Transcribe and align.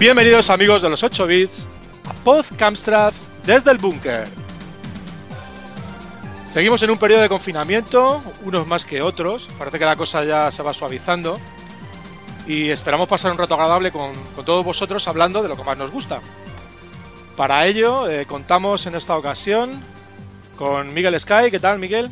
Bienvenidos 0.00 0.48
amigos 0.48 0.80
de 0.80 0.88
los 0.88 1.02
8 1.02 1.26
bits 1.26 1.68
a 2.08 2.14
Podcamstrad 2.24 3.12
desde 3.44 3.70
el 3.70 3.76
búnker. 3.76 4.26
Seguimos 6.46 6.82
en 6.82 6.88
un 6.88 6.96
periodo 6.96 7.20
de 7.20 7.28
confinamiento, 7.28 8.22
unos 8.44 8.66
más 8.66 8.86
que 8.86 9.02
otros, 9.02 9.46
parece 9.58 9.78
que 9.78 9.84
la 9.84 9.96
cosa 9.96 10.24
ya 10.24 10.50
se 10.50 10.62
va 10.62 10.72
suavizando 10.72 11.38
y 12.46 12.70
esperamos 12.70 13.10
pasar 13.10 13.30
un 13.30 13.36
rato 13.36 13.52
agradable 13.52 13.92
con, 13.92 14.14
todos 14.46 14.64
vosotros 14.64 15.06
hablando 15.06 15.42
de 15.42 15.50
lo 15.50 15.56
que 15.58 15.64
más 15.64 15.76
nos 15.76 15.90
gusta. 15.90 16.20
Para 17.36 17.66
ello 17.66 18.08
eh, 18.08 18.24
contamos 18.24 18.86
en 18.86 18.94
esta 18.94 19.18
ocasión 19.18 19.70
con 20.56 20.94
Miguel 20.94 21.20
Sky. 21.20 21.50
¿Qué 21.50 21.60
tal, 21.60 21.78
Miguel? 21.78 22.10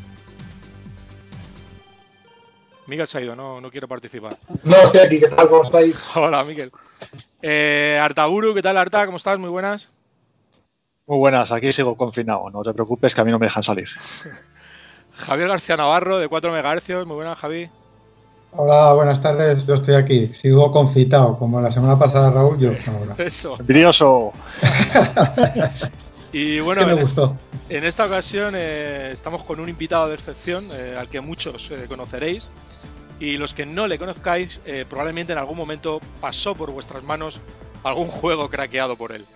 Miguel 2.86 3.08
se 3.08 3.16
ha 3.16 3.22
ido, 3.22 3.34
no, 3.34 3.62
no 3.62 3.70
quiero 3.70 3.88
participar. 3.88 4.36
No, 4.62 4.76
estoy 4.76 5.00
aquí, 5.00 5.20
¿qué 5.20 5.28
tal? 5.28 5.48
¿Cómo 5.48 5.62
estáis? 5.62 6.06
Hola, 6.14 6.44
Miguel. 6.44 6.70
Eh, 7.42 7.98
Artaburu, 8.02 8.54
¿qué 8.54 8.62
tal, 8.62 8.76
Arta? 8.76 9.06
¿Cómo 9.06 9.18
estás? 9.18 9.38
Muy 9.38 9.50
buenas. 9.50 9.90
Muy 11.06 11.18
buenas, 11.18 11.50
aquí 11.52 11.72
sigo 11.72 11.96
confinado, 11.96 12.50
no 12.50 12.62
te 12.62 12.74
preocupes 12.74 13.14
que 13.14 13.20
a 13.22 13.24
mí 13.24 13.30
no 13.30 13.38
me 13.38 13.46
dejan 13.46 13.62
salir. 13.62 13.88
Javier 15.16 15.48
García 15.48 15.76
Navarro, 15.76 16.18
de 16.18 16.28
4 16.28 16.52
MHz, 16.52 17.06
muy 17.06 17.16
buenas, 17.16 17.38
Javi. 17.38 17.70
Hola, 18.52 18.92
buenas 18.94 19.20
tardes, 19.20 19.66
yo 19.66 19.74
estoy 19.74 19.94
aquí, 19.94 20.30
sigo 20.34 20.70
confitado, 20.70 21.38
como 21.38 21.60
la 21.60 21.70
semana 21.70 21.98
pasada 21.98 22.30
Raúl, 22.30 22.58
yo 22.58 22.72
Eso. 23.18 23.56
Envidioso. 23.58 24.32
y 26.32 26.60
bueno, 26.60 26.82
en, 26.82 27.84
esta 27.84 28.06
ocasión 28.06 28.54
eh, 28.56 29.10
estamos 29.12 29.42
con 29.44 29.60
un 29.60 29.68
invitado 29.68 30.08
de 30.08 30.14
excepción, 30.14 30.68
eh, 30.72 30.96
al 30.98 31.08
que 31.08 31.20
muchos 31.20 31.70
conoceréis, 31.88 32.50
y 33.20 33.36
los 33.36 33.54
que 33.54 33.66
no 33.66 33.86
le 33.86 33.98
conozcáis, 33.98 34.60
eh, 34.64 34.84
probablemente 34.88 35.32
en 35.32 35.38
algún 35.38 35.56
momento 35.56 36.00
pasó 36.20 36.54
por 36.54 36.70
vuestras 36.70 37.02
manos 37.02 37.40
algún 37.82 38.06
juego 38.08 38.48
craqueado 38.48 38.96
por 38.96 39.12
él. 39.12 39.26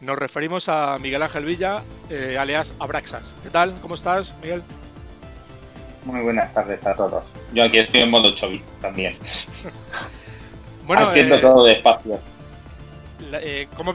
Nos 0.00 0.18
referimos 0.18 0.68
a 0.68 0.98
Miguel 0.98 1.22
Ángel 1.22 1.44
Villa, 1.44 1.82
eh, 2.10 2.36
alias 2.38 2.74
Abraxas. 2.78 3.34
¿Qué 3.42 3.50
tal? 3.50 3.74
¿Cómo 3.80 3.94
estás, 3.94 4.34
Miguel? 4.42 4.62
Muy 6.04 6.20
buenas 6.20 6.52
tardes 6.52 6.84
a 6.86 6.94
todos. 6.94 7.24
Yo 7.52 7.64
aquí 7.64 7.78
estoy 7.78 8.00
en 8.00 8.10
modo 8.10 8.30
chovi 8.34 8.62
también. 8.80 9.16
bueno, 10.86 11.08
Haciendo 11.08 11.36
eh, 11.36 11.40
todo 11.40 11.64
despacio. 11.64 12.20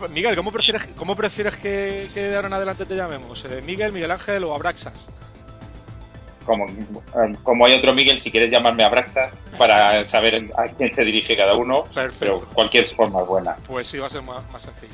Miguel, 0.09 0.35
¿cómo 0.35 0.51
prefieres, 0.51 0.89
cómo 0.97 1.15
prefieres 1.15 1.55
que, 1.55 2.07
que, 2.13 2.23
de 2.23 2.35
ahora 2.35 2.47
en 2.47 2.53
adelante 2.53 2.85
te 2.85 2.95
llamemos? 2.95 3.45
¿Miguel, 3.63 3.93
Miguel 3.93 4.11
Ángel 4.11 4.43
o 4.43 4.53
Abraxas? 4.53 5.07
Como, 6.45 6.65
como 7.43 7.65
hay 7.65 7.73
otro 7.73 7.93
Miguel, 7.93 8.19
si 8.19 8.31
quieres 8.31 8.51
llamarme 8.51 8.83
a 8.83 8.89
Bractas 8.89 9.33
para 9.57 10.03
saber 10.03 10.49
a 10.57 10.63
quién 10.69 10.93
se 10.93 11.03
dirige 11.03 11.35
cada 11.37 11.55
uno, 11.55 11.83
pero 12.19 12.41
cualquier 12.53 12.85
forma 12.87 13.21
es 13.21 13.27
buena. 13.27 13.55
Pues 13.67 13.87
sí, 13.87 13.97
va 13.97 14.07
a 14.07 14.09
ser 14.09 14.23
más, 14.23 14.43
sencillo. 14.57 14.93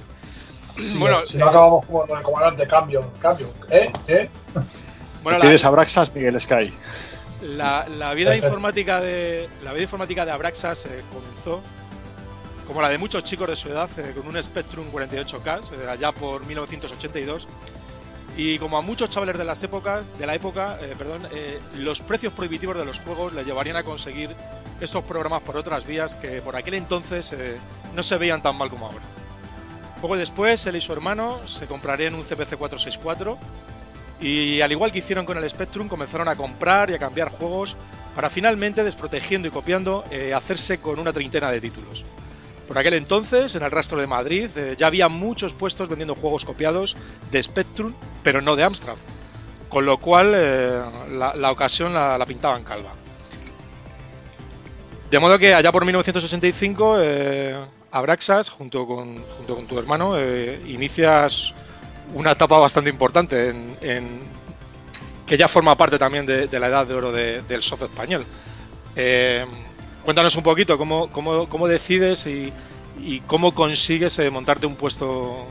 bueno, 1.00 1.26
si 1.26 1.38
no 1.38 1.48
acabamos 1.48 1.86
jugando 1.86 2.18
el 2.18 2.24
comandante, 2.24 2.68
cambio, 2.68 3.12
cambio. 3.20 3.50
¿Eh? 3.70 3.92
¿Eh? 4.08 4.30
Bueno, 5.24 5.42
¿Quieres 5.42 5.66
Abraxas, 5.66 6.16
Miguel 6.16 6.40
Sky? 6.40 6.72
La, 7.42 7.86
la, 7.98 8.14
vida 8.14 8.36
informática 8.38 9.02
de 9.02 9.50
la 9.62 9.74
vida 9.74 9.84
informática 9.84 10.24
de 10.24 10.32
Abraxas 10.32 10.86
eh, 10.86 11.04
comenzó 11.12 11.62
como 12.68 12.82
la 12.82 12.90
de 12.90 12.98
muchos 12.98 13.24
chicos 13.24 13.50
de 13.50 13.56
su 13.56 13.70
edad 13.70 13.90
eh, 13.98 14.14
con 14.16 14.28
un 14.28 14.42
Spectrum 14.42 14.86
48K 14.92 15.72
eh, 15.74 15.90
allá 15.90 16.12
por 16.12 16.46
1982 16.46 17.48
y 18.38 18.60
como 18.60 18.78
a 18.78 18.82
muchos 18.84 19.10
chavales 19.10 19.36
de 19.36 19.44
las 19.44 19.62
épocas, 19.64 20.06
de 20.20 20.28
la 20.28 20.36
época, 20.36 20.78
eh, 20.80 20.94
perdón, 20.96 21.28
eh, 21.34 21.60
los 21.76 22.02
precios 22.02 22.32
prohibitivos 22.32 22.78
de 22.78 22.86
los 22.86 23.00
juegos 23.00 23.34
le 23.34 23.44
llevarían 23.44 23.78
a 23.78 23.84
conseguir 23.84 24.30
estos 24.80 25.04
programas 25.04 25.42
por 25.42 25.58
otras 25.58 25.88
vías 25.88 26.14
que 26.14 26.40
por 26.42 26.56
aquel 26.56 26.76
entonces 26.76 27.34
eh, 27.34 27.58
no 27.96 28.04
se 28.04 28.16
veían 28.18 28.44
tan 28.44 28.56
mal 28.56 28.70
como 28.70 28.86
ahora. 28.86 29.02
Poco 30.02 30.16
después, 30.16 30.68
él 30.68 30.76
y 30.76 30.82
su 30.82 30.94
hermano 30.94 31.40
se 31.48 31.66
comprarían 31.66 32.14
un 32.14 32.22
CPC 32.22 32.58
464 32.58 33.40
y 34.22 34.62
al 34.62 34.72
igual 34.72 34.92
que 34.92 35.00
hicieron 35.00 35.26
con 35.26 35.40
el 35.40 35.50
Spectrum, 35.50 35.88
comenzaron 35.88 36.28
a 36.28 36.36
comprar 36.36 36.92
y 36.92 36.94
a 36.94 37.00
cambiar 37.00 37.30
juegos 37.30 37.76
para 38.14 38.30
finalmente, 38.30 38.84
desprotegiendo 38.84 39.48
y 39.48 39.52
copiando, 39.52 40.04
hacerse 40.36 40.80
con 40.80 41.00
una 41.00 41.14
treintena 41.14 41.50
de 41.52 41.62
títulos. 41.62 42.04
Por 42.68 42.78
aquel 42.78 42.96
entonces, 42.96 43.56
en 43.56 43.64
el 43.64 43.72
rastro 43.72 44.00
de 44.00 44.08
Madrid, 44.08 44.50
eh, 44.58 44.76
ya 44.78 44.88
había 44.88 45.08
muchos 45.08 45.54
puestos 45.54 45.88
vendiendo 45.88 46.16
juegos 46.16 46.44
copiados 46.44 46.98
de 47.32 47.42
Spectrum, 47.42 47.94
pero 48.24 48.42
no 48.42 48.56
de 48.58 48.64
Amstrad. 48.64 48.96
Con 49.70 49.86
lo 49.86 49.98
cual, 49.98 50.34
eh, 50.36 50.82
la, 51.12 51.52
ocasión 51.52 51.94
la, 51.94 52.24
pintaban 52.26 52.64
calva. 52.64 52.92
De 55.10 55.20
modo 55.20 55.40
que 55.40 55.54
allá 55.54 55.72
por 55.72 55.86
1985, 55.86 56.98
eh, 57.00 57.56
Abraxas, 57.92 58.50
junto 58.50 58.86
con, 58.86 59.16
junto 59.16 59.56
con 59.56 59.66
tu 59.66 59.80
hermano, 59.80 60.22
inicias 60.22 61.54
una 62.14 62.32
etapa 62.32 62.58
bastante 62.58 62.90
importante 62.90 63.54
que 65.26 65.38
ya 65.38 65.48
forma 65.48 65.76
parte 65.76 65.98
también 65.98 66.26
de, 66.26 66.60
la 66.60 66.68
edad 66.68 66.86
de 66.86 66.94
oro 66.94 67.12
del 67.14 67.62
soft 67.62 67.84
español. 67.84 68.26
Cuéntanos 70.08 70.38
un 70.38 70.44
poquito 70.44 70.78
cómo, 70.78 71.12
cómo, 71.12 71.50
cómo 71.50 71.68
decides 71.68 72.26
y, 72.28 72.54
cómo 73.28 73.54
consigues 73.54 74.18
eh, 74.20 74.30
montarte 74.30 74.66
un 74.66 74.78
puesto 74.78 75.46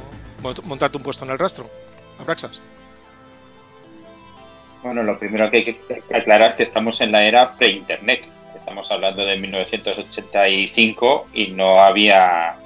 montarte 0.64 0.96
un 0.96 1.02
puesto 1.02 1.26
en 1.26 1.32
el 1.32 1.38
rastro, 1.38 1.68
Abraxas. 2.18 2.62
Bueno, 4.82 5.02
lo 5.02 5.18
primero 5.18 5.50
que 5.50 5.58
hay 5.58 5.64
que 5.64 6.02
aclarar 6.16 6.52
es 6.52 6.56
que 6.56 6.62
estamos 6.62 7.02
en 7.02 7.12
la 7.12 7.26
era 7.26 7.52
pre-internet. 7.58 8.28
Estamos 8.56 8.90
hablando 8.90 9.26
de 9.26 9.36
1985 9.36 11.26
y 11.34 11.48
no 11.48 11.78
había 11.78 12.56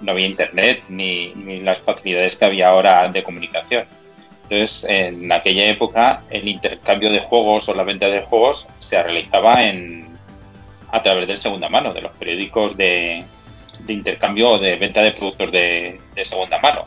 no 0.00 0.12
había 0.12 0.28
internet 0.28 0.84
ni, 0.88 1.34
ni 1.34 1.60
las 1.60 1.80
facilidades 1.80 2.36
que 2.36 2.46
había 2.46 2.70
ahora 2.70 3.10
de 3.10 3.22
comunicación. 3.22 3.84
Entonces, 4.44 4.86
en 4.88 5.30
aquella 5.30 5.66
época, 5.66 6.22
el 6.30 6.48
intercambio 6.48 7.12
de 7.12 7.20
juegos 7.20 7.68
o 7.68 7.74
la 7.74 7.82
venta 7.82 8.08
de 8.08 8.22
juegos 8.22 8.66
se 8.78 9.02
realizaba 9.02 9.62
en, 9.64 10.15
a 10.96 11.02
través 11.02 11.26
de 11.28 11.36
segunda 11.36 11.68
mano, 11.68 11.92
de 11.92 12.02
los 12.02 12.12
periódicos 12.12 12.76
de, 12.76 13.24
intercambio 13.88 14.52
o 14.52 14.58
de 14.58 14.76
venta 14.76 15.02
de 15.02 15.12
productos 15.12 15.52
de, 15.52 16.00
segunda 16.24 16.58
mano. 16.58 16.86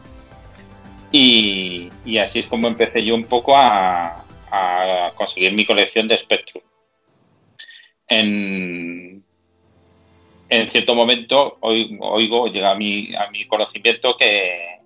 Y, 1.12 1.90
así 2.18 2.40
es 2.40 2.48
como 2.48 2.68
empecé 2.68 3.04
yo 3.04 3.16
un 3.16 3.26
poco 3.26 3.56
a, 3.56 4.26
conseguir 5.16 5.54
mi 5.54 5.66
colección 5.66 6.08
de 6.08 6.18
Spectrum. 6.18 6.64
En, 8.08 9.24
en 10.50 10.72
cierto 10.72 10.96
momento 10.96 11.58
oigo, 11.62 12.48
llega 12.48 12.72
a 12.72 12.76
mi, 12.76 13.14
a 13.16 13.30
mi 13.30 13.46
conocimiento 13.46 14.16
que, 14.16 14.80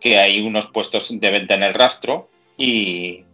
que 0.00 0.18
hay 0.18 0.40
unos 0.40 0.66
puestos 0.66 1.08
de 1.18 1.30
venta 1.30 1.54
en 1.54 1.62
el 1.62 1.74
rastro 1.74 2.28
y, 2.56 3.24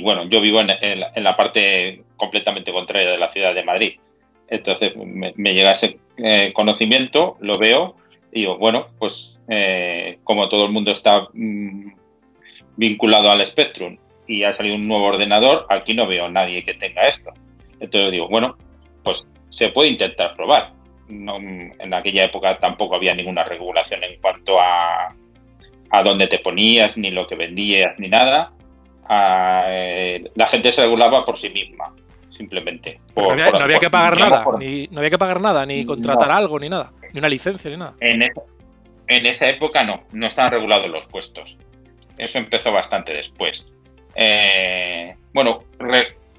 bueno, 0.00 0.28
yo 0.28 0.40
vivo 0.40 0.60
en, 0.60 0.70
en, 0.70 1.24
la 1.24 1.36
parte 1.36 2.02
completamente 2.16 2.72
contraria 2.72 3.10
de 3.10 3.18
la 3.18 3.28
ciudad 3.28 3.54
de 3.54 3.64
Madrid. 3.64 3.98
Entonces 4.48 4.94
me, 4.96 5.32
llega 5.54 5.72
ese 5.72 5.98
eh, 6.16 6.52
conocimiento, 6.52 7.36
lo 7.40 7.58
veo 7.58 7.96
y 8.32 8.40
digo, 8.40 8.58
bueno, 8.58 8.88
pues 8.98 9.40
eh, 9.48 10.18
como 10.24 10.48
todo 10.48 10.66
el 10.66 10.72
mundo 10.72 10.90
está 10.90 11.28
mm, 11.32 11.92
vinculado 12.76 13.30
al 13.30 13.44
Spectrum 13.44 13.98
y 14.26 14.44
ha 14.44 14.56
salido 14.56 14.76
un 14.76 14.88
nuevo 14.88 15.04
ordenador, 15.04 15.66
aquí 15.68 15.94
no 15.94 16.06
veo 16.06 16.28
nadie 16.28 16.62
que 16.62 16.74
tenga 16.74 17.06
esto. 17.06 17.30
Entonces 17.80 18.10
digo, 18.10 18.28
bueno, 18.28 18.56
pues 19.02 19.24
se 19.50 19.68
puede 19.68 19.90
intentar 19.90 20.34
probar. 20.34 20.72
en 21.08 21.94
aquella 21.94 22.24
época 22.24 22.58
tampoco 22.58 22.96
había 22.96 23.14
ninguna 23.14 23.44
regulación 23.44 24.04
en 24.04 24.20
cuanto 24.20 24.60
a, 24.60 25.14
a 25.90 26.02
dónde 26.02 26.26
te 26.26 26.38
ponías, 26.38 26.96
ni 26.98 27.10
lo 27.10 27.26
que 27.26 27.34
vendías, 27.34 27.98
ni 27.98 28.08
nada. 28.08 28.52
Ah, 29.04 29.64
eh, 29.68 30.30
la 30.34 30.46
gente 30.46 30.70
se 30.70 30.82
regulaba 30.82 31.24
por 31.24 31.36
sí 31.36 31.48
misma 31.48 31.94
simplemente. 32.30 33.00
no, 33.16 33.30
había, 33.30 33.78
que 33.78 33.90
pagar 33.90 34.18
nada, 34.18 34.44
ni, 34.58 34.86
no 34.88 34.98
había 34.98 35.10
que 35.10 35.18
pagar 35.18 35.40
nada, 35.40 35.66
ni 35.66 35.84
contratar 35.84 36.30
algo, 36.30 36.58
ni 36.58 36.68
nada, 36.68 36.92
ni 37.12 37.18
una 37.18 37.28
licencia, 37.28 37.70
ni 37.70 37.76
nada. 37.76 37.94
En, 38.00 38.22
esa 39.26 39.48
época 39.48 39.84
no, 39.84 40.04
no 40.12 40.26
estaban 40.26 40.52
regulados 40.52 40.88
los 40.90 41.06
puestos. 41.06 41.56
Eso 42.18 42.38
empezó 42.38 42.72
bastante 42.72 43.12
después. 43.14 43.68
Eh, 44.14 45.14
bueno, 45.32 45.64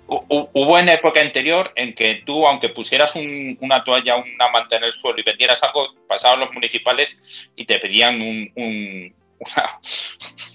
hubo 0.08 0.78
en 0.78 0.90
época 0.90 1.22
anterior 1.22 1.72
en 1.76 1.94
que 1.94 2.22
tú, 2.26 2.46
aunque 2.46 2.70
pusieras 2.70 3.16
una 3.16 3.84
toalla, 3.84 4.18
una 4.18 4.50
manta 4.52 4.78
en 4.78 4.84
el 4.84 4.94
suelo 4.94 5.20
y 5.20 5.24
vendieras 5.24 5.64
algo, 5.64 5.88
pasaban 6.08 6.42
los 6.42 6.54
municipales 6.54 7.50
y 7.56 7.66
te 7.66 7.80
pedían 7.80 8.20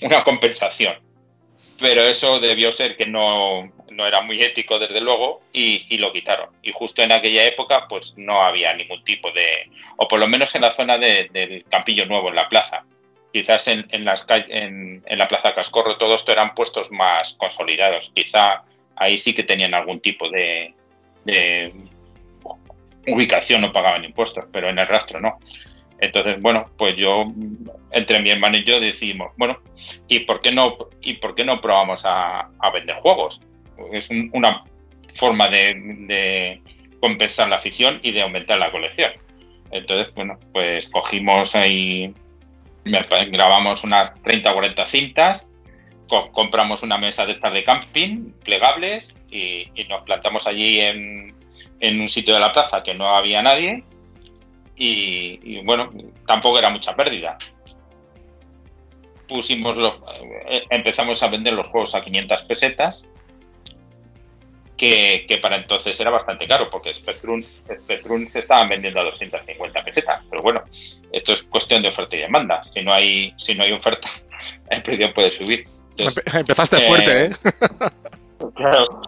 una 0.02 0.22
compensación 0.25 0.94
pero 1.81 2.02
eso 2.02 2.40
debió 2.40 2.72
ser 2.72 2.96
que 2.96 3.06
no, 3.06 3.72
era 3.99 4.20
muy 4.20 4.43
ético 4.43 4.79
desde 4.79 5.00
luego 5.00 5.41
y, 5.52 5.96
lo 5.99 6.12
quitaron. 6.12 6.49
Y 6.62 6.73
justo 6.73 7.02
en 7.02 7.12
aquella 7.12 7.44
época 7.44 7.87
pues 7.88 8.14
no 8.17 8.43
había 8.43 8.75
ningún 8.75 9.05
tipo 9.05 9.31
de, 9.31 9.70
o 9.96 10.08
por 10.08 10.19
lo 10.19 10.26
menos 10.26 10.55
en 10.55 10.62
la 10.62 10.70
zona 10.70 10.99
del 10.99 11.64
Campillo 11.69 12.06
Nuevo, 12.06 12.29
en 12.29 12.37
la 12.37 12.49
plaza. 12.49 12.85
Quizás 13.32 13.69
en, 13.69 13.87
en, 13.91 14.05
las, 14.05 14.26
en, 14.31 15.02
en 15.05 15.19
la 15.19 15.26
Plaza 15.26 15.55
Cascorro 15.55 15.96
todo 15.96 16.14
esto 16.14 16.32
eran 16.32 16.55
puestos 16.55 16.91
más 16.91 17.35
consolidados. 17.35 18.11
Quizá 18.14 18.62
ahí 18.96 19.19
sí 19.19 19.35
que 19.35 19.43
tenían 19.43 19.75
algún 19.75 20.00
tipo 20.00 20.29
de, 20.31 20.73
de 21.25 21.73
ubicación, 23.06 23.61
no 23.61 23.73
pagaban 23.73 24.05
impuestos, 24.05 24.44
pero 24.52 24.69
en 24.69 24.79
el 24.79 24.87
rastro 24.87 25.20
no. 25.20 25.38
Entonces, 25.99 26.41
bueno, 26.41 26.67
pues 26.76 26.96
yo, 26.96 27.32
entre 27.91 28.20
mi 28.20 28.31
hermano 28.31 28.58
y 28.58 28.64
yo 28.64 28.81
decimos, 28.81 29.32
bueno, 29.37 29.58
¿y 30.08 30.20
por 30.20 30.41
qué 30.41 30.52
no, 30.52 30.76
y 31.00 31.14
por 31.14 31.35
qué 31.35 31.44
no 31.44 31.61
probamos 31.61 32.02
a, 32.05 32.50
vender 32.73 32.96
juegos? 32.96 33.41
Es 33.92 34.08
una 34.10 34.64
forma 35.14 35.48
de, 35.48 36.60
compensar 37.00 37.48
la 37.48 37.56
afición 37.56 38.00
y 38.02 38.12
de 38.12 38.22
aumentar 38.22 38.58
la 38.58 38.70
colección. 38.70 39.12
Entonces, 39.70 40.12
bueno, 40.14 40.38
pues 40.52 40.88
cogimos 40.88 41.54
ahí, 41.54 42.14
grabamos 42.84 43.84
unas 43.84 44.14
30 44.22 44.50
o 44.50 44.54
40 44.54 44.86
cintas, 44.86 45.46
compramos 46.32 46.82
una 46.82 46.98
mesa 46.98 47.26
de 47.26 47.32
estas 47.32 47.52
de 47.52 47.64
camping 47.64 48.32
plegables 48.44 49.06
y, 49.30 49.66
nos 49.88 50.02
plantamos 50.04 50.46
allí 50.46 50.80
en, 50.80 51.34
un 51.82 52.08
sitio 52.08 52.34
de 52.34 52.40
la 52.40 52.52
plaza 52.52 52.82
que 52.82 52.94
no 52.94 53.14
había 53.14 53.42
nadie 53.42 53.82
y, 54.76 55.60
bueno, 55.64 55.90
tampoco 56.26 56.58
era 56.58 56.70
mucha 56.70 56.96
pérdida. 56.96 57.36
Pusimos 59.28 59.76
los, 59.76 59.94
eh, 60.48 60.64
empezamos 60.70 61.22
a 61.22 61.28
vender 61.28 61.54
los 61.54 61.66
juegos 61.66 61.94
a 61.94 62.02
500 62.02 62.42
pesetas, 62.42 63.04
que, 64.76 65.38
para 65.40 65.56
entonces 65.56 65.98
era 66.00 66.10
bastante 66.10 66.46
caro, 66.46 66.68
porque 66.70 66.92
Spectrum, 66.92 67.42
Spectrum 67.42 68.30
se 68.30 68.40
estaban 68.40 68.68
vendiendo 68.68 69.00
a 69.00 69.04
250 69.04 69.84
pesetas. 69.84 70.22
Pero 70.30 70.42
bueno, 70.42 70.62
esto 71.12 71.32
es 71.32 71.42
cuestión 71.42 71.82
de 71.82 71.88
oferta 71.88 72.16
y 72.16 72.20
demanda. 72.20 72.62
Si 72.72 72.82
no 72.82 72.92
hay, 72.92 73.32
si 73.36 73.54
no 73.54 73.64
hay 73.64 73.72
oferta, 73.72 74.08
el 74.70 74.82
precio 74.82 75.12
puede 75.14 75.30
subir. 75.30 75.66
Empezaste 75.96 76.80
fuerte, 76.80 77.24
¿eh? 77.26 77.30
Claro. 78.56 79.00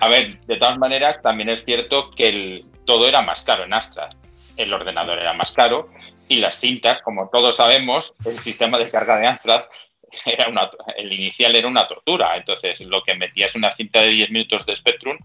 A 0.00 0.08
ver, 0.08 0.36
de 0.40 0.56
todas 0.56 0.76
maneras, 0.76 1.22
también 1.22 1.48
es 1.48 1.64
cierto 1.64 2.10
que 2.10 2.28
el, 2.28 2.64
todo 2.84 3.08
era 3.08 3.22
más 3.22 3.42
caro 3.42 3.64
en 3.64 3.72
Astra 3.72 4.10
el 4.56 4.72
ordenador 4.72 5.18
era 5.18 5.32
más 5.32 5.52
caro 5.52 5.88
y 6.28 6.36
las 6.36 6.58
cintas, 6.58 7.02
como 7.02 7.28
todos 7.28 7.56
sabemos, 7.56 8.12
el 8.24 8.38
sistema 8.38 8.78
de 8.78 8.90
carga 8.90 9.18
de 9.18 9.26
Amstrad 9.26 9.64
era 10.26 10.48
una, 10.48 10.70
el 10.96 11.12
inicial 11.12 11.56
era 11.56 11.68
una 11.68 11.86
tortura. 11.86 12.36
Entonces, 12.36 12.80
lo 12.80 13.02
que 13.02 13.14
metías 13.14 13.54
una 13.54 13.70
cinta 13.70 14.00
de 14.00 14.08
10 14.08 14.30
minutos 14.30 14.66
de 14.66 14.76
Spectrum, 14.76 15.18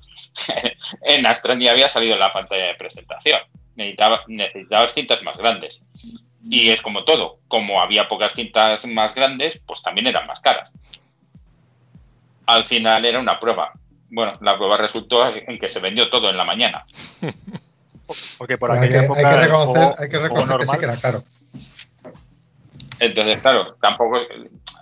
en 1.02 1.26
Astra 1.26 1.56
ni 1.56 1.68
había 1.68 1.88
salido 1.88 2.14
en 2.14 2.20
la 2.20 2.34
pantalla 2.34 2.68
de 2.68 2.76
presentación. 2.76 3.40
Necesitaba, 3.76 4.24
necesitabas 4.28 4.94
cintas 4.94 5.22
más 5.24 5.38
grandes. 5.38 5.84
Y 6.50 6.70
es 6.70 6.82
como 6.82 7.04
todo, 7.04 7.40
como 7.48 7.82
había 7.82 8.08
pocas 8.08 8.34
cintas 8.34 8.86
más 8.88 9.14
grandes, 9.14 9.60
pues 9.66 9.82
también 9.82 10.08
eran 10.08 10.28
más 10.28 10.40
caras. 10.40 10.74
Al 12.46 12.64
final 12.64 13.04
era 13.04 13.20
una 13.20 13.40
prueba. 13.40 13.74
Bueno, 14.10 14.34
la 14.40 14.56
prueba 14.56 14.78
resultó 14.78 15.28
en 15.28 15.60
que 15.60 15.74
se 15.74 15.82
vendió 15.82 16.10
todo 16.10 16.30
en 16.30 16.38
la 16.38 16.46
mañana. 16.46 16.86
Porque 18.38 18.58
por 18.58 18.72
aquella 18.72 19.04
época. 19.04 19.20
Hay 19.20 19.36
que 19.36 19.42
reconocer, 19.42 19.96
hay 20.00 20.10
que, 20.10 20.20
reconocer 20.20 20.58
que 20.60 20.66
sí 20.66 20.78
que 20.78 20.86
era 20.86 20.98
caro. 20.98 21.24
Entonces, 23.00 23.42
claro, 23.42 23.76
tampoco. 23.82 24.20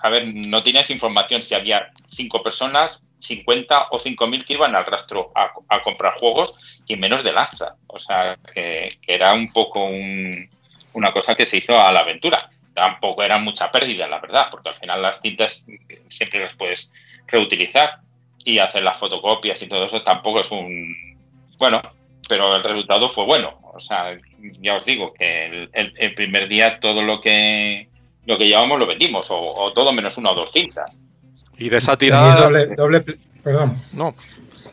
A 0.02 0.10
ver, 0.10 0.28
no 0.28 0.64
tienes 0.64 0.90
información 0.90 1.42
si 1.42 1.56
había 1.56 1.92
cinco 2.10 2.42
personas, 2.42 3.02
50 3.20 3.88
o 3.92 3.98
5.000 3.98 4.44
que 4.44 4.54
iban 4.54 4.76
al 4.76 4.86
rastro 4.86 5.32
a, 5.36 5.82
comprar 5.82 6.20
juegos 6.20 6.82
y 6.88 6.96
menos 6.96 7.24
de 7.24 7.34
lastra. 7.34 7.76
O 7.88 8.00
sea, 8.00 8.38
que, 8.54 8.90
era 9.08 9.34
un 9.34 9.52
poco 9.52 9.86
una 10.94 11.12
cosa 11.12 11.36
que 11.36 11.46
se 11.46 11.58
hizo 11.58 11.80
a 11.80 11.92
la 11.92 12.02
aventura. 12.02 12.50
Tampoco 12.74 13.24
era 13.24 13.38
mucha 13.38 13.72
pérdida, 13.72 14.08
la 14.08 14.20
verdad, 14.20 14.48
porque 14.52 14.70
al 14.70 14.76
final 14.76 15.02
las 15.02 15.22
tintas 15.22 15.66
siempre 16.08 16.40
las 16.40 16.54
puedes 16.54 16.92
reutilizar 17.28 18.00
y 18.44 18.60
hacer 18.60 18.84
las 18.84 18.98
fotocopias 18.98 19.62
y 19.62 19.68
todo 19.68 19.86
eso 19.86 20.04
tampoco 20.04 20.42
es 20.42 20.52
un. 20.52 21.18
Bueno, 21.58 21.82
pero 22.28 22.56
el 22.56 22.64
resultado 22.64 23.12
fue 23.12 23.26
bueno. 23.26 23.58
O 23.74 23.80
sea, 23.80 24.18
ya 24.62 24.76
os 24.76 24.86
digo 24.86 25.14
que 25.14 25.68
el, 25.74 26.14
primer 26.14 26.48
día 26.48 26.80
todo 26.80 27.02
lo 27.02 27.20
que 27.20 27.90
lo 28.25 28.38
que 28.38 28.48
llevamos 28.48 28.80
lo 28.80 28.88
vendimos, 28.88 29.27
o, 29.30 29.72
todo 29.74 29.92
menos 29.92 30.18
una 30.18 30.31
o 30.31 30.36
dos 30.36 30.51
cintas. 30.51 30.92
Y 31.57 31.69
de 31.69 31.77
esa 31.77 31.98
tirada. 31.98 32.50
Doble, 32.75 33.04
perdón. 33.44 33.77
No. 33.94 34.13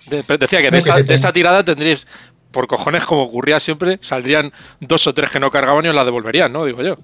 decía 0.08 0.60
que, 0.60 0.70
de, 0.70 1.14
esa, 1.14 1.32
tirada 1.32 1.64
tendríais, 1.64 2.06
por 2.50 2.66
cojones, 2.66 3.06
como 3.06 3.22
ocurría 3.22 3.60
siempre, 3.60 3.98
saldrían 4.00 4.50
dos 4.80 5.06
o 5.06 5.14
tres 5.14 5.30
que 5.30 5.40
no 5.40 5.50
cargaban 5.50 5.84
y 5.84 5.88
os 5.88 5.94
la 5.94 6.04
devolverían, 6.04 6.52
¿no? 6.52 6.64
Digo 6.64 6.82
yo. 6.82 6.96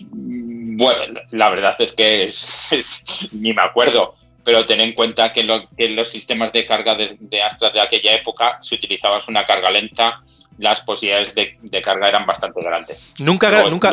Bueno, 0.00 1.20
la 1.30 1.50
verdad 1.50 1.76
es 1.78 1.92
que 1.92 2.34
ni 3.32 3.52
me 3.52 3.62
acuerdo 3.62 4.16
pero 4.44 4.66
ten 4.66 4.80
en 4.80 4.92
cuenta 4.92 5.32
que, 5.32 5.40
en 5.40 5.96
los 5.96 6.08
sistemas 6.10 6.52
de 6.52 6.66
carga 6.66 6.94
de, 6.94 7.16
de, 7.18 7.42
Astra 7.42 7.70
de 7.70 7.80
aquella 7.80 8.14
época, 8.14 8.58
si 8.60 8.74
utilizabas 8.74 9.26
una 9.26 9.44
carga 9.44 9.70
lenta, 9.70 10.22
las 10.58 10.80
posibilidades 10.82 11.34
de, 11.34 11.80
carga 11.82 12.08
eran 12.08 12.26
bastante 12.26 12.62
grandes. 12.62 13.14
Nunca, 13.18 13.64
nunca 13.68 13.90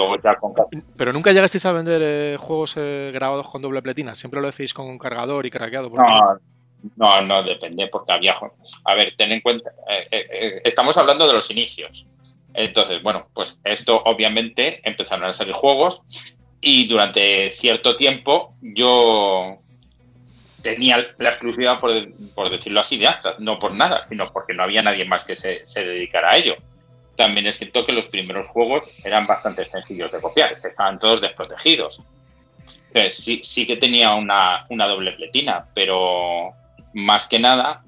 pero 0.95 1.13
nunca 1.13 1.31
llegasteis 1.31 1.65
a 1.65 1.71
vender 1.71 2.01
eh, 2.03 2.37
juegos 2.39 2.75
eh, 2.77 3.11
grabados 3.13 3.47
con 3.49 3.61
doble 3.61 3.81
pletina. 3.81 4.15
Siempre 4.15 4.41
lo 4.41 4.47
decís 4.51 4.73
con 4.73 4.87
un 4.87 4.97
cargador 4.97 5.45
y 5.45 5.51
craqueado. 5.51 5.89
No, 5.89 6.39
no, 6.95 7.21
no, 7.21 7.43
depende, 7.43 7.87
porque 7.87 8.11
había. 8.11 8.35
A 8.85 8.95
ver, 8.95 9.13
ten 9.17 9.31
en 9.31 9.41
cuenta, 9.41 9.71
eh, 10.11 10.61
estamos 10.63 10.97
hablando 10.97 11.27
de 11.27 11.33
los 11.33 11.49
inicios. 11.51 12.05
Entonces, 12.53 13.01
bueno, 13.01 13.27
pues 13.33 13.59
esto 13.63 14.01
obviamente 14.03 14.81
empezaron 14.87 15.25
a 15.25 15.33
salir 15.33 15.53
juegos 15.53 16.03
y 16.59 16.85
durante 16.87 17.49
cierto 17.51 17.95
tiempo 17.95 18.53
yo 18.61 19.60
tenía 20.61 21.13
la 21.17 21.29
exclusiva, 21.29 21.79
por, 21.79 22.49
decirlo 22.49 22.79
así, 22.79 22.97
de 22.97 23.07
Astra, 23.07 23.35
no 23.39 23.59
por 23.59 23.73
nada, 23.73 24.05
sino 24.09 24.31
porque 24.31 24.53
no 24.53 24.63
había 24.63 24.81
nadie 24.81 25.05
más 25.05 25.23
que 25.23 25.35
se, 25.35 25.63
dedicara 25.75 26.31
a 26.31 26.37
ello. 26.37 26.55
También 27.15 27.47
es 27.47 27.57
cierto 27.57 27.85
que 27.85 27.91
los 27.91 28.07
primeros 28.07 28.47
juegos 28.47 28.83
eran 29.03 29.27
bastante 29.27 29.65
sencillos 29.65 30.11
de 30.11 30.21
copiar, 30.21 30.53
estaban 30.53 30.99
todos 30.99 31.21
desprotegidos. 31.21 32.01
Sí, 33.25 33.41
sí 33.43 33.65
que 33.65 33.77
tenía 33.77 34.13
una, 34.15 34.65
doble 34.69 35.13
pletina, 35.13 35.65
pero 35.73 36.51
más 36.93 37.27
que 37.27 37.39
nada 37.39 37.83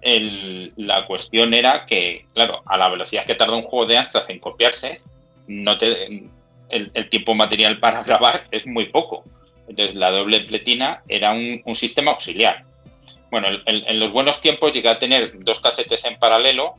la 0.00 1.06
cuestión 1.06 1.54
era 1.54 1.84
que, 1.84 2.26
claro, 2.32 2.62
a 2.66 2.76
la 2.76 2.88
velocidad 2.88 3.24
que 3.24 3.34
tarda 3.34 3.56
un 3.56 3.62
juego 3.62 3.86
de 3.86 3.98
Astra 3.98 4.22
en 4.28 4.38
copiarse, 4.38 5.00
no 5.48 5.76
te, 5.76 6.28
el 6.70 7.08
tiempo 7.10 7.34
material 7.34 7.78
para 7.78 8.02
grabar 8.04 8.44
es 8.50 8.66
muy 8.66 8.86
poco. 8.86 9.24
Entonces 9.68 9.94
la 9.94 10.10
doble 10.10 10.40
pletina 10.40 11.02
era 11.08 11.32
un, 11.32 11.74
sistema 11.74 12.12
auxiliar. 12.12 12.64
Bueno, 13.30 13.48
en, 13.66 14.00
los 14.00 14.10
buenos 14.10 14.40
tiempos 14.40 14.72
llegué 14.72 14.88
a 14.88 14.98
tener 14.98 15.44
dos 15.44 15.60
casetes 15.60 16.04
en 16.06 16.18
paralelo 16.18 16.76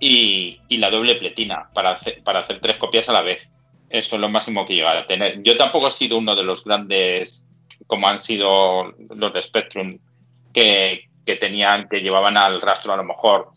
y, 0.00 0.58
la 0.70 0.90
doble 0.90 1.14
pletina 1.16 1.68
para 1.74 1.90
hacer, 1.90 2.22
para 2.22 2.40
hacer 2.40 2.60
tres 2.60 2.78
copias 2.78 3.08
a 3.08 3.12
la 3.12 3.22
vez. 3.22 3.48
Eso 3.90 4.16
es 4.16 4.20
lo 4.20 4.28
máximo 4.28 4.64
que 4.64 4.74
llegué 4.74 4.88
a 4.88 5.06
tener. 5.06 5.42
Yo 5.42 5.56
tampoco 5.56 5.88
he 5.88 5.92
sido 5.92 6.18
uno 6.18 6.34
de 6.34 6.42
los 6.42 6.64
grandes, 6.64 7.44
como 7.86 8.08
han 8.08 8.18
sido 8.18 8.94
los 9.14 9.32
de 9.32 9.42
Spectrum, 9.42 9.98
que, 10.52 11.08
tenían, 11.38 11.88
que 11.88 12.00
llevaban 12.00 12.36
al 12.36 12.60
rastro 12.60 12.94
a 12.94 12.96
lo 12.96 13.04
mejor 13.04 13.52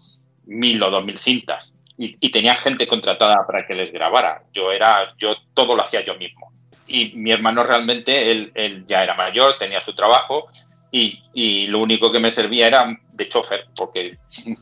mil 0.46 0.84
o 0.84 0.90
dos 0.90 1.06
mil 1.06 1.18
cintas. 1.18 1.74
Y, 1.98 2.18
y 2.20 2.30
tenía 2.30 2.56
gente 2.56 2.86
contratada 2.86 3.48
para 3.48 3.66
que 3.66 3.74
les 3.74 3.92
grabara. 3.92 4.44
Yo 4.54 4.72
era, 4.72 5.16
yo 5.18 5.36
todo 5.54 5.76
lo 5.76 5.82
hacía 5.82 6.04
yo 6.04 6.16
mismo 6.16 6.52
y 6.88 7.12
mi 7.16 7.32
hermano 7.32 7.64
realmente, 7.64 8.32
él, 8.32 8.86
ya 8.88 9.04
era 9.04 9.16
mayor, 9.16 9.58
tenía 9.58 9.82
su 9.82 9.94
trabajo 9.94 10.48
y, 10.92 11.68
lo 11.68 11.80
único 11.80 12.12
que 12.12 12.20
me 12.20 12.32
servía 12.32 12.68
era 12.68 12.98
de 13.12 13.30
chofer, 13.30 13.68
porque 13.76 14.18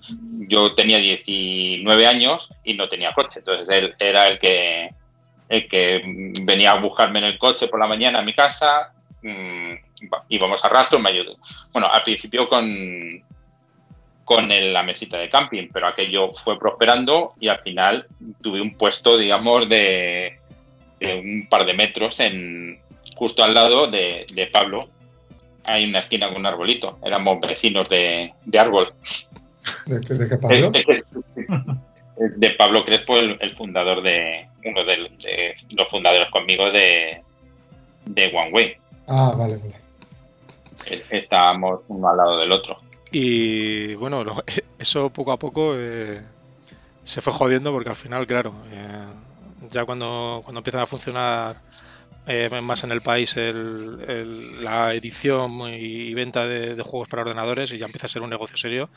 yo 0.47 0.73
tenía 0.73 0.97
19 0.97 2.07
años 2.07 2.49
y 2.63 2.73
no 2.73 2.89
tenía 2.89 3.13
coche, 3.13 3.39
entonces 3.39 3.67
él 3.69 3.95
era 3.99 4.27
el 4.27 4.39
que, 4.39 4.89
el 5.49 5.67
que 5.69 6.01
venía 6.41 6.71
a 6.71 6.79
buscarme 6.79 7.19
en 7.19 7.25
el 7.25 7.37
coche 7.37 7.67
por 7.67 7.79
la 7.79 7.87
mañana 7.87 8.19
a 8.19 8.23
mi 8.23 8.33
casa, 8.33 8.93
mm, 9.21 9.73
íbamos 10.29 10.65
a 10.65 10.69
rastro, 10.69 10.99
me 10.99 11.09
ayudó. 11.09 11.37
Bueno, 11.71 11.87
al 11.87 12.03
principio 12.03 12.49
con, 12.49 13.23
con 14.25 14.49
la 14.49 14.83
mesita 14.83 15.17
de 15.19 15.29
camping, 15.29 15.69
pero 15.71 15.87
aquello 15.87 16.33
fue 16.33 16.59
prosperando 16.59 17.33
y 17.39 17.47
al 17.47 17.59
final 17.59 18.07
tuve 18.41 18.59
un 18.59 18.75
puesto, 18.75 19.17
digamos, 19.17 19.69
de, 19.69 20.39
un 21.13 21.47
par 21.49 21.65
de 21.65 21.73
metros 21.73 22.19
en 22.19 22.79
justo 23.15 23.43
al 23.43 23.53
lado 23.53 23.89
de, 23.89 24.49
Pablo. 24.51 24.89
Hay 25.63 25.85
una 25.85 25.99
esquina 25.99 26.27
con 26.27 26.37
un 26.37 26.45
arbolito. 26.45 26.99
Éramos 27.03 27.39
vecinos 27.39 27.89
de, 27.89 28.33
árbol. 28.57 28.93
¿De, 29.85 30.01
qué 30.01 30.37
Pablo? 30.41 30.71
de 32.17 32.49
Pablo 32.51 32.85
Crespo, 32.85 33.17
el, 33.17 33.49
fundador 33.51 34.01
de. 34.01 34.47
uno 34.63 34.83
de, 34.85 35.55
los 35.71 35.89
fundadores 35.89 36.29
conmigo 36.29 36.71
de, 36.71 37.21
de 38.05 38.27
One 38.27 38.51
Way. 38.51 38.73
Ah, 39.07 39.33
vale, 39.37 39.57
vale. 39.57 39.75
Estábamos 41.09 41.81
uno 41.87 42.09
al 42.09 42.17
lado 42.17 42.39
del 42.39 42.51
otro. 42.51 42.77
Y 43.11 43.95
bueno, 43.95 44.23
eso 44.79 45.09
poco 45.09 45.31
a 45.31 45.39
poco 45.39 45.73
eh, 45.75 46.21
se 47.03 47.21
fue 47.21 47.33
jodiendo 47.33 47.71
porque 47.71 47.89
al 47.89 47.95
final, 47.95 48.27
claro, 48.27 48.53
eh, 48.71 49.05
ya 49.71 49.85
cuando, 49.85 50.41
cuando 50.43 50.59
empiezan 50.59 50.81
a 50.81 50.85
funcionar 50.85 51.57
eh, 52.27 52.49
más 52.61 52.83
en 52.83 52.91
el 52.91 53.01
país 53.01 53.35
la 53.37 54.95
edición 54.95 55.61
y 55.71 56.11
venta 56.15 56.47
de, 56.47 56.81
juegos 56.81 57.07
para 57.07 57.21
ordenadores 57.21 57.71
y 57.71 57.77
ya 57.77 57.85
empieza 57.85 58.07
a 58.07 58.09
ser 58.09 58.23
un 58.23 58.31
negocio 58.31 58.57
serio, 58.57 58.89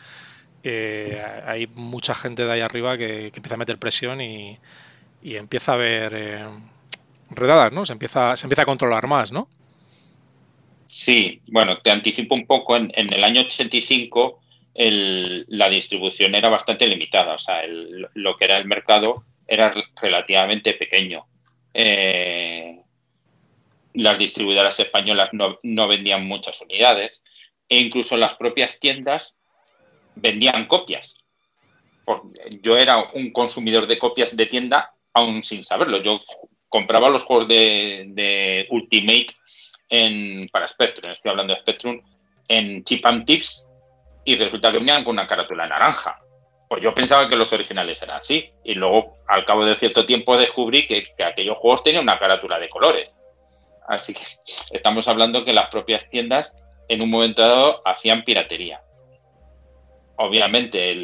eh, 0.63 1.23
hay 1.47 1.67
mucha 1.67 2.15
gente 2.15 2.47
de 2.47 2.53
ahí 2.53 2.61
arriba 2.61 2.97
que, 2.97 3.27
empieza 3.27 3.55
a 3.55 3.59
meter 3.59 3.77
presión 3.79 4.23
y, 4.23 4.59
y 5.23 5.37
empieza 5.37 5.73
a 5.73 5.75
haber 5.75 6.15
eh, 6.15 6.47
redadas, 7.31 7.73
¿no? 7.73 7.85
Se 7.85 7.93
empieza, 7.93 8.35
se 8.35 8.47
empieza 8.47 8.63
a 8.63 8.67
controlar 8.67 9.07
más, 9.07 9.31
¿no? 9.31 9.49
Sí, 10.87 11.43
bueno, 11.49 11.79
te 11.79 11.91
anticipo 11.91 12.35
un 12.35 12.47
poco, 12.47 12.77
en, 12.77 12.91
el 12.95 13.25
año 13.25 13.43
85 13.43 14.41
la 14.75 15.69
distribución 15.69 16.35
era 16.35 16.49
bastante 16.49 16.87
limitada, 16.87 17.35
o 17.35 17.39
sea, 17.39 17.63
lo 17.67 18.37
que 18.37 18.45
era 18.45 18.57
el 18.57 18.65
mercado 18.65 19.25
era 19.49 19.73
relativamente 20.01 20.75
pequeño. 20.75 21.27
Eh, 21.75 22.81
las 23.95 24.19
distribuidoras 24.19 24.79
españolas 24.79 25.31
no, 25.33 25.59
no, 25.63 25.89
vendían 25.89 26.27
muchas 26.27 26.61
unidades 26.61 27.23
e 27.69 27.79
incluso 27.79 28.17
las 28.17 28.35
propias 28.35 28.79
tiendas 28.79 29.35
vendían 30.15 30.67
copias. 30.67 31.17
Yo 32.63 32.77
era 32.77 33.11
un 33.15 33.33
consumidor 33.33 33.87
de 33.87 33.99
copias 33.99 34.37
de 34.37 34.47
tienda 34.47 34.95
aún 35.13 35.43
sin 35.43 35.65
saberlo. 35.65 36.01
Yo 36.01 36.21
compraba 36.69 37.09
los 37.09 37.25
juegos 37.25 37.49
de, 37.49 38.67
Ultimate 38.71 39.27
en, 39.89 40.49
para 40.49 40.69
Spectrum, 40.69 41.11
estoy 41.11 41.31
hablando 41.31 41.55
de 41.55 41.61
Spectrum, 41.61 42.01
en 42.49 42.85
Chip 42.85 43.05
and 43.05 43.25
Tips 43.25 43.67
y 44.25 44.37
resulta 44.37 44.71
que 44.71 44.79
venían 44.79 45.05
con 45.05 45.15
una 45.15 45.27
carátula 45.27 45.67
naranja. 45.67 46.21
Pues 46.69 46.83
yo 46.83 46.95
pensaba 46.95 47.29
que 47.29 47.37
los 47.37 47.53
originales 47.53 48.03
eran 48.03 48.19
así. 48.19 48.53
Y 48.63 48.75
luego, 48.75 49.17
al 49.27 49.45
cabo 49.45 49.65
de 49.65 49.77
cierto 49.77 50.05
tiempo, 50.05 50.37
descubrí 50.37 50.87
que, 50.87 51.03
que 51.03 51.25
aquellos 51.25 51.57
juegos 51.59 51.83
tenían 51.83 52.03
una 52.03 52.19
carátula 52.19 52.59
de 52.59 52.69
colores. 52.69 53.11
Así 53.89 54.13
que 54.13 54.21
estamos 54.71 55.09
hablando 55.09 55.45
que 55.45 55.53
las 55.53 55.69
propias 55.69 56.09
tiendas 56.09 56.55
en 56.89 57.03
un 57.03 57.11
momento 57.11 57.43
dado 57.43 57.81
hacían 57.85 58.25
piratería. 58.25 58.83
Obviamente 60.17 60.97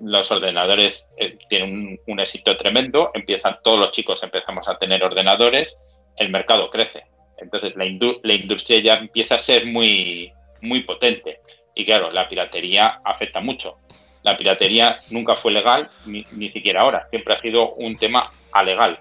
los 0.00 0.30
ordenadores 0.30 1.08
eh, 1.16 1.38
tienen 1.48 1.98
un, 2.06 2.20
éxito 2.20 2.54
tremendo, 2.56 3.10
empiezan 3.14 3.58
todos 3.64 3.78
los 3.78 3.92
chicos 3.92 4.22
empezamos 4.22 4.68
a 4.68 4.78
tener 4.78 5.02
ordenadores, 5.02 5.78
el 6.18 6.28
mercado 6.28 6.68
crece. 6.68 7.06
Entonces 7.38 7.74
la, 7.76 7.86
industria 7.86 8.80
ya 8.80 8.94
empieza 8.96 9.36
a 9.36 9.38
ser 9.38 9.64
muy, 9.64 10.32
muy 10.60 10.82
potente. 10.82 11.40
Y 11.74 11.86
claro, 11.86 12.10
la 12.10 12.28
piratería 12.28 13.00
afecta 13.02 13.40
mucho. 13.40 13.78
La 14.22 14.36
piratería 14.36 14.96
nunca 15.10 15.36
fue 15.36 15.52
legal, 15.52 15.90
ni, 16.06 16.24
siquiera 16.50 16.82
ahora. 16.82 17.08
Siempre 17.10 17.34
ha 17.34 17.36
sido 17.36 17.74
un 17.74 17.96
tema 17.96 18.30
alegal. 18.52 19.00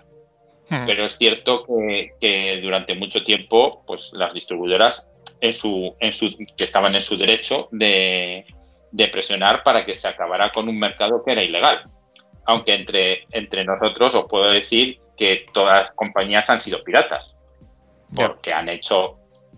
Hmm. 0.69 0.85
Pero 0.85 1.03
es 1.03 1.17
cierto 1.17 1.65
que, 1.65 2.11
que, 2.19 2.59
durante 2.61 2.95
mucho 2.95 3.23
tiempo, 3.23 3.83
pues 3.85 4.11
las 4.13 4.33
distribuidoras 4.33 5.05
en 5.41 5.51
su, 5.51 5.95
en 5.99 6.11
su, 6.11 6.29
que 6.55 6.63
estaban 6.63 6.93
en 6.95 7.01
su 7.01 7.17
derecho 7.17 7.67
de, 7.71 8.45
presionar 9.11 9.63
para 9.63 9.85
que 9.85 9.95
se 9.95 10.07
acabara 10.07 10.51
con 10.51 10.69
un 10.69 10.77
mercado 10.77 11.23
que 11.25 11.31
era 11.31 11.43
ilegal. 11.43 11.83
Aunque 12.45 12.75
entre, 12.75 13.25
entre 13.31 13.65
nosotros 13.65 14.15
os 14.15 14.27
puedo 14.27 14.49
decir 14.51 14.99
que 15.17 15.45
todas 15.51 15.87
las 15.87 15.91
compañías 15.95 16.49
han 16.49 16.63
sido 16.63 16.83
piratas, 16.83 17.33
porque 18.15 18.53
han 18.53 18.69
hecho 18.69 19.17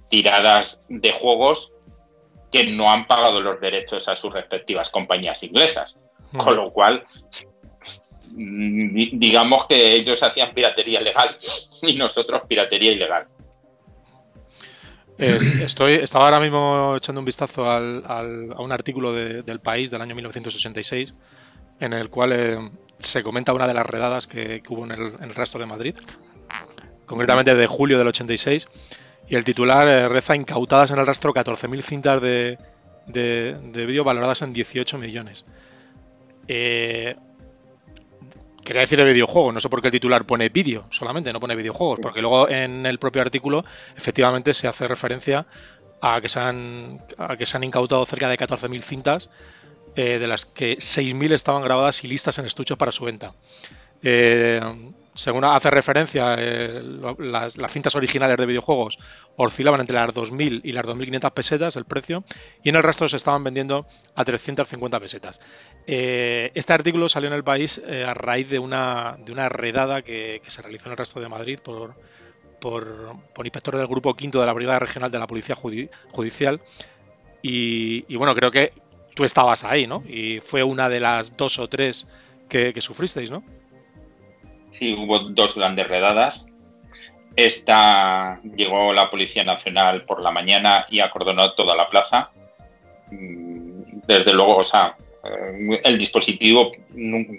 tiradas 0.10 0.84
de 0.90 1.12
juegos 1.12 1.73
que 2.54 2.64
no 2.64 2.90
han 2.90 3.06
pagado 3.06 3.42
los 3.42 3.60
derechos 3.60 4.08
a 4.08 4.16
sus 4.16 4.34
respectivas 4.34 4.90
compañías 4.90 5.44
inglesas. 5.44 5.98
Con 6.38 6.56
lo 6.56 6.72
cual, 6.72 7.06
digamos 8.32 9.68
que 9.68 9.96
ellos 9.96 10.24
hacían 10.24 10.54
piratería 10.54 11.02
legal 11.02 11.38
y 11.82 11.96
nosotros 11.96 12.42
piratería 12.48 12.94
ilegal 12.94 13.28
estoy, 15.18 15.94
estaba 15.94 16.26
ahora 16.26 16.40
mismo 16.40 16.96
echando 16.98 17.20
un 17.20 17.26
vistazo 17.26 17.70
al, 17.70 18.04
a 18.06 18.62
un 18.62 18.72
artículo 18.72 19.14
del 19.14 19.60
País 19.60 19.92
del 19.92 20.02
año 20.02 20.16
1986 20.16 21.14
en 21.80 21.94
el 21.94 22.10
cual 22.10 22.32
eh, 22.34 22.72
se 23.00 23.24
comenta 23.24 23.54
una 23.54 23.68
de 23.68 23.74
las 23.74 23.86
redadas 23.86 24.28
que, 24.28 24.62
hubo 24.70 24.86
en 24.86 24.92
el, 24.92 25.36
resto 25.36 25.60
de 25.60 25.66
Madrid, 25.66 25.96
concretamente 27.06 27.56
de 27.56 27.68
julio 27.68 27.98
del 27.98 28.08
86, 28.08 28.68
y 29.28 29.36
el 29.36 29.44
titular 29.44 29.88
eh, 29.88 30.08
reza 30.10 30.36
incautadas 30.36 30.92
en 30.92 31.00
el 31.00 31.06
rastro 31.06 31.34
14.000 31.34 31.82
cintas 31.82 32.22
de, 32.22 32.58
de, 33.08 33.86
vídeo 33.86 34.04
valoradas 34.04 34.42
en 34.42 34.54
18 34.54 34.98
millones. 34.98 35.46
Eh, 36.48 37.16
Quería 38.64 38.82
decir 38.82 39.00
el 39.00 39.12
videojuego, 39.12 39.52
no 39.52 39.60
sé 39.60 39.68
por 39.68 39.82
qué 39.82 39.90
el 39.90 39.92
titular 39.92 40.26
pone 40.26 40.48
vídeo 40.48 40.86
solamente, 40.90 41.34
no 41.34 41.40
pone 41.42 41.56
videojuegos, 41.56 42.00
porque 42.02 42.22
luego 42.22 42.50
en 42.50 42.86
el 42.86 42.98
propio 42.98 43.22
artículo 43.22 43.66
efectivamente 43.96 44.54
se 44.54 44.70
hace 44.70 44.88
referencia 44.88 45.46
a 46.02 46.22
que 46.22 46.30
se 46.30 46.40
han, 46.40 47.02
que 47.38 47.46
se 47.46 47.58
han 47.58 47.64
incautado 47.66 48.06
cerca 48.06 48.30
de 48.30 48.38
14.000 48.38 48.82
cintas, 48.82 49.30
eh, 49.96 50.18
de 50.18 50.28
las 50.28 50.46
que 50.46 50.78
6.000 50.78 51.34
estaban 51.34 51.62
grabadas 51.62 52.04
y 52.06 52.08
listas 52.08 52.40
en 52.40 52.46
estuchos 52.46 52.78
para 52.78 52.94
su 52.94 53.04
venta. 53.04 53.34
Eh, 54.02 54.62
según 55.16 55.44
hace 55.44 55.70
referencia, 55.70 56.36
eh, 56.38 56.82
las, 57.20 57.58
cintas 57.70 57.96
originales 57.96 58.38
de 58.38 58.46
videojuegos 58.46 58.98
oscilaban 59.36 59.80
entre 59.82 59.96
las 59.96 60.10
2.000 60.14 60.62
y 60.64 60.72
las 60.72 60.86
2.500 60.86 61.32
pesetas 61.32 61.76
el 61.76 61.86
precio 61.86 62.24
y 62.64 62.70
en 62.70 62.76
el 62.76 62.84
resto 62.84 63.08
se 63.08 63.18
estaban 63.18 63.44
vendiendo 63.44 63.86
a 64.16 64.26
350 64.26 65.00
pesetas. 65.00 65.40
Eh, 65.86 66.50
este 66.56 66.74
artículo 66.74 67.08
salió 67.10 67.30
en 67.30 67.36
el 67.36 67.44
país 67.44 67.82
eh, 67.86 68.06
a 68.06 68.14
raíz 68.14 68.50
de 68.50 68.58
una, 68.60 69.18
de 69.24 69.32
una 69.32 69.50
redada 69.50 70.02
que, 70.02 70.42
se 70.48 70.62
realizó 70.62 70.88
en 70.88 70.94
el 70.94 70.98
resto 70.98 71.20
de 71.20 71.30
Madrid 71.30 71.60
por, 71.64 71.96
por, 72.60 73.16
inspectores 73.44 73.80
del 73.80 73.88
Grupo 73.88 74.16
Quinto 74.16 74.40
de 74.40 74.48
la 74.48 74.54
Brigada 74.54 74.80
Regional 74.80 75.12
de 75.12 75.20
la 75.20 75.28
Policía 75.28 75.56
Judicial. 75.56 76.60
Y, 77.42 78.16
bueno, 78.16 78.34
creo 78.34 78.52
que 78.52 78.74
tú 79.14 79.26
estabas 79.26 79.64
ahí, 79.64 79.86
¿no? 79.86 80.02
Y 80.08 80.40
fue 80.40 80.64
una 80.64 80.88
de 80.88 81.02
las 81.02 81.36
dos 81.36 81.60
o 81.60 81.68
tres 81.68 82.08
que, 82.48 82.74
que 82.74 82.80
sufristeis, 82.80 83.30
¿no? 83.30 83.44
Sí, 84.84 84.94
hubo 85.00 85.18
dos 85.20 85.56
grandes 85.56 85.88
redadas. 85.88 86.46
Esta 87.38 88.42
llegó 88.44 88.92
la 88.92 89.10
Policía 89.10 89.46
Nacional 89.46 90.04
por 90.04 90.22
la 90.22 90.30
mañana 90.30 90.86
y 90.90 91.00
acordonó 91.00 91.54
toda 91.54 91.74
la 91.74 91.88
plaza. 91.88 92.32
Mm, 93.10 94.02
desde 94.06 94.34
luego, 94.34 94.58
o 94.58 94.64
sea, 94.66 94.98
eh, 95.24 95.80
el 95.86 95.98
dispositivo, 95.98 96.74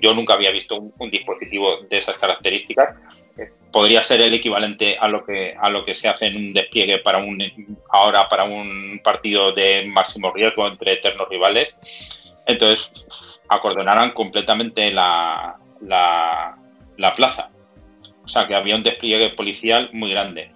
yo 0.01 0.15
nunca 0.15 0.33
había 0.33 0.53
visto 0.53 0.91
un, 0.97 1.11
dispositivo 1.11 1.81
de 1.91 1.99
esas 1.99 2.17
características. 2.17 2.97
Eh, 3.37 3.53
podría 3.71 4.03
ser 4.03 4.23
el 4.23 4.33
equivalente 4.33 4.97
a 4.99 5.07
lo 5.07 5.23
que 5.23 5.55
a 5.61 5.69
lo 5.69 5.85
que 5.85 5.95
se 5.95 6.09
hace 6.09 6.29
en 6.29 6.37
un 6.37 6.55
despliegue 6.55 6.97
para 6.97 7.19
un 7.19 7.39
ahora 7.91 8.27
para 8.27 8.45
un 8.45 9.03
partido 9.05 9.53
de 9.53 9.85
máximo 9.87 10.33
riesgo 10.33 10.67
entre 10.67 10.93
eternos 10.93 11.29
rivales. 11.29 11.75
Entonces 12.47 13.39
acordonaron 13.49 14.13
completamente 14.13 14.91
la, 14.91 15.59
la 15.83 16.55
plaza. 17.15 17.51
O 18.25 18.29
sea 18.29 18.47
que 18.47 18.55
había 18.55 18.77
un 18.77 18.83
despliegue 18.83 19.31
policial 19.31 19.91
muy 19.93 20.11
grande. 20.11 20.51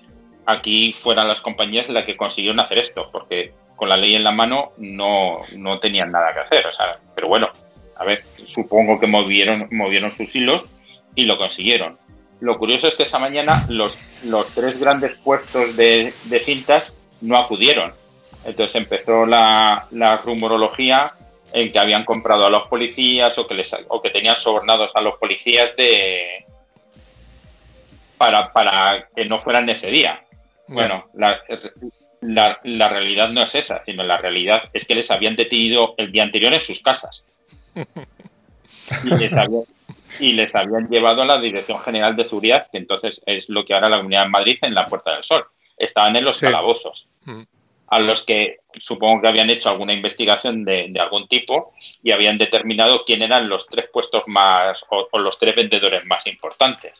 Aquí 0.46 0.92
fueran 0.92 1.28
las 1.28 1.40
compañías 1.40 1.88
las 1.88 2.04
que 2.04 2.16
consiguieron 2.16 2.60
hacer 2.60 2.78
esto, 2.78 3.10
porque 3.12 3.52
con 3.76 3.88
la 3.88 3.96
ley 3.96 4.14
en 4.14 4.24
la 4.24 4.32
mano 4.32 4.72
no, 4.78 5.40
no 5.56 5.78
tenían 5.78 6.10
nada 6.10 6.32
que 6.32 6.40
hacer. 6.40 6.66
O 6.66 6.72
sea, 6.72 6.98
pero 7.14 7.28
bueno, 7.28 7.50
a 7.96 8.04
ver, 8.04 8.24
supongo 8.54 8.98
que 8.98 9.06
movieron, 9.06 9.68
movieron 9.70 10.12
sus 10.12 10.34
hilos 10.34 10.64
y 11.14 11.24
lo 11.24 11.36
consiguieron. 11.36 11.98
Lo 12.40 12.58
curioso 12.58 12.86
es 12.86 12.94
que 12.94 13.02
esa 13.02 13.18
mañana 13.18 13.66
los, 13.68 13.98
los 14.24 14.46
tres 14.54 14.78
grandes 14.78 15.18
puestos 15.18 15.76
de, 15.76 16.12
cintas 16.44 16.92
no 17.20 17.36
acudieron. 17.36 17.92
Entonces 18.44 18.76
empezó 18.76 19.26
la, 19.26 19.86
la 19.90 20.18
rumorología 20.18 21.12
en 21.52 21.72
que 21.72 21.78
habían 21.78 22.04
comprado 22.04 22.46
a 22.46 22.50
los 22.50 22.68
policías 22.68 23.36
o 23.38 23.46
que, 23.46 23.54
les, 23.54 23.74
o 23.88 24.02
que 24.02 24.10
tenían 24.10 24.36
sobornados 24.36 24.90
a 24.94 25.00
los 25.00 25.16
policías 25.18 25.74
de 25.76 26.44
para, 28.16 28.52
para 28.52 29.08
que 29.14 29.24
no 29.24 29.40
fueran 29.40 29.68
ese 29.68 29.90
día. 29.90 30.24
Bueno, 30.66 31.06
la, 31.14 31.40
la, 32.20 32.88
realidad 32.88 33.30
no 33.30 33.42
es 33.42 33.54
esa, 33.54 33.82
sino 33.86 34.02
la 34.02 34.18
realidad 34.18 34.64
es 34.72 34.84
que 34.84 34.94
les 34.94 35.10
habían 35.10 35.36
detenido 35.36 35.94
el 35.96 36.12
día 36.12 36.24
anterior 36.24 36.52
en 36.52 36.60
sus 36.60 36.80
casas. 36.80 37.24
Y 39.04 39.10
les, 39.10 39.32
habían, 40.54 40.88
llevado 40.90 41.22
a 41.22 41.26
la 41.26 41.38
Dirección 41.38 41.80
General 41.80 42.16
de 42.16 42.24
Seguridad, 42.24 42.66
que 42.70 42.78
entonces 42.78 43.22
es 43.24 43.48
lo 43.48 43.64
que 43.64 43.72
ahora 43.72 43.88
la 43.88 43.98
Comunidad 43.98 44.24
de 44.24 44.30
Madrid 44.30 44.58
en 44.62 44.74
la 44.74 44.86
Puerta 44.86 45.14
del 45.14 45.22
Sol. 45.22 45.46
Estaban 45.78 46.16
en 46.16 46.24
los 46.24 46.40
calabozos. 46.40 47.08
Mm 47.22 47.42
a 47.90 47.98
los 47.98 48.22
que 48.22 48.58
supongo 48.80 49.22
que 49.22 49.28
habían 49.28 49.50
hecho 49.50 49.70
alguna 49.70 49.92
investigación 49.92 50.64
de, 50.64 50.92
algún 51.00 51.26
tipo 51.26 51.72
y 52.02 52.12
habían 52.12 52.38
determinado 52.38 53.04
quién 53.04 53.22
eran 53.22 53.48
los 53.48 53.66
tres 53.66 53.86
puestos 53.92 54.24
más 54.26 54.84
o, 54.90 55.08
los 55.18 55.38
tres 55.38 55.56
vendedores 55.56 56.04
más 56.04 56.26
importantes. 56.26 56.92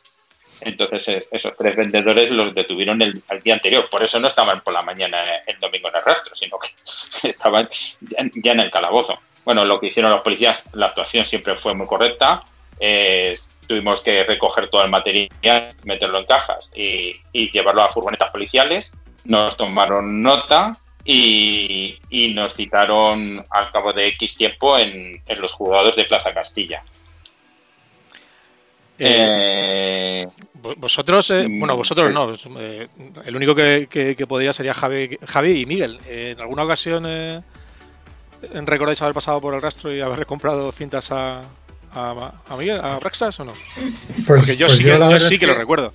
Entonces 0.61 1.07
eh, 1.07 1.27
esos 1.31 1.55
tres 1.55 1.77
vendedores 1.77 2.31
los 2.31 2.53
detuvieron 2.53 3.01
el, 3.01 3.21
día 3.43 3.53
anterior. 3.53 3.87
Por 3.89 4.03
eso 4.03 4.19
no 4.19 4.27
estaban 4.27 4.61
por 4.61 4.73
la 4.73 4.81
mañana 4.81 5.21
el 5.45 5.57
domingo 5.59 5.89
en 5.89 5.95
el 5.95 6.03
rastro, 6.03 6.35
sino 6.35 6.57
que 6.59 6.69
estaban 7.29 7.67
ya, 8.01 8.51
en 8.51 8.59
el 8.59 8.71
calabozo. 8.71 9.19
Bueno, 9.45 9.63
lo 9.63 9.79
que 9.79 9.87
hicieron 9.87 10.11
los 10.11 10.21
policías, 10.21 10.63
la 10.73 10.87
actuación 10.87 11.23
siempre 11.23 11.55
fue 11.55 11.73
muy 11.73 11.87
correcta. 11.87 12.43
Eh, 12.79 13.39
tuvimos 13.67 14.01
que 14.01 14.23
recoger 14.23 14.67
todo 14.69 14.83
el 14.83 14.89
material, 14.89 15.29
meterlo 15.83 16.17
en 16.17 16.25
cajas 16.25 16.69
y, 16.75 17.11
y 17.31 17.51
llevarlo 17.51 17.83
a 17.83 17.89
furgonetas 17.89 18.31
policiales 18.31 18.91
nos 19.25 19.57
tomaron 19.57 20.21
nota 20.21 20.73
y, 21.05 21.97
nos 22.33 22.53
citaron 22.53 23.43
al 23.49 23.71
cabo 23.71 23.93
de 23.93 24.07
X 24.09 24.35
tiempo 24.35 24.77
en, 24.77 25.21
los 25.37 25.53
juzgados 25.53 25.95
de 25.95 26.05
Plaza 26.05 26.31
Castilla. 26.31 26.83
Eh, 29.01 30.27
vosotros, 30.77 31.31
eh, 31.31 31.47
bueno, 31.49 31.77
vosotros 31.77 32.13
no, 32.13 32.33
eh, 32.59 32.87
el 33.25 33.35
único 33.35 33.55
que, 33.55 33.87
que, 33.89 34.27
podría 34.27 34.51
sería 34.51 34.73
Javi, 34.73 35.17
Javi 35.25 35.61
y 35.61 35.65
Miguel. 35.65 35.99
¿En 36.05 36.39
alguna 36.41 36.63
ocasión 36.63 37.43
recordáis 38.41 39.01
haber 39.01 39.13
pasado 39.13 39.39
por 39.39 39.53
el 39.53 39.61
rastro 39.61 39.93
y 39.93 40.01
haber 40.01 40.25
comprado 40.25 40.71
cintas 40.73 41.11
a, 41.11 41.41
a, 41.93 42.33
a 42.47 42.57
Miguel, 42.57 42.81
a 42.83 42.97
Braxas 42.97 43.39
o 43.39 43.45
no? 43.45 43.53
Pues, 43.53 44.25
porque 44.27 44.57
yo 44.57 44.67
pues 44.67 44.77
sí, 44.77 44.83
que, 44.83 44.89
yo 44.89 45.19
sí 45.19 45.39
que, 45.39 45.47
lo 45.47 45.53
recuerdo. 45.53 45.93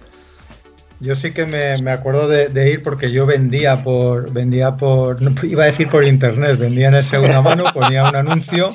Yo 1.04 1.14
sí 1.16 1.32
que 1.32 1.44
me, 1.44 1.76
me 1.82 1.90
acuerdo 1.90 2.26
de, 2.28 2.70
ir 2.70 2.82
porque 2.82 3.10
yo 3.12 3.26
vendía 3.26 3.82
por, 3.82 4.32
vendía 4.32 4.76
por, 4.76 5.20
no, 5.20 5.30
iba 5.42 5.64
a 5.64 5.66
decir 5.66 5.90
por 5.90 6.02
internet, 6.02 6.58
vendía 6.58 6.88
en 6.88 6.94
el 6.94 7.04
segunda 7.04 7.42
mano, 7.42 7.64
ponía 7.74 8.08
un 8.08 8.16
anuncio. 8.16 8.72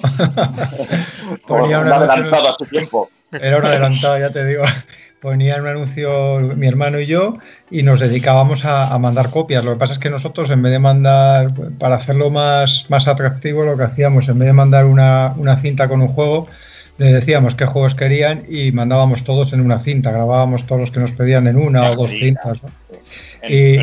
ponía 1.47 1.79
un, 1.79 1.87
adelantado 1.87 2.49
a 2.49 2.55
su 2.57 2.65
tiempo. 2.65 3.09
Era 3.31 3.57
un 3.57 3.65
adelantado, 3.65 4.19
ya 4.19 4.31
te 4.31 4.45
digo. 4.45 4.63
Ponía 5.21 5.57
un 5.57 5.67
anuncio 5.67 6.39
mi 6.39 6.65
hermano 6.65 6.97
y 6.97 7.05
yo 7.05 7.33
y 7.69 7.83
nos 7.83 7.99
dedicábamos 7.99 8.63
a, 8.63 8.97
mandar 8.99 9.29
copias. 9.31 9.65
Lo 9.65 9.73
que 9.73 9.77
pasa 9.77 9.91
es 9.91 9.99
que 9.99 10.09
nosotros, 10.09 10.49
en 10.49 10.61
vez 10.61 10.71
de 10.71 10.79
mandar, 10.79 11.53
para 11.77 11.95
hacerlo 11.95 12.29
más, 12.29 12.85
más 12.87 13.05
atractivo, 13.05 13.65
lo 13.65 13.75
que 13.75 13.83
hacíamos, 13.83 14.29
en 14.29 14.39
vez 14.39 14.47
de 14.47 14.53
mandar 14.53 14.85
una, 14.85 15.33
una 15.35 15.57
cinta 15.57 15.89
con 15.89 16.01
un 16.01 16.07
juego, 16.07 16.47
les 16.99 17.13
decíamos 17.13 17.55
qué 17.55 17.65
juegos 17.65 17.95
querían 17.95 18.43
y 18.49 18.71
mandábamos 18.73 19.23
todos 19.23 19.53
en 19.53 19.61
una 19.61 19.79
cinta, 19.79 20.11
grabábamos 20.11 20.65
todos 20.65 20.81
los 20.81 20.91
que 20.91 20.99
nos 20.99 21.13
pedían 21.13 21.47
en 21.47 21.57
una 21.57 21.89
o 21.89 21.95
dos 21.95 22.11
cintas. 22.11 22.59
Y 23.47 23.77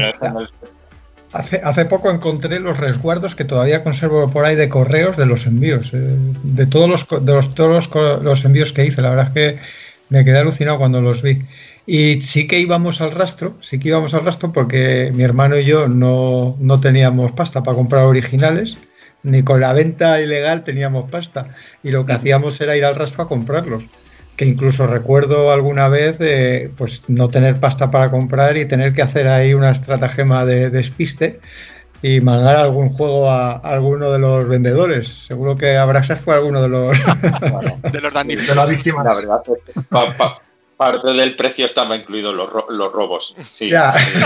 hace, 1.33 1.61
hace 1.65 1.85
poco 1.87 2.11
encontré 2.11 2.61
los 2.61 2.77
resguardos 2.77 3.35
que 3.35 3.47
todavía 3.47 3.83
conservo 3.83 4.29
por 4.31 4.45
ahí 4.45 4.55
de 4.55 4.69
correos 4.69 5.17
de 5.17 5.25
los 5.25 5.47
envíos, 5.47 5.93
eh, 5.95 6.17
de 6.43 6.67
todos 6.67 6.91
los, 6.91 7.25
de 7.25 7.33
los, 7.35 7.55
todos 7.55 7.91
los, 8.23 8.45
envíos 8.45 8.73
que 8.73 8.85
hice. 8.85 9.01
La 9.01 9.11
verdad 9.11 9.29
es 9.29 9.33
que 9.33 9.59
me 10.11 10.23
quedé 10.23 10.39
alucinado 10.39 10.79
cuando 10.79 11.01
los 11.01 11.23
vi. 11.23 11.39
Y 11.87 12.21
sí 12.21 12.47
que 12.47 12.61
íbamos 12.61 13.01
al 13.01 13.13
rastro, 13.13 13.55
sí 13.61 13.79
que 13.79 13.89
íbamos 13.89 14.13
al 14.13 14.27
rastro 14.27 14.53
porque 14.53 15.11
mi 15.15 15.23
hermano 15.23 15.57
y 15.59 15.65
yo 15.65 15.89
no, 15.89 16.57
no 16.61 16.81
teníamos 16.81 17.33
pasta 17.33 17.63
para 17.63 17.77
comprar 17.77 18.05
originales 18.05 18.77
ni 19.27 19.43
con 19.43 19.61
la 19.61 19.73
venta 19.73 20.21
ilegal 20.21 20.63
teníamos 20.65 21.11
pasta 21.11 21.49
y 21.83 21.91
lo 21.91 22.07
que 22.07 22.13
hacíamos 22.13 22.61
era 22.61 22.77
ir 22.77 22.85
al 22.85 22.95
rastro 22.95 23.25
a 23.25 23.29
comprarlos. 23.29 23.85
Que 24.37 24.45
incluso 24.45 24.87
recuerdo 24.87 25.51
alguna 25.51 25.89
vez 25.89 26.19
pues 26.77 27.03
no 27.09 27.29
tener 27.29 27.59
pasta 27.59 27.91
para 27.91 28.11
comprar 28.11 28.57
y 28.57 28.67
tener 28.67 28.93
que 28.95 29.03
hacer 29.03 29.29
ahí 29.29 29.55
una 29.55 29.71
estratagema 29.71 30.45
de 30.45 30.71
despiste 30.71 31.41
y 32.03 32.21
mandar 32.21 32.57
algún 32.57 32.91
juego 32.91 33.31
a, 33.31 33.53
alguno 33.53 34.13
de 34.13 34.19
los 34.19 34.47
vendedores. 34.47 35.27
Seguro 35.27 35.57
que 35.57 35.77
Abraxas 35.77 36.21
fue 36.21 36.35
alguno 36.35 36.63
de 36.63 36.69
los 36.69 36.91
de 37.93 38.01
los 38.01 38.13
de 38.13 38.55
las 38.55 38.69
víctimas. 38.69 39.05
La 39.05 39.15
verdad, 39.15 40.37
parte 40.77 41.09
del 41.09 41.37
precio 41.37 41.67
estaba 41.67 41.97
incluido 41.97 42.33
los, 42.33 42.51
los 42.69 42.93
robos. 42.93 43.35
Sí, 43.53 43.71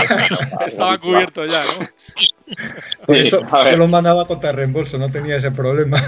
estaba 0.65 0.97
cubierto 0.97 1.45
ya, 1.45 1.63
¿no? 1.65 1.89
Por 3.05 3.15
eso 3.15 3.41
yo 3.49 3.77
lo 3.77 3.87
mandaba 3.87 4.25
contra 4.27 4.51
reembolso, 4.51 4.97
no 4.97 5.09
tenía 5.09 5.37
ese 5.37 5.51
problema. 5.51 6.01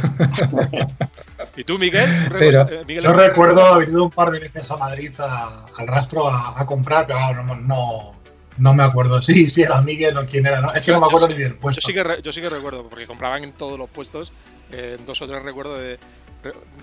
¿Y 1.55 1.63
tú, 1.63 1.77
Miguel? 1.77 2.09
Eh, 2.39 3.01
yo 3.01 3.13
recuerdo 3.13 3.65
haber 3.65 3.89
ido 3.89 4.03
un 4.03 4.09
par 4.09 4.31
de 4.31 4.39
veces 4.39 4.69
a 4.71 4.77
Madrid 4.77 5.13
al 5.19 5.87
rastro 5.87 6.27
a, 6.27 6.65
comprar, 6.65 7.07
pero 7.07 7.19
no, 7.55 8.13
no, 8.57 8.73
me 8.73 8.83
acuerdo. 8.83 9.21
Sí, 9.21 9.49
sí, 9.49 9.61
era 9.61 9.81
Miguel 9.81 10.17
o 10.17 10.25
quién 10.25 10.45
era. 10.45 10.71
Es 10.75 10.83
que 10.83 10.91
no 10.91 10.99
me 10.99 11.07
acuerdo 11.07 11.29
ni 11.29 11.35
del 11.35 11.55
puesto. 11.55 11.81
Yo 11.81 11.87
sí, 11.87 11.93
que 11.93 12.21
yo 12.21 12.31
sí 12.31 12.41
que 12.41 12.49
recuerdo, 12.49 12.87
porque 12.89 13.05
compraban 13.05 13.43
en 13.43 13.53
todos 13.53 13.77
los 13.77 13.89
puestos. 13.89 14.31
Eh, 14.71 14.97
dos 15.05 15.21
o 15.21 15.27
tres 15.27 15.43
recuerdo 15.43 15.77
de, 15.77 15.99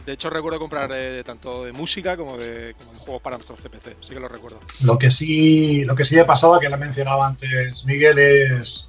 de 0.07 0.13
hecho, 0.13 0.31
recuerdo 0.31 0.59
comprar 0.59 0.91
eh, 0.93 1.23
tanto 1.25 1.65
de 1.65 1.73
música 1.73 2.17
como 2.17 2.37
de, 2.37 2.75
juegos 2.99 3.23
para 3.23 3.37
nuestro 3.37 3.57
CPC, 3.57 3.97
sí 4.01 4.15
que 4.15 4.21
lo 4.21 4.29
recuerdo. 4.29 4.61
Lo 4.83 4.99
que 4.99 5.11
sí, 5.11 5.85
lo 5.85 5.95
que 5.95 6.05
sí 6.05 6.17
me 6.17 6.25
pasaba, 6.25 6.59
que 6.59 6.69
lo 6.69 6.79
mencionaba 6.79 7.27
antes 7.27 7.85
Miguel, 7.85 8.19
es 8.19 8.89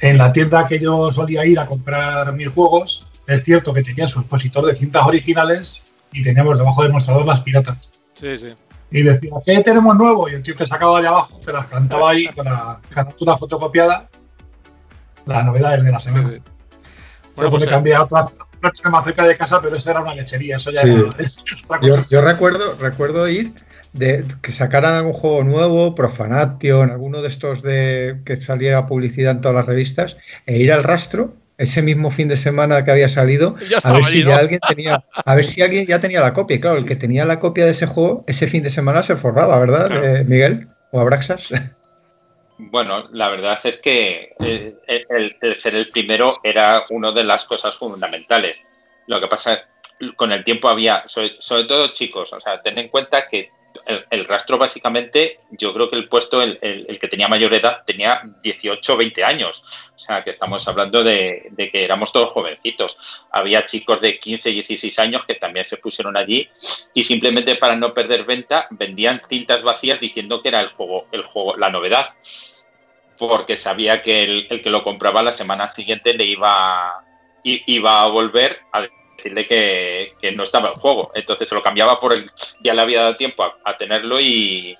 en 0.00 0.18
la 0.18 0.32
tienda 0.32 0.66
que 0.66 0.78
yo 0.78 1.10
solía 1.12 1.46
ir 1.46 1.58
a 1.58 1.66
comprar 1.66 2.32
mil 2.34 2.50
juegos, 2.50 3.06
es 3.26 3.44
cierto 3.44 3.72
que 3.72 3.82
tenía 3.82 4.08
su 4.08 4.20
expositor 4.20 4.66
de 4.66 4.74
cintas 4.74 5.06
originales 5.06 5.82
y 6.12 6.22
teníamos 6.22 6.58
debajo 6.58 6.82
del 6.82 6.92
mostrador 6.92 7.26
las 7.26 7.40
piratas. 7.40 7.90
Sí, 8.14 8.36
sí. 8.36 8.52
Y 8.90 9.02
decía, 9.02 9.30
¿qué 9.46 9.62
tenemos 9.62 9.96
nuevo? 9.96 10.28
Y 10.28 10.34
el 10.34 10.42
tío 10.42 10.54
te 10.54 10.66
sacaba 10.66 11.00
de 11.00 11.08
abajo, 11.08 11.38
te 11.44 11.52
las 11.52 11.70
plantaba 11.70 12.10
ahí 12.10 12.26
con 12.28 12.44
la 12.44 12.78
captura 12.90 13.38
fotocopiada, 13.38 14.08
la 15.24 15.42
novedad 15.42 15.78
es 15.78 15.84
de 15.84 15.92
la 15.92 16.00
semana. 16.00 16.28
Sí, 16.28 16.42
Bueno, 17.36 17.50
pues, 17.50 17.64
me 17.64 17.70
cambié 17.70 17.94
a 17.94 18.02
otra, 18.02 18.26
más 18.90 19.04
cerca 19.04 19.26
de 19.26 19.36
casa, 19.36 19.60
pero 19.60 19.76
esa 19.76 19.90
era 19.90 20.00
una 20.00 20.14
lechería, 20.14 20.56
eso 20.56 20.70
ya 20.70 20.82
yo, 20.86 22.20
recuerdo, 22.20 22.76
recuerdo 22.80 23.28
ir 23.28 23.52
de 23.92 24.24
que 24.40 24.52
sacaran 24.52 24.94
algún 24.94 25.12
juego 25.12 25.44
nuevo, 25.44 25.94
Profanation, 25.94 26.90
alguno 26.90 27.20
de 27.22 27.28
estos 27.28 27.62
de 27.62 28.20
que 28.24 28.36
saliera 28.36 28.86
publicidad 28.86 29.32
en 29.32 29.40
todas 29.40 29.56
las 29.56 29.66
revistas, 29.66 30.16
e 30.46 30.58
ir 30.58 30.72
al 30.72 30.84
rastro 30.84 31.34
ese 31.58 31.82
mismo 31.82 32.10
fin 32.10 32.28
de 32.28 32.36
semana 32.36 32.84
que 32.84 32.90
había 32.90 33.08
salido, 33.08 33.56
a 33.84 33.92
ver 33.92 34.04
si 34.04 34.22
alguien 34.22 34.60
tenía, 34.66 35.04
a 35.12 35.34
ver 35.34 35.44
si 35.44 35.62
alguien 35.62 35.86
ya 35.86 36.00
tenía 36.00 36.20
la 36.20 36.32
copia. 36.32 36.56
Y 36.56 36.60
claro, 36.60 36.78
el 36.78 36.86
que 36.86 36.96
tenía 36.96 37.24
la 37.24 37.38
copia 37.38 37.64
de 37.64 37.72
ese 37.72 37.86
juego, 37.86 38.24
ese 38.26 38.46
fin 38.46 38.62
de 38.62 38.70
semana 38.70 39.02
se 39.02 39.14
forraba, 39.14 39.58
¿verdad, 39.58 39.90
eh, 40.02 40.24
Miguel? 40.24 40.66
¿O 40.90 41.00
Abraxas? 41.00 41.52
Bueno, 42.70 43.08
la 43.10 43.28
verdad 43.28 43.58
es 43.64 43.78
que 43.78 44.34
eh, 44.38 44.76
el, 45.08 45.36
ser 45.60 45.74
el 45.74 45.88
primero 45.88 46.38
era 46.44 46.84
una 46.90 47.10
de 47.10 47.24
las 47.24 47.44
cosas 47.44 47.74
fundamentales. 47.74 48.56
Lo 49.08 49.20
que 49.20 49.26
pasa, 49.26 49.64
con 50.14 50.30
el 50.30 50.44
tiempo 50.44 50.68
había, 50.68 51.02
sobre, 51.08 51.30
todo 51.64 51.88
chicos, 51.88 52.32
o 52.32 52.38
sea, 52.38 52.62
ten 52.62 52.78
en 52.78 52.88
cuenta 52.88 53.26
que 53.26 53.50
el, 54.10 54.24
rastro 54.26 54.58
básicamente, 54.58 55.40
yo 55.50 55.74
creo 55.74 55.90
que 55.90 55.96
el 55.96 56.08
puesto, 56.08 56.40
el, 56.40 56.98
que 57.00 57.08
tenía 57.08 57.26
mayor 57.26 57.52
edad, 57.52 57.82
tenía 57.84 58.22
18 58.42 58.94
o 58.94 58.96
20 58.96 59.24
años. 59.24 59.64
O 59.96 59.98
sea, 59.98 60.22
que 60.22 60.30
estamos 60.30 60.66
hablando 60.68 61.02
de, 61.02 61.48
de, 61.50 61.68
que 61.68 61.82
éramos 61.84 62.12
todos 62.12 62.30
jovencitos. 62.30 63.24
Había 63.32 63.66
chicos 63.66 64.00
de 64.00 64.20
15, 64.20 64.50
16 64.50 64.98
años 65.00 65.24
que 65.24 65.34
también 65.34 65.64
se 65.64 65.78
pusieron 65.78 66.16
allí 66.16 66.48
y 66.94 67.02
simplemente 67.02 67.56
para 67.56 67.74
no 67.74 67.92
perder 67.92 68.24
venta 68.24 68.68
vendían 68.70 69.20
cintas 69.28 69.64
vacías 69.64 69.98
diciendo 69.98 70.42
que 70.42 70.48
era 70.48 70.60
el 70.60 70.68
juego, 70.68 71.06
el 71.10 71.22
juego, 71.22 71.56
la 71.56 71.70
novedad 71.70 72.14
porque 73.18 73.56
sabía 73.56 74.02
que 74.02 74.24
el, 74.24 74.46
que 74.48 74.70
lo 74.70 74.82
compraba 74.82 75.22
la 75.22 75.32
semana 75.32 75.68
siguiente 75.68 76.14
le 76.14 76.24
iba, 76.24 77.04
iba 77.42 78.02
a 78.02 78.06
volver 78.08 78.58
a 78.72 78.86
decirle 79.16 79.46
que, 79.46 80.32
no 80.32 80.42
estaba 80.42 80.70
el 80.70 80.74
juego. 80.76 81.10
Entonces 81.14 81.48
se 81.48 81.54
lo 81.54 81.62
cambiaba 81.62 81.98
por 82.00 82.12
el. 82.12 82.30
Ya 82.60 82.74
le 82.74 82.82
había 82.82 83.02
dado 83.02 83.16
tiempo 83.16 83.44
a, 83.64 83.76
tenerlo 83.76 84.20
y. 84.20 84.76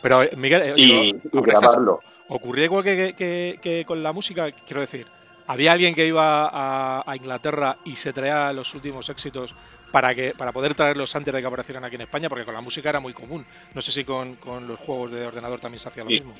Pero, 0.00 0.22
eh, 0.22 0.30
Miguel, 0.36 0.62
eh, 0.62 0.74
y, 0.76 1.14
grabarlo. 1.32 2.00
¿Ocurría 2.28 2.66
igual 2.66 2.84
que, 2.84 3.84
con 3.86 4.02
la 4.02 4.12
música? 4.12 4.50
Quiero 4.52 4.82
decir, 4.82 5.06
¿había 5.46 5.72
alguien 5.72 5.94
que 5.94 6.06
iba 6.06 6.50
a, 6.52 7.16
Inglaterra 7.16 7.78
y 7.84 7.96
se 7.96 8.12
traía 8.12 8.52
los 8.52 8.74
últimos 8.74 9.08
éxitos 9.08 9.54
para 9.90 10.14
que 10.14 10.34
para 10.36 10.52
poder 10.52 10.74
traerlos 10.74 11.16
antes 11.16 11.32
de 11.32 11.40
que 11.40 11.46
aparecieran 11.46 11.84
aquí 11.84 11.94
en 11.94 12.02
España? 12.02 12.28
Porque 12.28 12.44
con 12.44 12.54
la 12.54 12.60
música 12.60 12.90
era 12.90 13.00
muy 13.00 13.14
común. 13.14 13.46
No 13.74 13.80
sé 13.80 13.92
si 13.92 14.04
con, 14.04 14.36
los 14.66 14.78
juegos 14.80 15.12
de 15.12 15.26
ordenador 15.26 15.58
también 15.58 15.80
se 15.80 15.88
hacía 15.88 16.04
lo 16.04 16.10
mismo. 16.10 16.34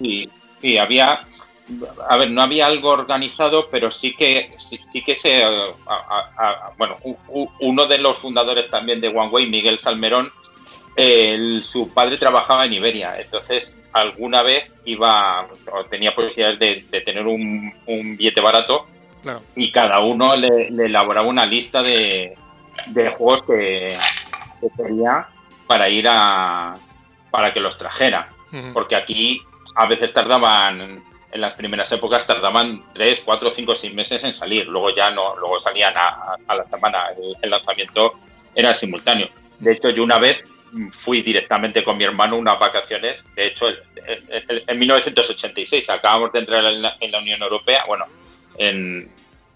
Sí, 0.00 0.30
Sí, 0.60 0.78
había, 0.78 1.24
a 2.08 2.16
ver, 2.16 2.30
no 2.30 2.42
había 2.42 2.66
algo 2.66 2.90
organizado, 2.90 3.68
pero 3.70 3.90
sí 3.90 4.14
que 4.14 4.52
sí, 4.58 4.80
que 5.02 5.16
se, 5.16 5.42
bueno, 6.76 6.96
uno 7.60 7.86
de 7.86 7.98
los 7.98 8.18
fundadores 8.18 8.70
también 8.70 9.00
de 9.00 9.08
One 9.08 9.28
Way, 9.28 9.46
Miguel 9.46 9.80
Salmerón, 9.82 10.30
su 11.70 11.90
padre 11.94 12.16
trabajaba 12.16 12.66
en 12.66 12.72
Iberia, 12.72 13.20
entonces 13.20 13.68
alguna 13.92 14.42
vez 14.42 14.70
iba, 14.84 15.46
tenía 15.90 16.14
posibilidades 16.14 16.90
de, 16.90 17.00
tener 17.00 17.26
un, 17.26 17.72
billete 17.86 18.40
barato 18.40 18.86
y 19.56 19.70
cada 19.70 20.00
uno 20.00 20.36
le, 20.36 20.68
elaboraba 20.68 21.26
una 21.26 21.46
lista 21.46 21.82
de, 21.82 22.36
juegos 23.16 23.44
que, 23.44 23.96
quería 24.76 25.28
para 25.66 25.88
ir 25.88 26.06
a, 26.08 26.74
para 27.30 27.52
que 27.52 27.60
los 27.60 27.76
trajera, 27.78 28.28
porque 28.72 28.96
aquí 28.96 29.42
a 29.74 29.86
veces 29.86 30.12
tardaban, 30.12 31.02
en 31.30 31.40
las 31.40 31.54
primeras 31.54 31.90
épocas 31.92 32.26
tardaban 32.26 32.82
3, 32.92 33.22
4, 33.24 33.50
5, 33.50 33.74
6 33.74 33.94
meses 33.94 34.24
en 34.24 34.32
salir, 34.32 34.66
luego 34.66 34.94
ya 34.94 35.10
no, 35.10 35.36
luego 35.36 35.60
salían 35.60 35.92
a, 35.96 36.36
la 36.54 36.64
semana, 36.64 37.06
el, 37.42 37.50
lanzamiento 37.50 38.14
era 38.54 38.78
simultáneo. 38.78 39.28
De 39.58 39.72
hecho, 39.72 39.90
yo 39.90 40.02
una 40.02 40.18
vez 40.18 40.42
fui 40.90 41.22
directamente 41.22 41.82
con 41.82 41.96
mi 41.96 42.04
hermano 42.04 42.36
unas 42.36 42.58
vacaciones, 42.58 43.24
de 43.34 43.46
hecho, 43.46 43.66
en 44.36 44.78
1986 44.78 45.90
acabamos 45.90 46.32
de 46.32 46.40
entrar 46.40 46.64
en 46.64 46.82
la, 46.82 47.18
Unión 47.18 47.42
Europea, 47.42 47.84
bueno, 47.86 48.06
en, 48.56 49.10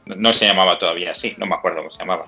no 0.07 0.33
se 0.33 0.47
llamaba 0.47 0.79
todavía 0.79 1.13
así, 1.13 1.35
no 1.39 1.47
me 1.47 1.55
acuerdo 1.55 1.79
cómo 1.79 1.91
se 1.91 2.01
llamaba, 2.01 2.27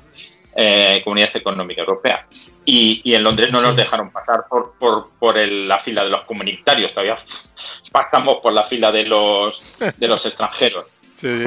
eh, 0.56 1.00
Comunidad 1.02 1.36
Económica 1.36 1.80
Europea. 1.80 2.26
Y, 2.66 3.14
en 3.14 3.22
Londres 3.22 3.52
no 3.52 3.60
nos 3.60 3.76
dejaron 3.76 4.10
pasar 4.10 4.46
por, 4.48 4.74
por, 5.18 5.36
la 5.36 5.78
fila 5.78 6.04
de 6.04 6.10
los 6.10 6.22
comunitarios, 6.22 6.94
todavía 6.94 7.18
pasamos 7.92 8.38
por 8.38 8.52
la 8.52 8.64
fila 8.64 8.90
de 8.90 9.04
los, 9.04 9.76
de 9.96 10.08
los 10.08 10.24
extranjeros. 10.24 10.86
Sí, 11.14 11.28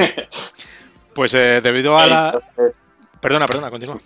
Pues 1.17 1.33
eh, 1.33 1.61
debido 1.63 1.97
a 1.97 2.05
la... 2.05 2.39
perdona, 3.19 3.47
perdona, 3.47 3.71
continúa. 3.71 3.99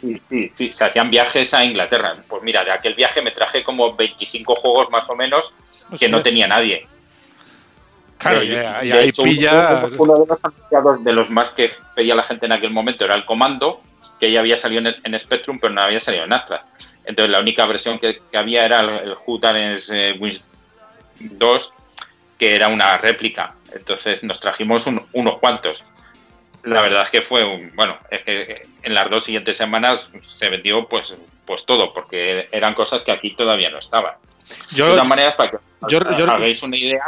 Sí, 0.00 0.20
sí, 0.28 0.52
sí, 0.56 0.74
se 0.78 0.84
hacían 0.84 1.10
viajes 1.10 1.52
a 1.54 1.64
Inglaterra. 1.64 2.14
Pues 2.28 2.40
mira, 2.44 2.62
de 2.64 2.70
aquel 2.70 2.94
viaje 2.94 3.20
me 3.20 3.32
traje 3.32 3.64
como 3.64 3.96
25 3.96 4.54
juegos 4.54 4.88
más 4.88 5.08
o 5.08 5.16
menos 5.16 5.52
que 5.98 6.08
no 6.08 6.22
tenía 6.22 6.46
nadie. 6.46 6.86
Claro, 8.16 8.44
y, 8.44 8.54
ahí 8.54 9.10
pilla... 9.10 9.84
Uno, 9.98 10.14
de 10.14 10.26
los 10.28 10.38
anunciados 10.40 11.02
de 11.02 11.12
los 11.12 11.30
más 11.30 11.48
que 11.48 11.72
pedía 11.96 12.14
la 12.14 12.22
gente 12.22 12.46
en 12.46 12.52
aquel 12.52 12.70
momento 12.70 13.04
era 13.04 13.16
el 13.16 13.24
Comando, 13.24 13.80
que 14.22 14.30
ya 14.30 14.38
había 14.38 14.56
salido 14.56 14.88
en, 15.02 15.18
Spectrum, 15.18 15.58
pero 15.58 15.74
no 15.74 15.80
había 15.80 15.98
salido 15.98 16.22
en 16.22 16.32
Astra. 16.32 16.64
Entonces 17.04 17.32
la 17.32 17.40
única 17.40 17.66
versión 17.66 17.98
que, 17.98 18.22
había 18.34 18.64
era 18.64 18.78
el, 18.78 18.88
el 18.88 19.16
eh, 19.90 20.16
Wins 20.20 20.44
2, 21.18 21.74
que 22.38 22.54
era 22.54 22.68
una 22.68 22.98
réplica. 22.98 23.56
Entonces 23.74 24.22
nos 24.22 24.38
trajimos 24.38 24.86
unos 24.86 25.38
cuantos. 25.40 25.82
La 26.62 26.82
verdad 26.82 27.02
es 27.02 27.10
que 27.10 27.20
fue 27.20 27.42
un, 27.42 27.72
bueno, 27.74 27.98
es 28.10 28.20
que 28.22 28.68
en 28.84 28.94
las 28.94 29.10
dos 29.10 29.24
siguientes 29.24 29.56
semanas 29.56 30.12
se 30.38 30.48
vendió 30.48 30.86
pues, 30.88 31.16
pues 31.44 31.66
todo, 31.66 31.92
porque 31.92 32.48
eran 32.52 32.74
cosas 32.74 33.02
que 33.02 33.10
aquí 33.10 33.32
todavía 33.34 33.70
no 33.70 33.78
estaban. 33.78 34.14
de 34.70 34.84
todas 34.84 35.08
maneras, 35.08 35.34
para 35.34 35.50
que 35.50 35.56
yo, 35.88 35.98
hagáis 36.30 36.62
una 36.62 36.76
idea, 36.76 37.06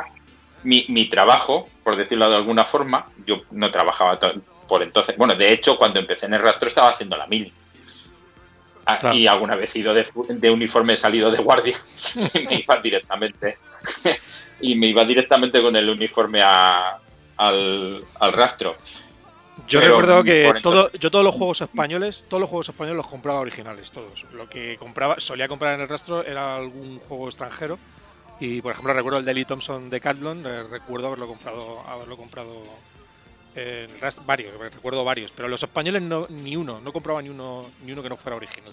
mi, 0.64 0.85
mi, 0.88 1.09
trabajo, 1.09 1.68
por 1.85 1.94
decirlo 1.94 2.29
de 2.29 2.35
alguna 2.35 2.64
forma, 2.64 3.07
yo 3.24 3.42
no 3.53 3.70
trabajaba 3.70 4.18
por 4.66 4.83
entonces. 4.83 5.16
Bueno, 5.16 5.35
de 5.35 5.53
hecho, 5.53 5.77
cuando 5.77 6.00
empecé 6.00 6.27
en 6.27 6.35
el 6.35 6.42
rastro 6.42 6.68
estaba 6.68 6.90
haciendo 6.90 7.16
la 7.16 7.27
mil. 7.27 7.53
Ah, 8.87 9.14
y 9.14 9.27
alguna 9.27 9.57
vez 9.57 9.74
he 9.74 9.79
ido 9.79 9.94
de, 9.94 10.07
de 10.29 10.50
uniforme 10.50 10.94
salido 10.96 11.31
de 11.31 11.38
guardia 11.38 11.74
y 12.35 12.46
me 12.46 12.55
iba 12.57 12.77
directamente 12.83 13.57
y 14.61 14.74
me 14.74 14.88
iba 14.88 15.05
directamente 15.07 15.62
con 15.62 15.74
el 15.74 15.88
uniforme 15.88 16.42
al, 16.42 18.05
al 18.20 18.33
rastro. 18.33 18.77
Yo 19.68 19.81
recuerdo 19.81 20.22
que 20.24 20.53
todo, 20.62 20.90
yo 20.92 21.11
todos 21.11 21.24
los 21.24 21.35
juegos 21.35 21.61
españoles, 21.61 22.24
todos 22.29 22.40
los 22.40 22.50
juegos 22.50 22.68
españoles 22.68 22.96
los 22.96 23.07
compraba 23.07 23.40
originales, 23.40 23.90
todos. 23.90 24.27
Lo 24.33 24.48
que 24.48 24.77
compraba, 24.79 25.20
solía 25.20 25.48
comprar 25.48 25.74
en 25.74 25.81
el 25.81 25.88
rastro 25.88 26.24
era 26.24 26.57
algún 26.57 26.98
juego 26.98 27.29
extranjero. 27.29 27.79
Y 28.40 28.61
por 28.61 28.72
ejemplo 28.72 28.92
recuerdo 28.92 29.18
el 29.18 29.24
Daily 29.24 29.44
Thompson 29.44 29.88
de 29.88 30.00
Catlon, 30.00 30.44
eh, 30.44 30.64
recuerdo 30.64 31.07
haberlo 31.07 31.29
comprado, 31.29 31.81
haberlo 31.87 32.16
comprado 32.16 32.62
rastro, 34.01 34.25
varios, 34.25 34.59
recuerdo 34.59 35.05
varios, 35.05 35.33
pero 35.33 35.49
los 35.49 35.62
españoles 35.62 36.03
no, 36.03 36.27
ni 36.29 36.57
uno, 36.57 36.81
no 36.81 36.93
compraba 36.93 37.23
ni 37.23 37.29
uno, 37.29 37.71
ni 37.85 37.93
uno 37.93 38.03
que 38.03 38.09
no 38.09 38.17
fuera 38.17 38.37
original. 38.37 38.73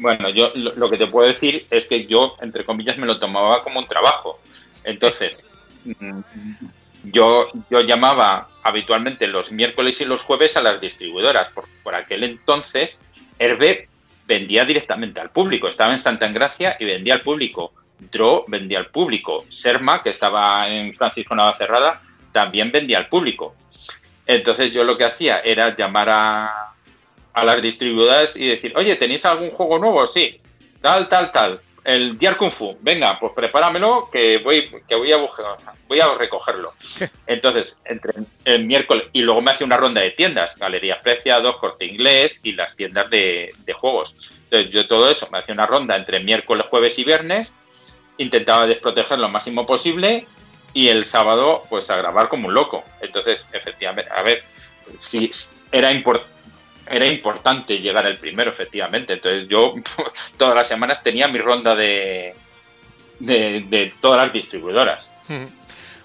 Bueno, 0.00 0.30
yo 0.30 0.50
lo, 0.54 0.88
que 0.88 0.96
te 0.96 1.06
puedo 1.06 1.28
decir 1.28 1.66
es 1.70 1.86
que 1.86 2.06
yo, 2.06 2.36
entre 2.40 2.64
comillas, 2.64 2.96
me 2.96 3.06
lo 3.06 3.18
tomaba 3.18 3.62
como 3.62 3.80
un 3.80 3.86
trabajo. 3.86 4.40
Entonces, 4.82 5.32
mm, 5.84 6.20
yo, 7.04 7.48
yo 7.70 7.80
llamaba 7.82 8.48
habitualmente 8.62 9.26
los 9.26 9.52
miércoles 9.52 10.00
y 10.00 10.06
los 10.06 10.22
jueves 10.22 10.56
a 10.56 10.62
las 10.62 10.80
distribuidoras. 10.80 11.50
Por, 11.50 11.66
por 11.82 11.94
aquel 11.94 12.24
entonces, 12.24 12.98
Herbe 13.38 13.88
vendía 14.26 14.64
directamente 14.64 15.20
al 15.20 15.30
público. 15.30 15.68
Estaba 15.68 15.92
en 15.92 16.02
Santa 16.02 16.26
Engracia 16.26 16.76
y 16.80 16.86
vendía 16.86 17.14
al 17.14 17.20
público. 17.20 17.74
Dro 17.98 18.46
vendía 18.48 18.78
al 18.78 18.86
público. 18.86 19.44
Serma, 19.62 20.02
que 20.02 20.10
estaba 20.10 20.66
en 20.68 20.94
Francisco 20.94 21.34
Navacerrada, 21.34 22.00
también 22.32 22.72
vendía 22.72 22.98
al 22.98 23.08
público. 23.08 23.54
Entonces 24.26 24.72
yo 24.72 24.84
lo 24.84 24.96
que 24.96 25.04
hacía 25.04 25.40
era 25.40 25.76
llamar 25.76 26.08
a, 26.10 26.72
a 27.32 27.44
las 27.44 27.62
distribuidoras 27.62 28.36
y 28.36 28.48
decir, 28.48 28.72
oye, 28.76 28.96
¿tenéis 28.96 29.24
algún 29.24 29.50
juego 29.50 29.78
nuevo? 29.78 30.06
Sí, 30.06 30.40
tal, 30.80 31.08
tal, 31.08 31.32
tal. 31.32 31.60
El 31.82 32.18
Diar 32.18 32.36
Kung 32.36 32.50
Fu, 32.50 32.76
venga, 32.80 33.18
pues 33.18 33.32
prepáramelo 33.34 34.10
que 34.12 34.38
voy, 34.38 34.70
que 34.86 34.94
voy 34.94 35.12
a 35.12 35.16
voy 35.88 36.00
a 36.00 36.14
recogerlo. 36.14 36.74
Entonces, 37.26 37.76
entre 37.84 38.12
el 38.44 38.64
miércoles, 38.66 39.04
y 39.12 39.22
luego 39.22 39.40
me 39.40 39.50
hace 39.50 39.64
una 39.64 39.78
ronda 39.78 40.02
de 40.02 40.10
tiendas, 40.10 40.56
Galerías 40.56 40.98
Preciados, 40.98 41.56
Corte 41.56 41.86
Inglés 41.86 42.38
y 42.42 42.52
las 42.52 42.76
tiendas 42.76 43.08
de, 43.10 43.54
juegos. 43.72 44.14
Entonces, 44.44 44.70
yo 44.70 44.86
todo 44.86 45.10
eso 45.10 45.28
me 45.32 45.38
hacía 45.38 45.54
una 45.54 45.66
ronda 45.66 45.96
entre 45.96 46.20
miércoles, 46.20 46.66
jueves 46.68 46.98
y 46.98 47.04
viernes, 47.04 47.52
intentaba 48.18 48.66
desproteger 48.66 49.18
lo 49.18 49.28
máximo 49.30 49.64
posible 49.64 50.26
y 50.72 50.88
el 50.88 51.04
sábado, 51.04 51.64
pues 51.68 51.90
a 51.90 51.96
grabar 51.96 52.28
como 52.28 52.48
un 52.48 52.54
loco. 52.54 52.84
Entonces, 53.00 53.44
efectivamente, 53.52 54.10
a 54.14 54.22
ver, 54.22 54.42
si 54.98 55.30
era 55.72 55.92
importante 55.92 56.30
era 56.90 57.06
importante 57.06 57.78
llegar 57.78 58.04
el 58.06 58.18
primero, 58.18 58.50
efectivamente. 58.50 59.12
Entonces 59.12 59.46
yo 59.46 59.74
todas 60.36 60.56
las 60.56 60.66
semanas 60.66 61.02
tenía 61.02 61.28
mi 61.28 61.38
ronda 61.38 61.76
de, 61.76 62.34
de, 63.20 63.92
todas 64.00 64.24
las 64.24 64.32
distribuidoras. 64.32 65.10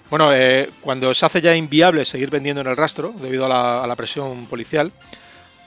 Bueno, 0.08 0.32
eh, 0.32 0.70
cuando 0.80 1.12
se 1.12 1.26
hace 1.26 1.40
ya 1.40 1.56
inviable 1.56 2.04
seguir 2.04 2.30
vendiendo 2.30 2.60
en 2.60 2.68
el 2.68 2.76
rastro, 2.76 3.12
debido 3.20 3.46
a 3.46 3.86
la, 3.86 3.96
presión 3.96 4.46
policial, 4.46 4.92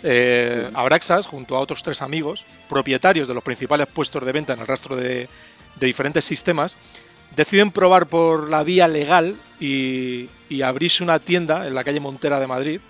eh, 0.02 0.70
Abraxas, 0.74 1.28
junto 1.28 1.58
a 1.58 1.60
otros 1.60 1.84
tres 1.84 2.02
amigos, 2.02 2.46
propietarios 2.70 3.28
de 3.28 3.34
los 3.34 3.44
principales 3.44 3.88
puestos 3.88 4.24
de 4.24 4.32
venta 4.32 4.54
en 4.54 4.62
el 4.62 4.68
rastro 4.68 4.96
de, 4.96 5.28
diferentes 5.76 6.24
sistemas, 6.24 6.78
deciden 7.40 7.72
probar 7.72 8.08
por 8.08 8.50
la 8.50 8.64
vía 8.64 8.86
legal 8.90 9.38
y, 9.62 10.28
abrirse 10.62 11.06
una 11.06 11.20
tienda 11.20 11.66
en 11.66 11.74
la 11.74 11.86
calle 11.86 12.02
Montera 12.02 12.38
de 12.38 12.48
Madrid, 12.48 12.82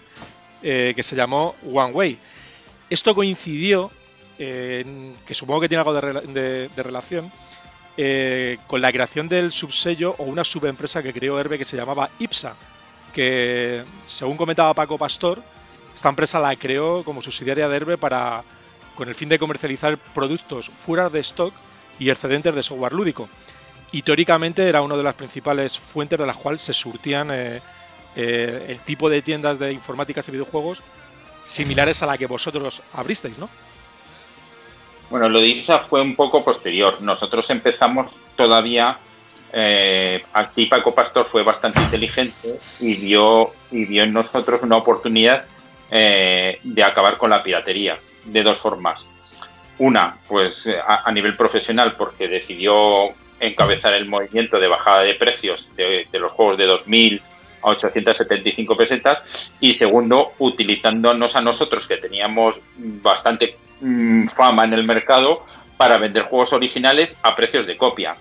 eh, 0.64 0.94
que 0.96 1.04
se 1.04 1.16
llamó 1.16 1.56
One 1.72 1.94
Way. 1.94 2.18
Esto 2.90 3.14
coincidió, 3.14 3.92
que 4.36 5.34
supongo 5.34 5.62
que 5.62 5.70
tiene 5.70 5.82
algo 5.82 5.94
de, 5.94 6.70
relación, 6.76 7.32
eh, 7.96 8.58
con 8.66 8.82
la 8.82 8.92
creación 8.92 9.30
del 9.30 9.52
subsello 9.52 10.16
o 10.18 10.24
una 10.24 10.44
subempresa 10.44 11.04
que 11.04 11.14
creó 11.14 11.40
Herbe 11.40 11.60
que 11.60 11.66
se 11.66 11.78
llamaba 11.78 12.10
IPSA, 12.18 12.56
que 13.14 13.84
según 14.08 14.36
comentaba 14.36 14.74
Paco 14.74 14.98
Pastor, 14.98 15.44
esta 15.94 16.10
empresa 16.10 16.40
la 16.40 16.56
creó 16.56 17.04
como 17.04 17.22
subsidiaria 17.22 17.70
de 17.70 17.76
Herbe 17.76 17.98
para, 18.00 18.44
con 18.96 19.10
el 19.10 19.14
fin 19.14 19.30
de 19.30 19.38
comercializar 19.38 19.96
productos 20.16 20.72
fuera 20.88 21.08
de 21.08 21.20
stock 21.20 21.54
y 22.00 22.10
excedentes 22.10 22.56
de 22.56 22.64
software 22.64 22.94
lúdico. 22.94 23.30
Y 23.92 24.04
teóricamente 24.04 24.68
era 24.68 24.82
una 24.82 24.96
de 24.96 25.04
las 25.04 25.16
principales 25.16 25.80
fuentes 25.80 26.20
de 26.20 26.26
las 26.26 26.38
cuales 26.38 26.62
se 26.62 26.74
surtían 26.74 27.32
eh, 27.32 27.62
eh, 28.16 28.66
el 28.70 28.80
tipo 28.82 29.10
de 29.10 29.22
tiendas 29.22 29.58
de 29.58 29.72
informáticas 29.72 30.28
y 30.28 30.32
videojuegos 30.32 30.84
similares 31.44 32.04
a 32.04 32.06
la 32.06 32.18
que 32.18 32.28
vosotros 32.28 32.84
abristeis, 32.94 33.40
¿no? 33.40 33.50
Bueno, 35.10 35.28
lo 35.28 35.40
de 35.40 35.48
IPSA 35.48 35.80
fue 35.90 36.02
un 36.02 36.16
poco 36.16 36.44
posterior. 36.44 37.02
Nosotros 37.02 37.50
empezamos 37.50 38.12
todavía. 38.36 39.00
Eh, 39.52 40.24
aquí 40.34 40.68
Paco 40.68 40.94
Pastor 40.94 41.26
fue 41.26 41.42
bastante 41.42 41.82
inteligente 41.82 42.54
y 42.80 42.94
vio, 42.94 43.52
y 43.72 43.98
en 43.98 44.14
nosotros 44.14 44.62
una 44.62 44.78
oportunidad 44.78 45.46
de 45.90 46.84
acabar 46.86 47.18
con 47.18 47.32
la 47.32 47.42
piratería 47.42 47.98
de 48.26 48.44
dos 48.44 48.60
formas. 48.60 49.08
Una, 49.80 50.18
pues 50.28 50.68
a, 50.86 51.12
nivel 51.12 51.36
profesional, 51.36 51.96
porque 51.96 52.28
decidió 52.28 53.16
encabezar 53.40 53.94
el 53.94 54.06
movimiento 54.06 54.60
de 54.60 54.68
bajada 54.68 55.04
de 55.04 55.16
precios 55.16 55.70
de, 55.76 56.08
los 56.14 56.32
juegos 56.32 56.58
de 56.58 56.66
2000 56.66 57.22
a 57.62 57.70
875 57.70 58.78
pesetas 58.78 59.52
y 59.60 59.74
segundo, 59.74 60.34
utilizándonos 60.40 61.36
a 61.36 61.42
nosotros 61.42 61.88
que 61.88 61.98
teníamos 61.98 62.56
bastante 62.78 63.58
mm, 63.82 64.28
fama 64.30 64.64
en 64.66 64.74
el 64.74 64.84
mercado 64.84 65.46
para 65.78 65.98
vender 65.98 66.24
juegos 66.24 66.54
originales 66.54 67.10
a 67.22 67.36
precios 67.36 67.66
de 67.66 67.78
copia. 67.78 68.18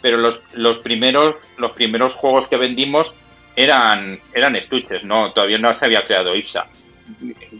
Pero 0.00 0.18
los, 0.18 0.42
los 0.52 0.78
primeros 0.78 1.34
los 1.56 1.72
primeros 1.72 2.12
juegos 2.14 2.48
que 2.48 2.56
vendimos 2.56 3.12
eran 3.56 4.20
eran 4.32 4.56
estuches, 4.56 5.04
no 5.04 5.32
todavía 5.32 5.58
no 5.58 5.78
se 5.78 5.84
había 5.84 6.04
creado 6.04 6.34
IPSA. 6.34 6.66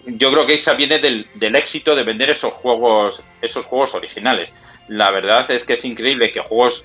Yo 0.07 0.33
creo 0.33 0.47
que 0.47 0.55
IPSA 0.55 0.75
viene 0.75 0.99
del, 0.99 1.27
del 1.35 1.57
éxito 1.57 1.95
de 1.95 2.03
vender 2.03 2.31
esos 2.31 2.53
juegos 2.55 3.21
esos 3.41 3.67
juegos 3.67 3.95
originales. 3.95 4.53
La 4.89 5.11
verdad 5.11 5.51
es 5.51 5.65
que 5.65 5.75
es 5.75 5.85
increíble 5.85 6.33
que 6.33 6.41
juegos 6.41 6.85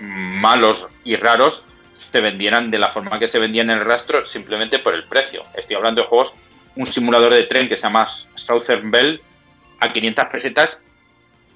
malos 0.00 0.88
y 1.04 1.16
raros 1.16 1.64
se 2.12 2.20
vendieran 2.20 2.70
de 2.70 2.78
la 2.78 2.92
forma 2.92 3.18
que 3.18 3.28
se 3.28 3.38
vendían 3.38 3.70
en 3.70 3.78
el 3.78 3.84
rastro 3.84 4.24
simplemente 4.24 4.78
por 4.78 4.94
el 4.94 5.04
precio. 5.04 5.44
Estoy 5.54 5.76
hablando 5.76 6.02
de 6.02 6.08
juegos, 6.08 6.32
un 6.74 6.86
simulador 6.86 7.32
de 7.32 7.44
tren 7.44 7.68
que 7.68 7.76
se 7.76 7.82
llama 7.82 8.06
Southern 8.06 8.90
Bell 8.90 9.20
a 9.80 9.92
500 9.92 10.24
pesetas, 10.26 10.82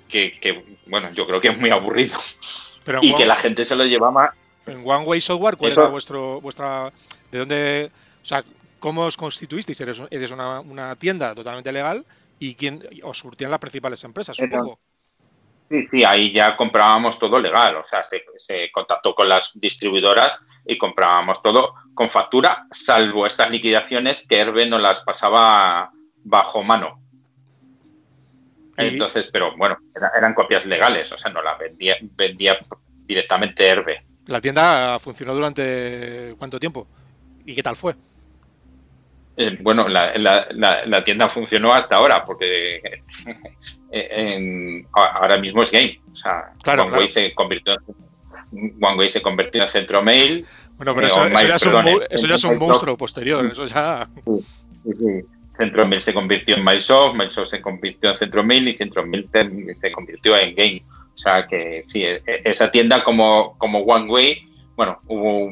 que, 0.08 0.78
bueno, 0.86 1.10
yo 1.12 1.26
creo 1.26 1.40
que 1.40 1.48
es 1.48 1.58
muy 1.58 1.70
aburrido. 1.70 2.18
y 3.00 3.14
que 3.14 3.26
la 3.26 3.36
gente 3.36 3.64
se 3.64 3.76
lo 3.76 3.84
llevaba 3.84 4.34
En 4.66 4.82
One 4.84 5.04
Way 5.04 5.20
Software, 5.20 5.56
¿cuál 5.56 5.72
era 5.72 5.86
vuestro, 5.86 6.40
vuestra... 6.40 6.92
¿De 7.30 7.38
dónde... 7.38 7.90
O 8.22 8.26
sea, 8.26 8.44
¿cómo 8.78 9.02
os 9.02 9.16
constituisteis? 9.16 9.80
¿Eres, 9.80 10.02
eres 10.10 10.30
una, 10.30 10.96
tienda 10.96 11.34
totalmente 11.34 11.72
legal? 11.72 12.04
¿Y 12.38 12.54
quién 12.54 12.86
os 13.02 13.18
surtían 13.18 13.50
las 13.50 13.60
principales 13.60 14.02
empresas, 14.04 14.36
supongo? 14.36 14.78
Sí, 15.70 15.86
sí, 15.88 16.02
ahí 16.02 16.32
ya 16.32 16.56
comprábamos 16.56 17.16
todo 17.16 17.38
legal, 17.38 17.76
o 17.76 17.84
sea, 17.84 18.02
se, 18.02 18.72
contactó 18.72 19.14
con 19.14 19.28
las 19.28 19.52
distribuidoras 19.54 20.42
y 20.66 20.76
comprábamos 20.76 21.40
todo 21.44 21.74
con 21.94 22.10
factura, 22.10 22.66
salvo 22.72 23.24
estas 23.24 23.52
liquidaciones 23.52 24.26
que 24.26 24.40
Herbe 24.40 24.66
nos 24.66 24.82
las 24.82 25.00
pasaba 25.02 25.92
bajo 26.24 26.64
mano. 26.64 27.00
Entonces, 28.76 29.28
pero 29.28 29.56
bueno, 29.56 29.76
eran 30.16 30.34
copias 30.34 30.66
legales, 30.66 31.12
o 31.12 31.18
sea, 31.18 31.30
no 31.30 31.40
las 31.40 31.56
vendía, 31.56 31.96
vendía 32.00 32.58
directamente 33.06 33.68
Herbe. 33.68 34.04
¿La 34.26 34.40
tienda 34.40 34.98
funcionó 34.98 35.34
durante 35.34 36.34
cuánto 36.36 36.58
tiempo? 36.58 36.88
¿Y 37.44 37.54
qué 37.54 37.62
tal 37.62 37.76
fue? 37.76 37.94
Eh, 39.36 39.56
bueno, 39.60 39.88
la, 39.88 40.16
la, 40.18 40.48
la, 40.84 41.04
tienda 41.04 41.28
funcionó 41.28 41.72
hasta 41.72 41.96
ahora, 41.96 42.22
porque 42.24 43.02
en, 43.90 44.86
ahora 44.92 45.38
mismo 45.38 45.62
es 45.62 45.70
Game. 45.70 46.00
O 46.12 46.16
sea, 46.16 46.52
claro, 46.62 46.84
OneWay 46.84 47.08
se 47.08 47.34
convirtió 47.34 47.76
OneWay 48.80 49.10
se 49.10 49.22
convirtió 49.22 49.62
en 49.62 49.68
centro 49.68 50.02
mail. 50.02 50.44
Bueno, 50.76 50.94
pero 50.94 51.06
eso, 51.06 51.26
eso, 51.26 51.46
ya, 51.46 51.54
es 51.54 51.66
un, 51.66 52.02
eso 52.10 52.26
ya 52.26 52.34
es 52.34 52.44
un 52.44 52.58
monstruo 52.58 52.96
posterior. 52.96 53.46
Eso 53.46 53.66
ya. 53.66 54.08
Sí, 54.24 54.44
sí, 54.82 54.90
sí. 54.98 55.26
Centromail 55.60 56.00
se 56.00 56.14
convirtió 56.14 56.56
en 56.56 56.64
MySoft, 56.64 57.14
MySoft 57.14 57.50
se 57.50 57.60
convirtió 57.60 58.10
en 58.10 58.16
Centromail 58.16 58.68
y 58.68 58.74
Centromail 58.74 59.28
se 59.80 59.92
convirtió 59.92 60.36
en 60.38 60.54
Game. 60.54 60.82
O 61.14 61.18
sea 61.18 61.46
que 61.46 61.84
sí, 61.86 62.02
e, 62.02 62.22
e, 62.26 62.40
esa 62.44 62.70
tienda 62.70 63.04
como, 63.04 63.58
como 63.58 63.80
OneWay, 63.80 64.48
bueno, 64.74 64.98
hubo 65.06 65.50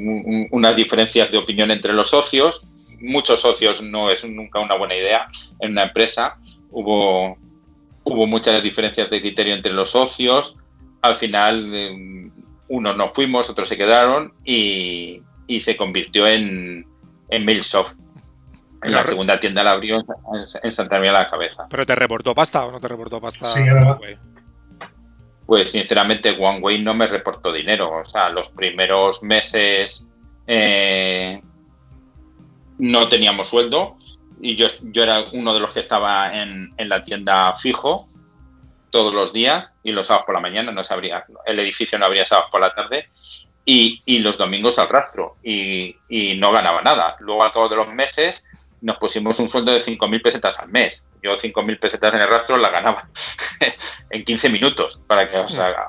unas 0.51 0.77
diferencias 0.77 1.31
de 1.31 1.37
opinión 1.37 1.71
entre 1.71 1.93
los 1.93 2.09
socios. 2.09 2.67
Muchos 3.01 3.41
socios 3.41 3.83
no 3.83 4.11
es 4.11 4.25
nunca 4.25 4.61
una 4.61 4.75
buena 4.77 4.95
idea 4.95 5.29
en 5.61 5.73
una 5.73 5.85
empresa. 5.85 6.37
Hubo, 6.71 7.37
hubo 8.05 8.27
muchas 8.27 8.63
diferencias 8.63 9.11
de 9.11 9.21
criterio 9.21 9.55
entre 9.55 9.73
los 9.73 9.91
socios. 9.91 10.57
Al 11.03 11.15
final, 11.15 11.71
eh, 11.73 12.31
unos 12.69 12.97
no 12.97 13.09
fuimos, 13.09 13.49
otros 13.49 13.69
se 13.69 13.77
quedaron 13.77 14.33
y, 14.45 15.23
y 15.47 15.61
se 15.61 15.77
convirtió 15.77 16.27
en, 16.27 16.87
en 17.31 17.45
MailSoft 17.45 17.95
en 18.83 18.93
la 18.93 19.07
segunda 19.07 19.41
tienda 19.41 19.65
la 19.65 19.73
abrió 19.73 20.05
en 20.63 20.77
Santa 20.77 20.97
María 20.97 21.13
la 21.13 21.29
Cabeza. 21.29 21.67
¿Pero 21.69 21.85
te 21.85 21.95
reportó 21.95 22.35
pasta 22.35 22.65
o 22.65 22.71
no 22.71 22.79
te 22.79 22.89
reportó 22.89 23.21
pasta? 23.21 23.47
Sí, 23.47 23.63
verdad. 23.63 23.99
Pues 25.47 25.71
sinceramente 25.71 26.37
OneWay 26.39 26.83
no 26.83 26.95
me 26.95 27.07
reportó 27.07 27.53
dinero. 27.53 27.91
O 28.01 28.05
sea, 28.05 28.29
los 28.29 28.49
primeros 28.51 29.23
meses 29.23 30.07
eh, 30.47 31.41
no 32.79 33.09
teníamos 33.09 33.49
sueldo 33.49 33.97
y 34.41 34.55
yo, 34.55 34.69
yo 34.83 35.03
era 35.03 35.25
uno 35.33 35.53
de 35.53 35.61
los 35.61 35.73
que 35.73 35.81
estaba 35.81 36.41
en, 36.41 36.73
en, 36.77 36.88
la 36.88 37.05
tienda 37.05 37.55
fijo 37.55 38.09
todos 38.91 39.12
los 39.12 39.33
días 39.33 39.73
y 39.83 39.93
los 39.93 40.07
sábados 40.07 40.27
por 40.27 40.35
la 40.35 40.41
mañana 40.41 40.73
no 40.73 40.85
se 40.85 40.95
abría, 40.95 41.25
el 41.45 41.59
edificio 41.59 41.99
no 41.99 42.07
abría 42.07 42.25
sábados 42.25 42.51
por 42.51 42.61
la 42.61 42.75
tarde 42.75 43.09
y, 43.64 44.01
y 44.07 44.21
los 44.21 44.38
domingos 44.38 44.79
al 44.79 44.88
rastro 44.88 45.37
y, 45.43 45.95
y, 46.09 46.37
no 46.37 46.53
ganaba 46.53 46.81
nada. 46.81 47.17
Luego 47.21 47.45
al 47.45 47.53
cabo 47.53 47.69
de 47.69 47.77
los 47.77 47.93
meses 47.93 48.43
nos 48.81 48.97
pusimos 48.97 49.38
un 49.41 49.49
sueldo 49.51 49.73
de 49.73 49.81
5.000 49.81 50.23
pesetas 50.23 50.59
al 50.59 50.71
mes. 50.71 51.03
Yo 51.23 51.37
5.000 51.37 51.79
pesetas 51.79 52.14
en 52.14 52.21
el 52.21 52.29
rastro 52.29 52.57
la 52.57 52.71
ganaba 52.71 53.11
en 54.11 54.25
15 54.25 54.49
minutos, 54.49 54.99
para 55.07 55.29
que 55.29 55.37
os 55.37 55.59
haga, 55.59 55.87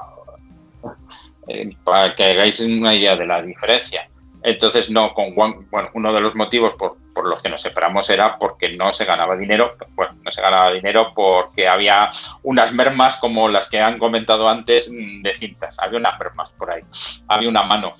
eh, 1.47 1.69
para 1.86 2.13
que 2.15 2.25
hagáis 2.25 2.60
una 2.60 2.93
idea 2.93 3.15
de 3.15 3.25
la 3.25 3.41
diferencia. 3.41 4.10
Entonces, 4.43 4.89
no, 4.89 5.13
con 5.13 5.36
bueno, 5.36 5.89
uno 5.93 6.13
de 6.13 6.21
los 6.21 6.34
motivos 6.36 6.73
por, 6.75 6.97
por, 7.13 7.28
los 7.28 7.41
que 7.41 7.49
nos 7.49 7.62
separamos 7.62 8.10
era 8.10 8.38
porque 8.38 8.75
no 8.78 8.93
se 8.93 9.04
ganaba 9.06 9.36
dinero, 9.36 9.75
bueno, 9.95 10.13
no 10.23 10.32
se 10.32 10.41
ganaba 10.41 10.71
dinero 10.71 11.12
porque 11.13 11.67
había 11.67 12.10
unas 12.43 12.71
mermas 12.71 13.17
como 13.19 13.49
las 13.49 13.67
que 13.67 13.80
han 13.80 13.99
comentado 13.99 14.47
antes 14.47 14.89
de 14.89 15.34
cintas, 15.34 15.78
había 15.80 15.99
unas 15.99 16.17
mermas 16.17 16.49
por 16.52 16.71
ahí, 16.71 16.82
había 17.28 17.49
una 17.49 17.63
mano. 17.63 17.93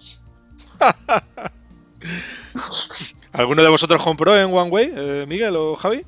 ¿Alguno 3.34 3.62
de 3.62 3.70
vosotros 3.70 4.02
compró 4.02 4.38
en 4.38 4.54
OneWay, 4.54 4.94
eh, 4.96 5.26
Miguel 5.28 5.56
o 5.58 5.76
Javi? 5.76 6.06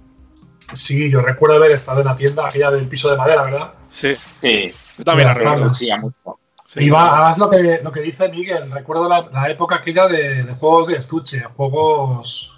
Sí, 0.74 1.10
yo 1.10 1.22
recuerdo 1.22 1.58
haber 1.58 1.72
estado 1.72 2.00
en 2.00 2.08
la 2.08 2.16
tienda 2.16 2.48
aquella 2.48 2.72
del 2.72 2.88
piso 2.88 3.12
de 3.12 3.18
madera, 3.18 3.44
¿verdad? 3.44 3.74
Sí. 3.90 4.16
Sí. 4.42 4.74
Yo 4.98 5.04
también 5.04 5.28
la 5.28 5.34
recuerdo. 5.34 5.74
Sí, 5.74 5.92
mucho. 6.00 6.40
Sí. 6.74 6.86
Y 6.86 6.90
va, 6.90 7.36
lo 7.38 7.50
que, 7.50 7.82
lo 7.84 7.92
que 7.92 8.00
dice 8.00 8.30
Miguel, 8.30 8.72
recuerdo 8.72 9.10
la, 9.10 9.28
la 9.34 9.50
época 9.50 9.76
aquella 9.76 10.08
de, 10.08 10.44
de, 10.44 10.54
juegos 10.54 10.88
de 10.88 10.96
estuche, 10.96 11.44
juegos 11.58 12.54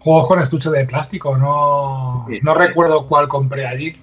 juegos 0.00 0.26
con 0.26 0.38
estuche 0.38 0.68
de 0.68 0.84
plástico, 0.84 1.38
no, 1.38 2.26
sí, 2.28 2.40
no 2.42 2.52
sí. 2.52 2.58
recuerdo 2.58 3.06
cuál 3.08 3.26
compré 3.26 3.66
allí. 3.66 3.96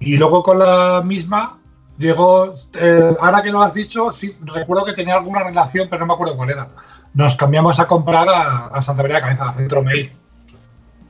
Y 0.00 0.16
luego 0.16 0.42
con 0.42 0.58
la 0.58 1.00
misma, 1.04 1.58
llegó, 1.96 2.54
eh, 2.74 3.16
ahora 3.20 3.40
que 3.40 3.52
lo 3.52 3.62
has 3.62 3.72
dicho, 3.72 4.10
sí, 4.10 4.34
recuerdo 4.42 4.84
que 4.84 4.94
tenía 4.94 5.14
alguna 5.14 5.44
relación, 5.44 5.86
pero 5.88 6.00
no 6.00 6.06
me 6.06 6.14
acuerdo 6.14 6.36
cuál 6.36 6.50
era 6.50 6.68
nos 7.14 7.36
cambiamos 7.36 7.78
a 7.78 7.86
comprar 7.86 8.28
a, 8.28 8.66
a 8.66 8.82
Santa 8.82 9.02
María 9.02 9.16
de 9.16 9.22
Cabeza, 9.22 9.48
a 9.48 9.54
Centro 9.54 9.82
Mail. 9.84 10.10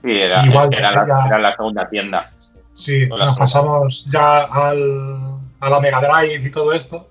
Sí, 0.02 0.20
era, 0.20 0.44
Igual, 0.44 0.68
era, 0.74 0.90
la, 0.92 1.06
ya, 1.06 1.26
era 1.26 1.38
la, 1.38 1.56
segunda 1.56 1.88
tienda. 1.88 2.30
Sí, 2.74 3.06
nos 3.06 3.34
pasamos 3.36 4.04
ya 4.10 4.42
al, 4.42 5.38
a 5.64 5.70
la 5.70 5.80
Mega 5.80 6.00
Drive 6.00 6.46
y 6.46 6.50
todo 6.50 6.72
esto. 6.72 7.08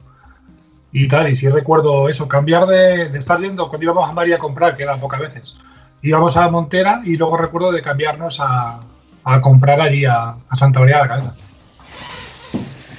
Y 0.92 1.08
tal, 1.08 1.30
y 1.30 1.36
sí 1.36 1.50
recuerdo 1.50 2.08
eso, 2.08 2.28
cambiar 2.28 2.68
de, 2.68 3.10
de 3.10 3.18
estar 3.18 3.40
yendo 3.40 3.68
cuando 3.68 3.84
íbamos 3.84 4.08
a 4.08 4.14
María 4.14 4.36
a 4.36 4.40
comprar, 4.40 4.78
que 4.78 4.84
eran 4.84 5.00
pocas 5.00 5.20
veces. 5.20 5.58
Íbamos 6.04 6.38
a 6.38 6.48
Montera 6.50 7.02
y 7.04 7.16
luego 7.16 7.36
recuerdo 7.36 7.72
de 7.72 7.82
cambiarnos 7.82 8.40
a, 8.40 8.82
a 9.24 9.42
comprar 9.42 9.82
allí 9.82 10.06
a, 10.06 10.36
a, 10.48 10.56
Santa 10.56 10.80
María 10.80 10.98
de 10.98 11.02
la 11.02 11.08
Cabeza. 11.08 11.36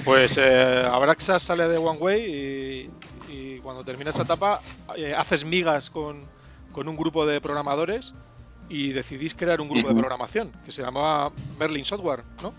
Pues 0.03 0.37
eh, 0.37 0.85
Abraxas 0.91 1.41
sale 1.41 1.67
de 1.67 1.77
One 1.77 1.99
Way 1.99 2.89
y, 3.29 3.59
cuando 3.63 3.83
termina 3.83 4.11
esa 4.11 4.21
etapa 4.21 4.59
eh, 4.95 5.15
haces 5.17 5.43
migas 5.43 5.89
con, 5.89 6.21
con, 6.71 6.87
un 6.87 6.95
grupo 6.95 7.25
de 7.25 7.41
programadores 7.41 8.13
y 8.69 8.91
decidís 8.91 9.33
crear 9.33 9.59
un 9.59 9.69
grupo 9.69 9.87
de 9.87 9.95
programación 9.95 10.51
que 10.63 10.71
se 10.71 10.83
llamaba 10.83 11.31
Berlin 11.57 11.83
Software, 11.83 12.23
¿no? 12.43 12.53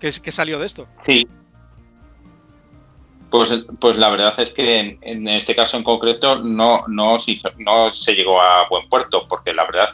¿Qué, 0.00 0.10
qué 0.22 0.30
salió 0.30 0.58
de 0.58 0.64
esto? 0.64 0.86
Sí. 1.04 1.28
Pues, 3.30 3.64
pues 3.80 3.96
la 3.96 4.08
verdad 4.08 4.38
es 4.38 4.52
que 4.52 4.98
en, 5.00 5.28
este 5.28 5.54
caso 5.54 5.76
en 5.76 5.82
concreto 5.82 6.36
no, 6.36 6.84
no, 6.86 7.18
se 7.18 7.32
hizo, 7.32 7.50
no 7.58 7.90
se 7.90 8.14
llegó 8.14 8.40
a 8.40 8.68
buen 8.68 8.88
puerto 8.88 9.26
porque 9.28 9.52
la 9.52 9.64
verdad 9.64 9.90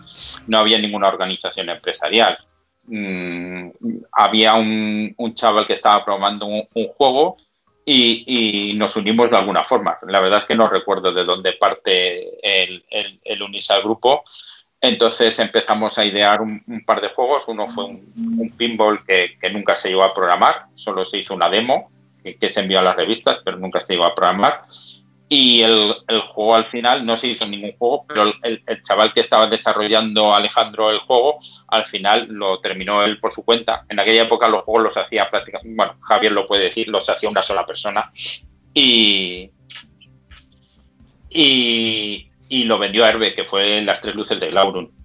no 0.46 0.58
había 0.58 0.78
ninguna 0.78 1.08
organización 1.08 1.70
empresarial. 1.70 2.38
Mm, 2.84 3.70
había 4.12 4.54
un, 4.54 5.14
chaval 5.34 5.66
que 5.66 5.74
estaba 5.74 6.04
programando 6.04 6.46
un, 6.46 6.88
juego 6.96 7.36
y, 7.84 8.74
nos 8.76 8.96
unimos 8.96 9.30
de 9.30 9.36
alguna 9.36 9.64
forma. 9.64 9.98
La 10.08 10.20
verdad 10.20 10.40
es 10.40 10.46
que 10.46 10.56
no 10.56 10.68
recuerdo 10.68 11.12
de 11.12 11.24
dónde 11.24 11.52
parte 11.54 12.66
el, 12.66 12.84
el, 12.90 13.18
grupo. 13.82 14.24
Entonces 14.80 15.38
empezamos 15.38 15.96
a 15.96 16.04
idear 16.04 16.42
un, 16.42 16.84
par 16.84 17.00
de 17.00 17.08
juegos. 17.08 17.44
Uno 17.46 17.68
fue 17.68 17.84
un, 17.84 18.12
un 18.38 18.50
pinball 18.50 19.04
que, 19.06 19.38
que, 19.40 19.50
nunca 19.50 19.74
se 19.74 19.88
llegó 19.88 20.02
a 20.02 20.14
programar, 20.14 20.66
solo 20.74 21.06
se 21.06 21.18
hizo 21.18 21.34
una 21.34 21.48
demo 21.48 21.91
que, 22.22 22.48
se 22.48 22.60
envió 22.60 22.78
a 22.80 22.82
las 22.82 22.96
revistas, 22.96 23.40
pero 23.44 23.58
nunca 23.58 23.80
se 23.80 23.92
llegó 23.92 24.04
a 24.04 24.14
programar. 24.14 24.62
Y 25.28 25.62
el, 25.62 25.94
el 26.08 26.20
juego 26.20 26.54
al 26.54 26.66
final 26.66 27.06
no 27.06 27.18
se 27.18 27.28
hizo 27.28 27.46
ningún 27.46 27.72
juego, 27.78 28.04
pero 28.06 28.24
el, 28.42 28.62
el, 28.66 28.82
chaval 28.82 29.14
que 29.14 29.20
estaba 29.20 29.46
desarrollando 29.46 30.34
Alejandro 30.34 30.90
el 30.90 30.98
juego, 30.98 31.38
al 31.68 31.86
final 31.86 32.26
lo 32.28 32.60
terminó 32.60 33.02
él 33.02 33.18
por 33.18 33.34
su 33.34 33.42
cuenta. 33.42 33.86
En 33.88 33.98
aquella 33.98 34.24
época 34.24 34.48
los 34.48 34.64
juegos 34.64 34.94
los 34.94 34.96
hacía 34.96 35.30
prácticamente, 35.30 35.74
bueno, 35.74 35.96
Javier 36.02 36.32
lo 36.32 36.46
puede 36.46 36.64
decir, 36.64 36.88
los 36.88 37.08
hacía 37.08 37.30
una 37.30 37.42
sola 37.42 37.64
persona. 37.64 38.12
Y, 38.74 39.50
y, 41.30 42.30
y 42.48 42.64
lo 42.64 42.78
vendió 42.78 43.04
a 43.04 43.08
Herbe, 43.08 43.32
que 43.32 43.44
fue 43.44 43.80
Las 43.80 44.02
Tres 44.02 44.14
Luces 44.14 44.38
de 44.38 44.50
Glaurun. 44.50 45.01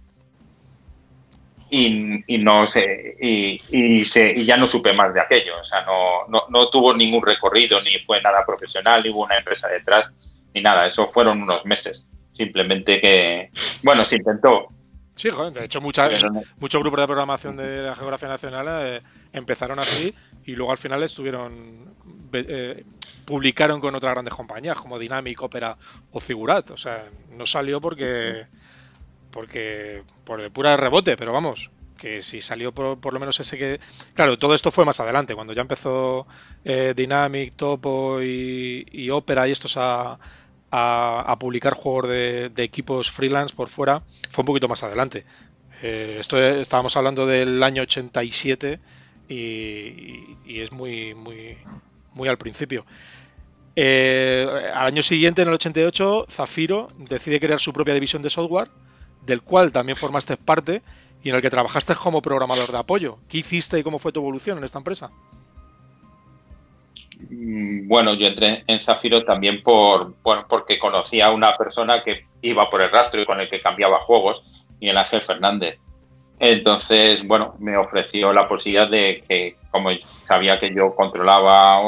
Y, 1.70 2.24
y, 2.34 2.38
no 2.38 2.72
sé, 2.72 3.18
y, 3.20 3.62
y, 3.72 4.06
se, 4.06 4.32
y, 4.32 4.46
ya 4.46 4.56
no 4.56 4.66
supe 4.66 4.94
más 4.94 5.14
de 5.14 5.20
aquello. 5.20 5.60
O 5.60 5.64
sea, 5.64 5.82
no, 5.86 6.28
no, 6.30 6.44
no, 6.50 6.70
tuvo 6.70 6.94
ningún 6.94 7.26
recorrido, 7.26 7.82
ni 7.82 8.00
fue 8.06 8.22
nada 8.22 8.46
profesional, 8.46 9.04
ni 9.04 9.10
hubo 9.10 9.24
una 9.24 9.38
empresa 9.38 9.68
detrás, 9.68 10.10
ni 10.54 10.62
nada. 10.62 10.88
Eso 10.88 11.08
fueron 11.08 11.42
unos 11.42 11.66
meses. 11.66 12.04
Simplemente 12.32 13.02
que, 13.02 13.50
bueno, 13.84 14.06
se 14.06 14.16
intentó. 14.18 14.68
Sí, 15.16 15.30
joder, 15.30 15.52
de 15.52 15.66
hecho, 15.66 15.82
muchas, 15.82 16.24
no. 16.24 16.42
muchos 16.60 16.82
grupos 16.82 17.02
de 17.02 17.08
programación 17.08 17.58
de 17.58 17.82
la 17.82 17.96
Geografía 17.96 18.30
Nacional 18.30 18.68
eh, 18.70 19.02
empezaron 19.34 19.80
así 19.80 20.14
y 20.46 20.54
luego 20.54 20.72
al 20.72 20.78
final 20.78 21.02
estuvieron 21.02 21.96
eh, 22.34 22.86
publicaron 23.26 23.82
con 23.82 23.94
otras 23.96 24.14
grandes 24.14 24.34
compañías 24.34 24.78
como 24.78 24.98
Dynamic, 24.98 25.42
Opera 25.42 25.78
o 26.12 26.20
Figurat. 26.20 26.72
O 26.72 26.78
sea, 26.78 27.06
no 27.32 27.46
salió 27.46 27.82
porque 27.82 28.46
porque 29.38 30.02
por 30.24 30.42
de 30.42 30.50
pura 30.50 30.76
rebote, 30.78 31.16
pero 31.16 31.32
vamos, 31.32 31.70
que 31.96 32.24
si 32.24 32.42
salió 32.42 32.72
por, 32.72 33.00
por, 33.00 33.14
lo 33.14 33.20
menos 33.20 33.40
ese 33.40 33.56
que... 33.56 33.80
Claro, 34.16 34.40
todo 34.40 34.56
esto 34.56 34.72
fue 34.72 34.84
más 34.84 35.00
adelante, 35.00 35.36
cuando 35.36 35.54
ya 35.54 35.62
empezó 35.62 36.26
eh, 36.66 36.96
Dynamic, 36.98 37.56
Topo 37.56 38.20
y, 38.20 39.10
Opera 39.12 39.48
y 39.48 39.52
estos 39.52 39.78
a, 39.78 40.18
a, 40.72 41.22
a 41.22 41.38
publicar 41.38 41.76
juegos 41.76 42.10
de, 42.10 42.52
equipos 42.58 43.12
freelance 43.12 43.56
por 43.56 43.70
fuera, 43.70 44.02
fue 44.32 44.42
un 44.42 44.48
poquito 44.48 44.68
más 44.68 44.82
adelante. 44.82 45.24
Eh, 45.84 46.18
esto 46.20 46.44
estábamos 46.44 46.98
hablando 46.98 47.28
del 47.28 47.62
año 47.62 47.84
87 47.84 48.80
y, 49.30 49.36
y, 49.36 50.38
y 50.48 50.62
es 50.62 50.72
muy, 50.72 51.14
muy, 51.14 51.58
muy 52.16 52.28
al 52.28 52.40
principio. 52.40 52.88
Eh, 53.76 54.48
al 54.74 54.88
año 54.88 55.04
siguiente, 55.04 55.44
en 55.44 55.50
el 55.50 55.54
88, 55.54 56.26
Zafiro 56.28 56.88
decide 56.98 57.40
crear 57.40 57.60
su 57.60 57.72
propia 57.72 57.94
división 57.94 58.24
de 58.24 58.32
software, 58.32 58.70
del 59.28 59.44
cual 59.44 59.72
también 59.72 59.96
formaste 59.96 60.38
parte 60.38 60.82
y 61.24 61.30
en 61.30 61.36
el 61.36 61.42
que 61.42 61.52
trabajaste 61.52 61.94
como 61.94 62.22
programador 62.22 62.72
de 62.72 62.78
apoyo. 62.78 63.18
¿Qué 63.30 63.40
hiciste 63.40 63.78
y 63.78 63.84
cómo 63.84 64.00
fue 64.00 64.12
tu 64.12 64.22
evolución 64.22 64.58
en 64.58 64.64
esta 64.64 64.80
empresa? 64.80 65.12
Mm, 67.30 67.88
Bueno, 67.88 68.16
yo 68.16 68.28
entré 68.28 68.64
en 68.66 68.80
Zafiro 68.80 69.24
también 69.24 69.62
por, 69.62 70.14
por, 70.16 70.48
porque 70.48 70.80
conocía 70.80 71.28
a 71.28 71.32
una 71.32 71.56
persona 71.56 72.04
que 72.04 72.26
iba 72.42 72.70
por 72.70 72.82
el 72.82 72.90
rastro 72.90 73.22
y 73.22 73.26
con 73.26 73.40
el 73.40 73.50
que 73.50 73.62
cambiaba 73.62 74.00
juegos. 74.00 74.42
Miguel 74.80 74.98
Ángel 74.98 75.22
Fernández. 75.22 75.80
Entonces, 76.40 77.26
bueno, 77.26 77.56
me 77.60 77.78
ofreció 77.78 78.32
la 78.32 78.48
posibilidad 78.48 78.88
de 78.88 79.24
que, 79.28 79.56
como 79.72 79.90
sabía 80.28 80.60
que 80.60 80.74
yo 80.74 80.96
controlaba, 80.96 81.82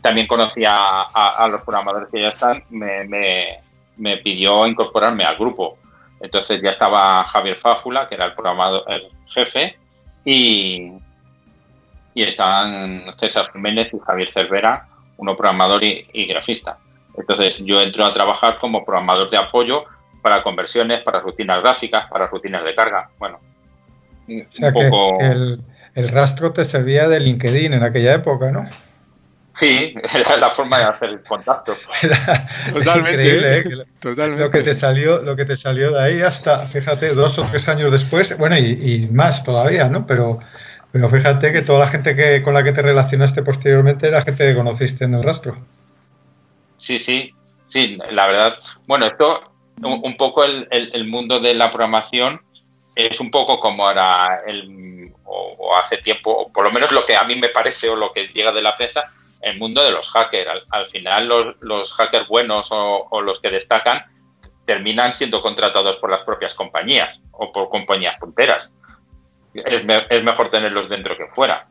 también 0.00 0.26
conocía 0.26 1.02
a, 1.02 1.48
los 1.50 1.62
programadores 1.62 2.08
que 2.10 2.22
ya 2.22 2.28
están, 2.28 2.64
me, 2.70 4.16
pidió 4.22 4.66
incorporarme 4.66 5.24
al 5.24 5.36
grupo. 5.36 5.76
Entonces 6.20 6.60
ya 6.62 6.70
estaba 6.70 7.24
Javier 7.24 7.56
Fáfula, 7.56 8.08
que 8.08 8.16
era 8.16 8.26
el 8.26 8.34
programador 8.34 8.84
el 8.88 9.08
jefe, 9.26 9.78
y, 10.24 10.92
y 12.14 12.22
estaban 12.22 13.04
César 13.18 13.50
Jiménez 13.52 13.90
y 13.92 13.98
Javier 13.98 14.30
Cervera, 14.32 14.88
uno 15.16 15.36
programador 15.36 15.82
y 15.82 16.26
grafista. 16.26 16.78
Entonces 17.16 17.58
yo 17.64 17.82
entro 17.82 18.04
a 18.04 18.12
trabajar 18.12 18.58
como 18.58 18.84
programador 18.84 19.28
de 19.30 19.36
apoyo 19.36 19.84
para 20.22 20.42
conversiones, 20.42 21.00
para 21.00 21.20
rutinas 21.20 21.60
gráficas, 21.60 22.06
para 22.06 22.26
rutinas 22.26 22.64
de 22.64 22.74
carga. 22.74 23.10
Bueno, 23.18 23.40
o 24.28 24.52
sea 24.52 24.72
que 24.72 24.90
el, 25.94 26.08
rastro 26.08 26.52
te 26.52 26.64
servía 26.64 27.08
de 27.08 27.20
LinkedIn 27.20 27.72
en 27.72 27.82
aquella 27.82 28.14
época, 28.14 28.50
¿no? 28.50 28.64
Sí, 29.60 29.94
era 30.14 30.36
la 30.36 30.50
forma 30.50 30.78
de 30.78 30.84
hacer 30.84 31.08
el 31.08 31.22
contacto. 31.22 31.76
totalmente, 32.72 33.58
¿eh? 33.58 33.86
totalmente. 33.98 34.44
Lo 34.44 34.50
que 34.50 34.62
te 34.62 34.74
salió, 34.74 35.22
lo 35.22 35.36
que 35.36 35.44
te 35.44 35.56
salió 35.56 35.92
de 35.92 36.02
ahí 36.02 36.20
hasta, 36.20 36.66
fíjate, 36.66 37.14
dos 37.14 37.38
o 37.38 37.44
tres 37.44 37.68
años 37.68 37.90
después, 37.90 38.36
bueno, 38.38 38.56
y, 38.56 39.08
más 39.12 39.42
todavía, 39.44 39.88
¿no? 39.88 40.06
Pero, 40.06 40.38
pero 40.92 41.10
fíjate 41.10 41.52
que 41.52 41.62
toda 41.62 41.80
la 41.80 41.88
gente 41.88 42.14
que, 42.14 42.42
con 42.42 42.54
la 42.54 42.62
que 42.62 42.72
te 42.72 42.82
relacionaste 42.82 43.42
posteriormente 43.42 44.08
era 44.08 44.22
gente 44.22 44.46
que 44.46 44.54
conociste 44.54 45.04
en 45.04 45.14
el 45.14 45.22
rastro. 45.22 45.58
Sí, 46.76 46.98
sí, 46.98 47.34
sí, 47.66 47.98
la 48.10 48.28
verdad. 48.28 48.56
Bueno, 48.86 49.06
esto, 49.06 49.52
un, 49.82 50.16
poco 50.16 50.44
el, 50.44 51.06
mundo 51.08 51.40
de 51.40 51.54
la 51.54 51.70
programación 51.70 52.40
es 52.94 53.18
un 53.18 53.30
poco 53.30 53.58
como 53.58 53.90
era 53.90 54.38
el, 54.46 55.12
o, 55.24 55.76
hace 55.76 55.98
tiempo, 55.98 56.30
o 56.30 56.52
por 56.52 56.64
lo 56.64 56.70
menos 56.70 56.92
lo 56.92 57.04
que 57.04 57.16
a 57.16 57.24
mí 57.24 57.34
me 57.34 57.48
parece 57.48 57.88
o 57.88 57.96
lo 57.96 58.12
que 58.12 58.28
llega 58.28 58.52
de 58.52 58.62
la 58.62 58.76
prensa, 58.76 59.12
el 59.40 59.58
mundo 59.58 59.82
de 59.82 59.92
los 59.92 60.08
hackers. 60.10 60.64
Al, 60.70 60.86
final 60.86 61.56
los, 61.60 61.92
hackers 61.92 62.28
buenos 62.28 62.68
o, 62.70 63.20
los 63.22 63.40
que 63.40 63.50
destacan 63.50 64.04
terminan 64.66 65.12
siendo 65.12 65.40
contratados 65.40 65.96
por 65.98 66.10
las 66.10 66.20
propias 66.20 66.54
compañías 66.54 67.20
o 67.32 67.52
por 67.52 67.68
compañías 67.68 68.16
punteras. 68.18 68.72
Es, 69.54 69.82
es 70.10 70.24
mejor 70.24 70.48
tenerlos 70.50 70.88
dentro 70.88 71.16
que 71.16 71.26
fuera. 71.28 71.68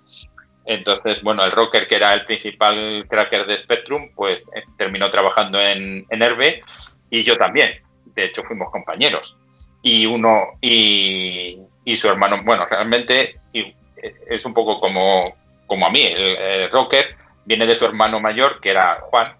Entonces, 0.65 1.21
bueno, 1.21 1.45
el 1.45 1.51
rocker, 1.51 1.88
que 1.88 1.95
era 1.95 2.13
el 2.13 2.25
principal 2.25 3.06
cracker 3.10 3.45
de 3.45 3.56
Spectrum, 3.56 4.10
pues 4.15 4.43
eh, 4.53 4.63
terminó 4.77 5.10
trabajando 5.10 5.62
en, 5.62 6.06
en 6.10 6.21
Herbe 6.21 6.62
y 7.10 7.23
yo 7.23 7.38
también. 7.38 7.82
De 8.15 8.25
hecho, 8.25 8.43
fuimos 8.43 8.69
compañeros 8.71 9.38
y 9.82 10.06
uno 10.06 10.58
y, 10.62 11.60
su 11.95 12.08
hermano, 12.08 12.41
bueno, 12.43 12.65
realmente 12.65 13.38
es 13.53 14.45
un 14.45 14.53
poco 14.53 14.80
como, 14.80 15.36
como 15.65 15.86
a 15.86 15.89
mí, 15.89 16.01
el, 16.01 16.69
rocker 16.71 17.15
viene 17.47 17.65
de 17.65 17.75
su 17.75 17.86
hermano 17.86 18.19
mayor, 18.19 18.60
que 18.60 18.69
era 18.69 18.99
Juan, 19.10 19.36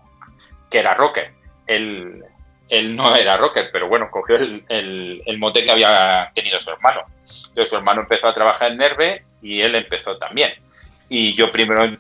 que 0.72 0.80
era 0.80 0.94
rocker. 0.94 1.34
Él, 1.68 2.24
él 2.70 2.96
no 2.96 3.14
era 3.16 3.36
rocker, 3.36 3.70
pero 3.72 3.90
bueno, 3.90 4.10
cogió 4.10 4.38
el, 4.38 4.64
el, 4.70 5.38
mote 5.38 5.66
que 5.66 5.72
había 5.72 6.32
tenido 6.34 6.60
su 6.62 6.70
hermano. 6.70 7.02
Entonces 7.26 7.70
su 7.70 7.76
hermano 7.76 8.02
empezó 8.02 8.28
a 8.28 8.34
trabajar 8.34 8.72
en 8.72 8.78
Nerve 8.78 9.26
y 9.42 9.60
él 9.62 9.76
empezó 9.76 10.18
también. 10.18 10.54
Y 11.10 11.34
yo 11.34 11.52
primero 11.52 11.98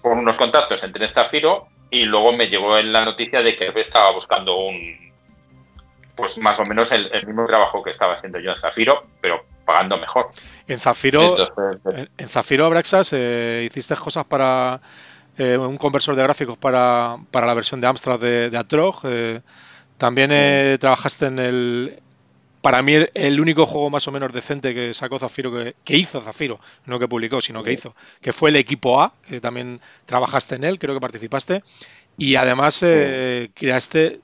por 0.00 0.12
unos 0.12 0.36
contactos 0.36 0.84
entré 0.84 1.04
en 1.04 1.10
Zafiro 1.10 1.66
y 1.90 2.04
luego 2.04 2.32
me 2.32 2.46
llegó 2.46 2.78
en 2.78 2.92
la 2.92 3.04
noticia 3.04 3.42
de 3.42 3.56
que 3.56 3.72
estaba 3.74 4.12
buscando 4.12 4.56
un, 4.56 5.12
pues 6.14 6.38
más 6.38 6.60
o 6.60 6.64
menos 6.64 6.88
el, 6.92 7.26
mismo 7.26 7.44
trabajo 7.46 7.82
que 7.82 7.90
estaba 7.90 8.14
haciendo 8.14 8.38
yo 8.38 8.50
en 8.50 8.56
Zafiro, 8.56 9.02
pero 9.20 9.44
pagando 9.64 9.98
mejor. 9.98 10.30
En 10.68 10.78
Zafiro, 10.78 11.34
en, 12.16 12.28
Zafiro 12.28 12.66
Abraxas 12.66 13.12
eh, 13.12 13.66
hiciste 13.68 13.96
cosas 13.96 14.24
para 14.26 14.80
eh, 15.38 15.56
un 15.56 15.76
conversor 15.76 16.14
de 16.16 16.22
gráficos 16.22 16.56
para, 16.58 17.16
la 17.32 17.54
versión 17.54 17.80
de 17.80 17.86
Amstrad 17.86 18.18
de, 18.18 18.50
de 18.50 18.56
Atrog. 18.58 19.00
Eh, 19.04 19.40
también 19.98 20.30
trabajaste 20.78 21.26
en 21.26 21.38
el, 21.38 22.00
para 22.62 22.80
mí 22.80 22.94
el, 23.12 23.40
único 23.40 23.66
juego 23.66 23.90
más 23.90 24.08
o 24.08 24.12
menos 24.12 24.32
decente 24.32 24.74
que 24.74 24.94
sacó 24.94 25.18
Zafiro, 25.18 25.52
que, 25.52 25.96
hizo 25.96 26.22
Zafiro, 26.22 26.58
no 26.86 26.98
que 26.98 27.06
publicó, 27.06 27.42
sino 27.42 27.62
que 27.62 27.72
hizo, 27.72 27.94
que 28.22 28.32
fue 28.32 28.48
el 28.48 28.56
equipo 28.56 29.02
A, 29.02 29.12
que 29.28 29.40
también 29.40 29.78
trabajaste 30.06 30.54
en 30.54 30.64
él, 30.64 30.78
creo 30.78 30.94
que 30.94 31.00
participaste, 31.00 31.62
y 32.16 32.36
además 32.36 32.78
creaste 32.80 34.20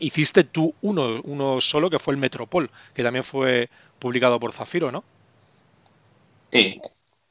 hiciste 0.00 0.44
tú 0.44 0.74
uno, 0.82 1.20
uno 1.24 1.60
solo 1.60 1.90
que 1.90 1.98
fue 1.98 2.14
el 2.14 2.20
Metropol, 2.20 2.70
que 2.94 3.02
también 3.02 3.24
fue 3.24 3.68
publicado 3.98 4.38
por 4.38 4.52
Zafiro, 4.52 4.90
¿no? 4.90 5.04
Sí, 6.50 6.80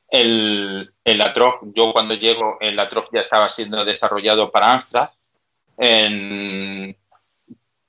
el, 0.10 0.94
el 1.04 1.34
yo 1.74 1.94
cuando 1.94 2.14
llego, 2.14 2.58
el 2.62 2.80
Atrox 2.80 3.10
ya 3.12 3.22
estaba 3.22 3.50
siendo 3.50 3.84
desarrollado 3.84 4.52
para 4.52 4.74
Amstrad. 4.74 5.10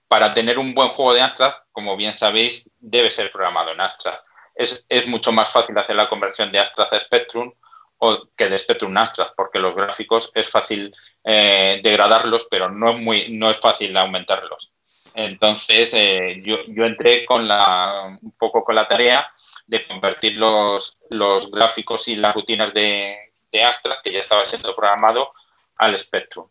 para 0.09 0.35
tener 0.35 0.59
un 0.59 0.75
buen 0.75 0.89
juego 0.89 1.15
de 1.15 1.21
Amstrad, 1.21 1.53
como 1.73 1.97
bien 1.97 2.13
sabéis, 2.13 2.71
debe 2.79 3.15
ser 3.15 3.31
programado 3.31 3.73
en 3.73 3.81
Amstrad. 3.81 4.19
Es, 4.55 4.85
es 4.89 5.07
mucho 5.07 5.31
más 5.33 5.51
fácil 5.51 5.77
hacer 5.79 5.95
la 5.95 6.09
conversión 6.09 6.51
de 6.51 6.59
Amstrad 6.59 6.93
a 6.93 7.01
Spectrum 7.01 7.53
o 7.99 8.29
que 8.37 8.49
de 8.49 8.59
Spectrum 8.59 8.97
Amstrad, 8.97 9.29
porque 9.37 9.59
los 9.59 9.75
gráficos 9.75 10.31
es 10.35 10.51
fácil 10.51 10.95
eh, 11.25 11.81
degradarlos, 11.83 12.47
pero 12.51 12.71
no 12.71 12.91
es, 12.91 12.97
muy, 12.97 13.29
no 13.31 13.51
es 13.51 13.59
fácil 13.59 13.97
aumentarlos. 13.97 14.73
Entonces, 15.15 15.93
eh, 15.95 16.43
yo, 16.45 16.59
yo, 16.69 16.85
entré 16.85 17.25
con 17.25 17.49
la, 17.49 18.19
un 18.23 18.33
poco 18.39 18.63
con 18.63 18.77
la 18.77 18.87
tarea 18.87 19.29
de 19.69 19.87
convertir 19.87 20.37
los, 20.39 20.99
los 21.11 21.51
gráficos 21.51 22.09
y 22.09 22.17
las 22.17 22.35
rutinas 22.35 22.75
de, 22.75 23.17
de 23.53 23.65
que 24.03 24.13
ya 24.13 24.21
estaba 24.21 24.45
siendo 24.45 24.75
programado, 24.75 25.33
al 25.77 25.97
Spectrum. 25.97 26.49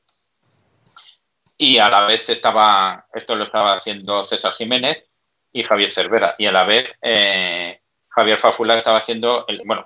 Y 1.58 1.80
a 1.80 1.90
la 1.90 2.06
vez 2.06 2.30
estaba, 2.30 3.08
esto 3.14 3.36
lo 3.36 3.46
estaba 3.46 3.74
haciendo 3.74 4.24
César 4.24 4.54
Jiménez 4.54 5.04
y 5.52 5.64
Javier 5.64 5.92
Cervera, 5.92 6.36
y 6.38 6.46
a 6.46 6.52
la 6.52 6.64
vez 6.64 6.96
eh, 7.02 7.82
Javier 8.10 8.40
Fafula 8.40 8.78
estaba 8.78 9.00
haciendo, 9.00 9.46
el, 9.48 9.64
bueno, 9.66 9.86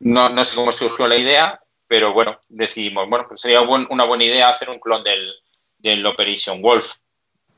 no, 0.00 0.28
no 0.28 0.44
sé 0.44 0.54
cómo 0.54 0.70
surgió 0.70 1.08
la 1.08 1.16
idea, 1.16 1.60
pero 1.86 2.12
bueno, 2.12 2.38
decidimos, 2.48 3.08
bueno, 3.08 3.26
pues 3.26 3.40
sería 3.40 3.62
una 3.62 4.04
buena 4.04 4.24
idea 4.24 4.50
hacer 4.50 4.68
un 4.68 4.78
clon 4.78 5.02
del, 5.02 5.34
del 5.78 6.04
Operation 6.04 6.60
Wolf, 6.60 6.96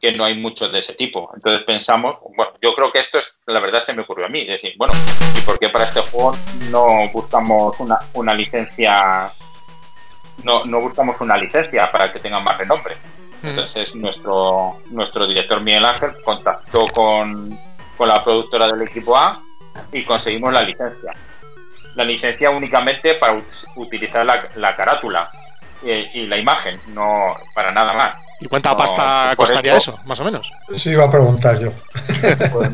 que 0.00 0.12
no 0.12 0.24
hay 0.24 0.34
muchos 0.34 0.72
de 0.72 0.78
ese 0.78 0.94
tipo. 0.94 1.30
Entonces 1.34 1.62
pensamos, 1.62 2.18
bueno, 2.36 2.52
yo 2.60 2.74
creo 2.74 2.92
que 2.92 3.00
esto 3.00 3.18
es, 3.18 3.34
la 3.46 3.60
verdad 3.60 3.80
se 3.80 3.94
me 3.94 4.02
ocurrió 4.02 4.26
a 4.26 4.28
mí, 4.28 4.44
decir, 4.44 4.74
bueno, 4.76 4.94
¿y 5.36 5.40
por 5.42 5.58
qué 5.58 5.68
para 5.68 5.84
este 5.84 6.00
juego 6.00 6.36
no 6.70 7.08
buscamos 7.12 7.78
una, 7.80 7.98
una 8.14 8.34
licencia, 8.34 9.32
no, 10.42 10.64
no 10.64 10.80
buscamos 10.80 11.20
una 11.20 11.36
licencia 11.36 11.90
para 11.90 12.12
que 12.12 12.18
tenga 12.18 12.40
más 12.40 12.58
renombre? 12.58 12.96
Mm. 13.42 13.48
Entonces 13.48 13.94
nuestro, 13.94 14.80
nuestro 14.86 15.26
director 15.26 15.60
Miguel 15.60 15.84
Ángel 15.84 16.12
contactó 16.24 16.86
con, 16.88 17.58
con 17.96 18.08
la 18.08 18.22
productora 18.24 18.66
del 18.72 18.82
equipo 18.82 19.16
A 19.16 19.42
y 19.92 20.04
conseguimos 20.04 20.52
la 20.52 20.62
licencia 20.62 21.12
la 21.94 22.04
licencia 22.04 22.50
únicamente 22.50 23.14
para 23.14 23.40
utilizar 23.76 24.24
la, 24.24 24.76
carátula 24.76 25.30
y, 25.82 26.26
la 26.26 26.36
imagen, 26.36 26.80
no 26.88 27.34
para 27.54 27.72
nada 27.72 27.92
más. 27.92 28.14
¿Y 28.40 28.48
cuánta 28.48 28.76
pasta 28.76 29.34
costaría 29.36 29.76
eso, 29.76 29.98
más 30.06 30.18
o 30.20 30.24
menos? 30.24 30.50
Sí, 30.76 30.90
iba 30.90 31.04
a 31.04 31.10
preguntar 31.10 31.58
yo. 31.58 31.72
Pues, 32.52 32.70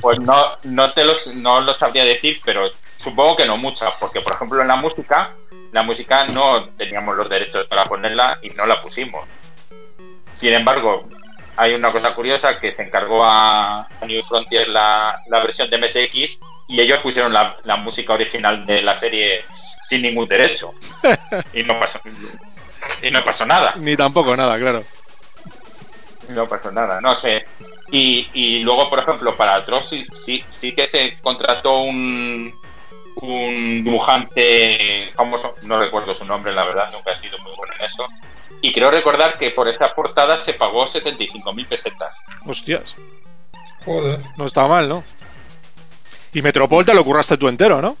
pues, 0.00 0.20
no, 0.20 0.36
no 0.64 0.92
te 0.92 1.04
lo, 1.04 1.14
no 1.36 1.60
lo 1.60 1.74
sabría 1.74 2.04
decir, 2.04 2.40
pero 2.44 2.68
supongo 3.02 3.36
que 3.36 3.46
no 3.46 3.56
mucha, 3.56 3.86
porque 3.98 4.20
por 4.20 4.34
ejemplo 4.34 4.60
en 4.60 4.68
la 4.68 4.76
música, 4.76 5.30
la 5.72 5.82
música 5.82 6.26
no 6.26 6.64
teníamos 6.76 7.16
los 7.16 7.28
derechos 7.28 7.66
para 7.66 7.84
ponerla 7.84 8.38
y 8.42 8.50
no 8.50 8.66
la 8.66 8.80
pusimos. 8.80 9.26
Sin 10.34 10.52
embargo, 10.52 11.08
hay 11.56 11.74
una 11.74 11.90
cosa 11.92 12.14
curiosa 12.14 12.58
que 12.58 12.72
se 12.72 12.82
encargó 12.82 13.24
a, 13.24 13.88
New 14.06 14.22
Frontier 14.24 14.68
la, 14.68 15.18
la 15.28 15.40
versión 15.40 15.70
de 15.70 15.78
MSX 15.78 16.38
y 16.68 16.80
ellos 16.80 16.98
pusieron 16.98 17.32
la, 17.32 17.76
música 17.78 18.14
original 18.14 18.66
de 18.66 18.82
la 18.82 18.98
serie 19.00 19.44
sin 19.88 20.02
ningún 20.02 20.28
derecho. 20.28 20.74
y 21.52 21.62
no 21.62 21.78
pasó, 21.78 22.00
y 23.02 23.10
no 23.10 23.24
pasó 23.24 23.46
nada. 23.46 23.74
Ni 23.76 23.96
tampoco 23.96 24.36
nada, 24.36 24.58
claro. 24.58 24.82
No 26.28 26.46
pasó 26.46 26.70
nada, 26.72 27.00
no 27.00 27.20
sé. 27.20 27.46
Y, 27.90 28.28
y 28.32 28.60
luego, 28.60 28.88
por 28.88 28.98
ejemplo, 28.98 29.36
para 29.36 29.64
Trox 29.64 29.88
sí, 29.88 30.44
sí, 30.50 30.72
que 30.74 30.86
se 30.86 31.18
contrató 31.20 31.82
un, 31.82 32.52
un 33.16 33.84
dibujante 33.84 35.10
famoso, 35.14 35.54
no 35.62 35.78
recuerdo 35.78 36.14
su 36.14 36.24
nombre, 36.24 36.52
la 36.52 36.64
verdad, 36.64 36.90
nunca 36.92 37.12
he 37.12 37.20
sido 37.20 37.38
muy 37.38 37.52
bueno 37.56 37.72
en 37.78 37.86
eso. 37.86 38.08
Y 38.60 38.72
creo 38.72 38.90
recordar 38.90 39.38
que 39.38 39.50
por 39.50 39.68
esa 39.68 39.94
portada 39.94 40.38
se 40.38 40.54
pagó 40.54 40.84
75.000 40.84 41.66
pesetas. 41.66 42.16
Hostias. 42.44 42.96
Joder. 43.84 44.20
No 44.36 44.46
está 44.46 44.66
mal, 44.66 44.88
¿no? 44.88 45.04
Y 46.32 46.42
Metropol 46.42 46.84
te 46.84 46.92
lo 46.92 47.04
curraste 47.04 47.38
tú 47.38 47.48
entero, 47.48 47.80
¿no? 47.80 47.96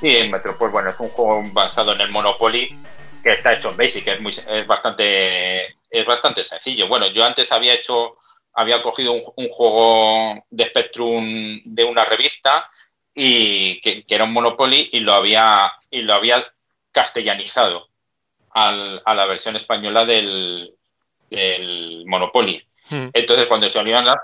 Sí, 0.00 0.14
en 0.16 0.30
Metropol, 0.30 0.70
bueno, 0.70 0.90
es 0.90 1.00
un 1.00 1.08
juego 1.08 1.42
basado 1.52 1.92
en 1.92 2.02
el 2.02 2.10
Monopoly 2.10 2.78
que 3.22 3.32
está 3.32 3.54
hecho 3.54 3.70
en 3.70 3.76
Basic, 3.76 4.06
es, 4.06 4.20
muy, 4.20 4.30
es, 4.30 4.66
bastante, 4.68 5.74
es 5.98 6.06
bastante 6.06 6.44
sencillo. 6.44 6.88
Bueno, 6.88 7.06
yo 7.08 7.24
antes 7.24 7.52
había 7.52 7.74
hecho 7.74 8.18
había 8.56 8.82
cogido 8.82 9.12
un, 9.12 9.48
juego 9.50 10.42
de 10.48 10.64
Spectrum 10.64 11.60
de 11.64 11.84
una 11.84 12.06
revista 12.06 12.70
y 13.14 13.80
que, 13.82 14.02
era 14.08 14.24
un 14.24 14.32
Monopoly 14.32 14.88
y 14.92 15.00
lo 15.00 15.12
había 15.12 15.72
y 15.90 16.00
lo 16.00 16.14
había 16.14 16.42
castellanizado 16.90 17.88
a 18.54 19.14
la 19.14 19.26
versión 19.26 19.54
española 19.56 20.06
del, 20.06 20.72
Monopoly. 22.06 22.66
Hmm. 22.88 23.08
Entonces, 23.12 23.46
cuando 23.46 23.68
se 23.68 23.78
unieron 23.78 24.06
las 24.06 24.16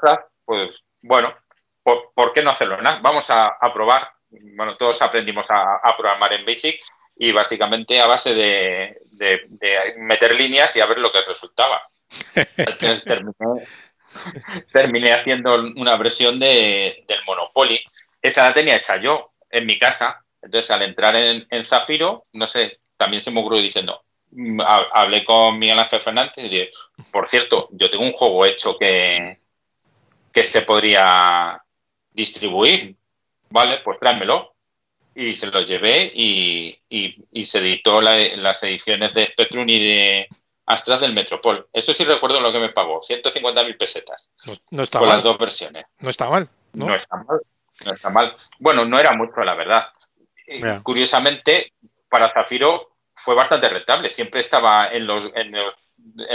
pues 0.46 0.70
bueno, 1.02 1.34
¿por, 1.82 2.32
qué 2.32 2.42
no 2.42 2.50
hacerlo? 2.50 2.78
Vamos 3.02 3.28
a, 3.30 3.58
probar. 3.74 4.10
Bueno, 4.30 4.74
todos 4.76 5.02
aprendimos 5.02 5.44
a, 5.50 5.94
programar 5.96 6.32
en 6.32 6.46
Basic 6.46 6.80
y 7.22 7.30
básicamente 7.30 8.00
a 8.00 8.08
base 8.08 8.34
de, 8.34 9.00
meter 9.98 10.34
líneas 10.34 10.74
y 10.74 10.80
a 10.80 10.86
ver 10.86 10.98
lo 10.98 11.12
que 11.12 11.20
resultaba. 11.20 11.80
Terminé, 14.72 15.12
haciendo 15.12 15.54
una 15.54 15.96
versión 15.98 16.40
de, 16.40 17.04
del 17.06 17.24
Monopoly. 17.24 17.80
Esta 18.20 18.42
la 18.42 18.52
tenía 18.52 18.74
hecha 18.74 18.96
yo 18.96 19.34
en 19.48 19.66
mi 19.66 19.78
casa. 19.78 20.24
Entonces, 20.42 20.68
al 20.72 20.82
entrar 20.82 21.14
en, 21.14 21.64
Zafiro, 21.64 22.24
no 22.32 22.48
sé, 22.48 22.80
también 22.96 23.22
se 23.22 23.30
me 23.30 23.38
ocurrió 23.38 23.62
diciendo, 23.62 24.02
mm, 24.32 24.60
hablé 24.60 25.24
con 25.24 25.60
Miguel 25.60 25.78
Ángel 25.78 26.00
Fernández 26.00 26.38
y 26.38 26.48
dije, 26.48 26.70
por 27.12 27.28
cierto, 27.28 27.68
yo 27.70 27.88
tengo 27.88 28.02
un 28.02 28.14
juego 28.14 28.44
hecho 28.46 28.76
que, 28.76 29.38
que 30.32 30.42
se 30.42 30.62
podría 30.62 31.62
distribuir. 32.10 32.96
Vale, 33.48 33.78
pues 33.84 34.00
tráemelo 34.00 34.51
y 35.14 35.34
se 35.34 35.50
los 35.50 35.66
llevé 35.66 36.10
y, 36.14 36.78
se 37.44 37.58
editó 37.58 38.00
las 38.00 38.62
ediciones 38.62 39.14
de 39.14 39.26
Spectrum 39.26 39.68
y 39.68 39.78
de 39.78 40.28
Astra 40.66 40.98
del 40.98 41.12
Metropol. 41.12 41.68
Eso 41.72 41.92
sí 41.92 42.04
recuerdo 42.04 42.40
lo 42.40 42.52
que 42.52 42.58
me 42.58 42.70
pagó, 42.70 43.00
150.000 43.00 43.76
pesetas. 43.76 44.32
No, 44.70 44.82
está 44.82 44.98
con 44.98 45.08
mal. 45.08 45.16
las 45.16 45.24
dos 45.24 45.38
versiones. 45.38 45.86
No 45.98 46.10
está 46.10 46.28
mal. 46.28 46.48
¿no? 46.72 46.94
está 46.94 47.16
mal. 47.16 47.40
No 47.84 47.92
está 47.92 48.10
mal. 48.10 48.36
Bueno, 48.58 48.84
no 48.84 48.98
era 48.98 49.12
mucho, 49.12 49.40
la 49.42 49.54
verdad. 49.54 49.88
Curiosamente, 50.82 51.72
para 52.08 52.32
Zafiro 52.32 52.96
fue 53.14 53.34
bastante 53.34 53.68
rentable. 53.68 54.08
Siempre 54.08 54.40
estaba 54.40 54.86
en, 54.86 55.06
los, 55.06 55.32
en, 55.34 55.54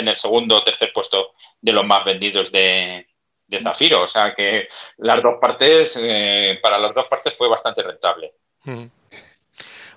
el 0.08 0.16
segundo 0.16 0.58
o 0.58 0.64
tercer 0.64 0.92
puesto 0.94 1.34
de 1.62 1.72
los 1.72 1.86
más 1.86 2.04
vendidos 2.06 2.52
de, 2.52 3.08
de 3.48 3.60
Zafiro. 3.62 4.02
O 4.02 4.08
sea 4.08 4.36
que 4.36 4.68
las 4.98 5.22
dos 5.22 5.36
partes, 5.40 5.98
eh, 6.02 6.60
para 6.62 6.78
las 6.78 6.94
dos 6.94 7.08
partes 7.08 7.36
fue 7.36 7.48
bastante 7.48 7.82
rentable. 7.82 8.34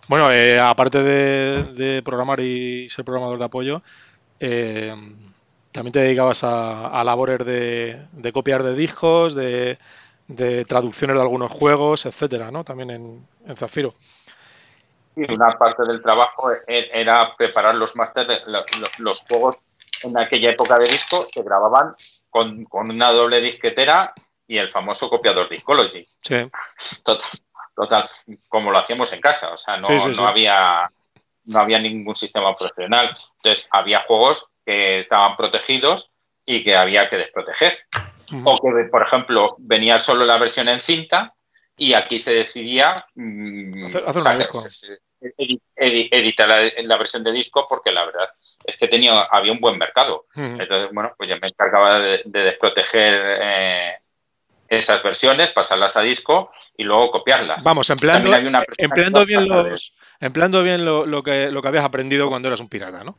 Bueno, 0.08 0.32
eh, 0.32 0.58
aparte 0.58 1.02
de, 1.02 2.02
programar 2.04 2.40
y 2.40 2.88
ser 2.90 3.04
programador 3.04 3.38
de 3.38 3.44
apoyo, 3.44 3.82
eh, 4.40 4.92
también 5.72 5.92
te 5.92 6.00
dedicabas 6.00 6.42
a, 6.42 7.02
labores 7.04 7.38
de, 7.44 8.32
copiar 8.32 8.62
de 8.62 8.74
discos, 8.74 9.34
de, 9.34 9.78
traducciones 10.66 11.16
de 11.16 11.22
algunos 11.22 11.50
juegos, 11.52 12.06
etcétera, 12.06 12.50
¿no? 12.50 12.64
También 12.64 12.90
en, 12.90 13.56
Zafiro. 13.56 13.94
Y 15.16 15.32
una 15.32 15.52
parte 15.58 15.84
del 15.84 16.02
trabajo 16.02 16.52
e, 16.52 16.90
era 16.92 17.36
preparar 17.36 17.74
los 17.74 17.94
másteres, 17.96 18.42
los, 18.46 18.64
los, 18.98 19.20
juegos 19.28 19.58
en 20.02 20.18
aquella 20.18 20.50
época 20.50 20.78
de 20.78 20.84
disco 20.84 21.26
se 21.32 21.42
grababan 21.42 21.94
con, 22.30 22.66
una 22.70 23.12
doble 23.12 23.40
disquetera 23.40 24.14
y 24.46 24.56
el 24.56 24.70
famoso 24.70 25.08
copiador 25.08 25.48
Discology. 25.48 26.06
Sí. 26.22 26.50
Total, 27.02 27.26
como 28.48 28.70
lo 28.70 28.78
hacíamos 28.78 29.12
en 29.12 29.20
casa, 29.20 29.50
o 29.52 29.56
sea, 29.56 29.76
no, 29.76 29.88
no 29.88 30.26
había 30.26 30.88
no 31.44 31.58
había 31.58 31.78
ningún 31.78 32.14
sistema 32.14 32.54
profesional. 32.54 33.16
Entonces, 33.36 33.68
había 33.70 34.00
juegos 34.00 34.48
que 34.64 35.00
estaban 35.00 35.36
protegidos 35.36 36.12
y 36.46 36.62
que 36.62 36.76
había 36.76 37.08
que 37.08 37.16
desproteger. 37.16 37.78
O 38.44 38.60
que, 38.60 38.84
por 38.90 39.02
ejemplo, 39.02 39.56
venía 39.58 40.04
solo 40.04 40.24
la 40.24 40.38
versión 40.38 40.68
en 40.68 40.78
cinta 40.78 41.34
y 41.76 41.94
aquí 41.94 42.18
se 42.18 42.34
decidía 42.34 42.94
mm, 43.14 43.86
hacer, 43.86 44.04
editar 45.76 46.48
la, 46.84 46.96
versión 46.96 47.24
de 47.24 47.32
disco 47.32 47.66
porque 47.68 47.90
la 47.90 48.06
verdad 48.06 48.28
es 48.64 48.76
que 48.76 48.86
tenía 48.86 49.22
había 49.22 49.52
un 49.52 49.60
buen 49.60 49.78
mercado. 49.78 50.26
Entonces, 50.34 50.90
bueno, 50.92 51.12
pues 51.16 51.28
ya 51.28 51.36
me 51.36 51.48
encargaba 51.48 51.98
de, 51.98 52.22
desproteger 52.24 53.38
eh, 53.42 53.94
esas 54.70 55.02
versiones, 55.02 55.50
pasarlas 55.50 55.94
a 55.96 56.00
disco 56.00 56.52
y 56.76 56.84
luego 56.84 57.10
copiarlas. 57.10 57.62
Vamos, 57.64 57.90
empleando, 57.90 58.30
empleando 58.78 59.26
bien 59.26 59.48
los, 59.48 59.94
empleando 60.20 60.62
bien 60.62 60.84
lo, 60.84 61.22
que, 61.24 61.50
lo 61.50 61.60
que 61.60 61.68
habías 61.68 61.84
aprendido 61.84 62.28
cuando 62.28 62.46
eras 62.46 62.60
un 62.60 62.68
pirata, 62.68 63.02
¿no? 63.02 63.18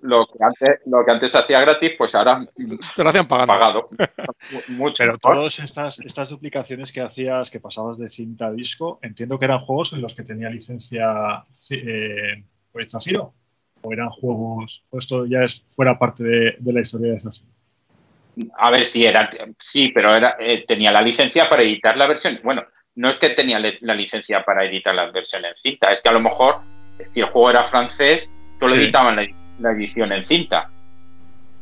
Lo, 0.00 0.26
que 0.26 0.44
antes, 0.44 0.80
lo 0.86 1.04
que 1.04 1.10
antes 1.10 1.34
hacía 1.34 1.60
gratis, 1.60 1.92
pues 1.98 2.14
ahora 2.14 2.46
te 2.94 3.02
lo 3.02 3.10
hacían 3.10 3.26
pagado. 3.26 3.90
Mucho 4.68 4.94
Pero 4.98 5.18
todas 5.18 5.58
estas, 5.58 5.98
estas 5.98 6.30
duplicaciones 6.30 6.92
que 6.92 7.00
hacías, 7.00 7.50
que 7.50 7.58
pasabas 7.58 7.98
de 7.98 8.08
cinta 8.08 8.46
a 8.46 8.52
disco, 8.52 9.00
entiendo 9.02 9.36
que 9.38 9.46
eran 9.46 9.64
juegos 9.66 9.92
en 9.94 10.00
los 10.00 10.14
que 10.14 10.22
tenía 10.22 10.48
licencia 10.48 11.44
eh, 11.70 12.44
pues, 12.72 12.92
Zafiro. 12.92 13.34
¿O 13.80 13.92
eran 13.92 14.10
juegos, 14.10 14.84
o 14.90 14.98
esto 14.98 15.24
ya 15.26 15.40
es 15.42 15.64
fuera 15.70 15.98
parte 15.98 16.24
de, 16.24 16.72
la 16.72 16.80
historia 16.80 17.12
de 17.12 17.20
Zafiro? 17.20 17.57
A 18.56 18.70
ver, 18.70 18.84
si 18.84 19.06
era, 19.06 19.28
sí, 19.58 19.90
pero 19.94 20.14
era, 20.14 20.36
eh, 20.38 20.64
tenía 20.66 20.92
la 20.92 21.02
licencia 21.02 21.48
para 21.48 21.62
editar 21.62 21.96
la 21.96 22.06
versión. 22.06 22.38
Bueno, 22.42 22.64
no 22.98 23.10
es 23.10 23.18
que 23.18 23.30
tenía 23.30 23.58
la 23.58 23.94
licencia 23.94 24.42
para 24.44 24.64
editar 24.64 24.94
la 24.94 25.10
versión 25.10 25.44
en 25.44 25.54
cinta, 25.62 25.92
es 25.92 26.00
que 26.02 26.08
a 26.08 26.12
lo 26.12 26.20
mejor, 26.20 26.56
si 27.14 27.20
el 27.20 27.26
juego 27.26 27.50
era 27.50 27.68
francés, 27.68 28.28
solo 28.58 28.74
editaban 28.74 29.16
la, 29.16 29.70
edición 29.70 30.12
en 30.12 30.26
cinta. 30.26 30.68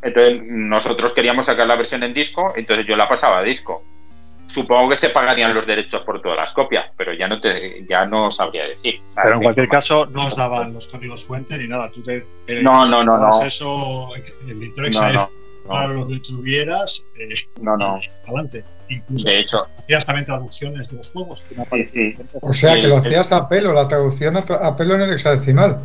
Entonces 0.00 0.42
nosotros 0.42 1.12
queríamos 1.14 1.46
sacar 1.46 1.66
la 1.66 1.76
versión 1.76 2.02
en 2.02 2.14
disco, 2.14 2.54
entonces 2.56 2.86
yo 2.86 2.96
la 2.96 3.08
pasaba 3.08 3.38
a 3.38 3.42
disco. 3.42 3.82
Supongo 4.54 4.88
que 4.90 4.98
se 4.98 5.10
pagarían 5.10 5.52
los 5.52 5.66
derechos 5.66 6.02
por 6.02 6.22
todas 6.22 6.38
las 6.38 6.52
copias, 6.54 6.86
pero 6.96 7.12
ya 7.12 7.28
no 7.28 7.38
te, 7.38 7.84
ya 7.86 8.06
no 8.06 8.30
sabría 8.30 8.66
decir. 8.66 9.00
Pero 9.14 9.34
en 9.34 9.42
cualquier 9.42 9.68
caso 9.68 10.06
no 10.06 10.28
os 10.28 10.36
daban 10.36 10.72
los 10.72 10.86
códigos 10.86 11.26
fuente 11.26 11.58
ni 11.58 11.68
nada. 11.68 11.90
Tú 11.90 12.02
te, 12.02 12.24
no, 12.62 12.86
no, 12.86 13.04
no, 13.04 13.18
no. 13.18 13.42
Eso, 13.42 14.08
el 14.46 14.62
editor 14.62 14.90
no, 14.94 15.28
para 15.66 15.88
lo 15.88 16.06
que 16.06 16.20
tuvieras. 16.20 17.04
Eh, 17.18 17.34
no, 17.60 17.76
no. 17.76 18.00
Adelante. 18.26 18.64
Incluso 18.88 19.28
de 19.28 19.40
hecho, 19.40 19.66
hacías 19.78 20.06
también 20.06 20.26
traducciones 20.26 20.90
de 20.90 20.96
los 20.98 21.10
juegos. 21.10 21.44
O 22.40 22.52
sea, 22.52 22.74
que 22.74 22.86
lo 22.86 22.98
hacías 22.98 23.32
a 23.32 23.48
pelo, 23.48 23.72
la 23.72 23.88
traducción 23.88 24.36
a 24.36 24.76
pelo 24.76 24.94
en 24.94 25.02
el 25.02 25.12
hexadecimal. 25.14 25.82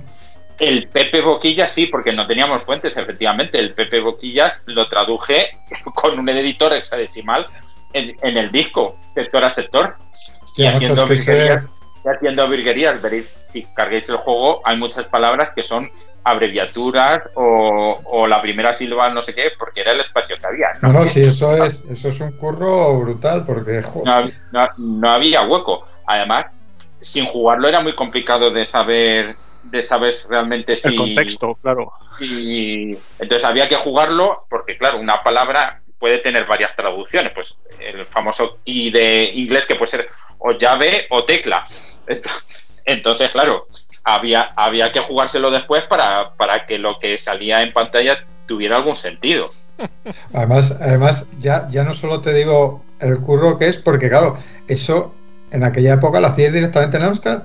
El 0.59 0.87
Pepe 0.89 1.21
Boquillas 1.21 1.71
sí, 1.73 1.87
porque 1.87 2.13
no 2.13 2.27
teníamos 2.27 2.63
fuentes, 2.63 2.95
efectivamente. 2.95 3.57
El 3.57 3.73
Pepe 3.73 3.99
Boquillas 3.99 4.53
lo 4.65 4.87
traduje 4.87 5.57
con 5.95 6.19
un 6.19 6.29
editor 6.29 6.73
hexadecimal 6.73 7.47
en, 7.93 8.15
en 8.21 8.37
el 8.37 8.51
disco, 8.51 8.95
sector 9.15 9.43
a 9.43 9.55
sector. 9.55 9.95
y 10.55 10.65
haciendo 10.65 11.07
virguerías, 11.07 11.65
haciendo 12.05 12.47
virguerías, 12.47 13.01
veréis, 13.01 13.35
si 13.51 13.65
carguéis 13.75 14.07
el 14.09 14.17
juego, 14.17 14.61
hay 14.63 14.77
muchas 14.77 15.05
palabras 15.05 15.49
que 15.55 15.63
son 15.63 15.89
abreviaturas 16.23 17.23
o, 17.35 18.27
la 18.27 18.41
primera 18.41 18.77
sílaba 18.77 19.09
no 19.09 19.21
sé 19.21 19.33
qué, 19.33 19.51
porque 19.57 19.81
era 19.81 19.91
el 19.91 19.99
espacio 19.99 20.37
que 20.37 20.45
había. 20.45 20.67
No, 20.81 20.93
no, 20.93 21.07
sí, 21.07 21.21
eso 21.21 21.63
es, 21.63 21.85
eso 21.85 22.09
es 22.09 22.19
un 22.19 22.31
curro 22.33 22.99
brutal, 22.99 23.45
porque 23.45 23.81
no, 24.77 25.09
había 25.09 25.41
hueco. 25.41 25.85
Además, 26.05 26.45
sin 26.99 27.25
jugarlo 27.25 27.67
era 27.67 27.81
muy 27.81 27.93
complicado 27.93 28.51
de 28.51 28.67
saber 28.67 29.35
de 29.63 29.87
saber 29.87 30.15
realmente 30.27 30.81
si, 30.81 30.87
el 30.87 30.95
contexto, 30.95 31.55
claro. 31.61 31.93
Y 32.19 32.97
entonces 33.19 33.45
había 33.45 33.67
que 33.67 33.75
jugarlo 33.75 34.45
porque 34.49 34.77
claro, 34.77 34.99
una 34.99 35.21
palabra 35.21 35.81
puede 35.99 36.17
tener 36.17 36.45
varias 36.45 36.75
traducciones, 36.75 37.31
pues 37.31 37.55
el 37.79 38.05
famoso 38.07 38.57
y 38.65 38.89
de 38.89 39.25
inglés 39.35 39.67
que 39.67 39.75
puede 39.75 39.91
ser 39.91 40.09
o 40.39 40.51
llave 40.53 41.05
o 41.09 41.23
tecla. 41.23 41.63
Entonces, 42.85 43.31
claro, 43.31 43.67
había, 44.03 44.51
había 44.55 44.91
que 44.91 44.99
jugárselo 44.99 45.51
después 45.51 45.83
para, 45.83 46.33
para 46.35 46.65
que 46.65 46.77
lo 46.77 46.99
que 46.99 47.17
salía 47.17 47.61
en 47.63 47.73
pantalla 47.73 48.25
tuviera 48.45 48.77
algún 48.77 48.95
sentido. 48.95 49.51
Además, 50.33 50.77
además 50.79 51.25
ya, 51.39 51.67
ya 51.69 51.83
no 51.83 51.93
solo 51.93 52.21
te 52.21 52.33
digo 52.33 52.83
el 52.99 53.19
curro 53.21 53.57
que 53.57 53.67
es, 53.67 53.77
porque 53.77 54.09
claro, 54.09 54.37
eso 54.67 55.13
en 55.49 55.63
aquella 55.63 55.93
época 55.93 56.19
lo 56.19 56.27
hacías 56.27 56.53
directamente 56.53 56.97
en 56.97 57.03
Amstrad. 57.03 57.43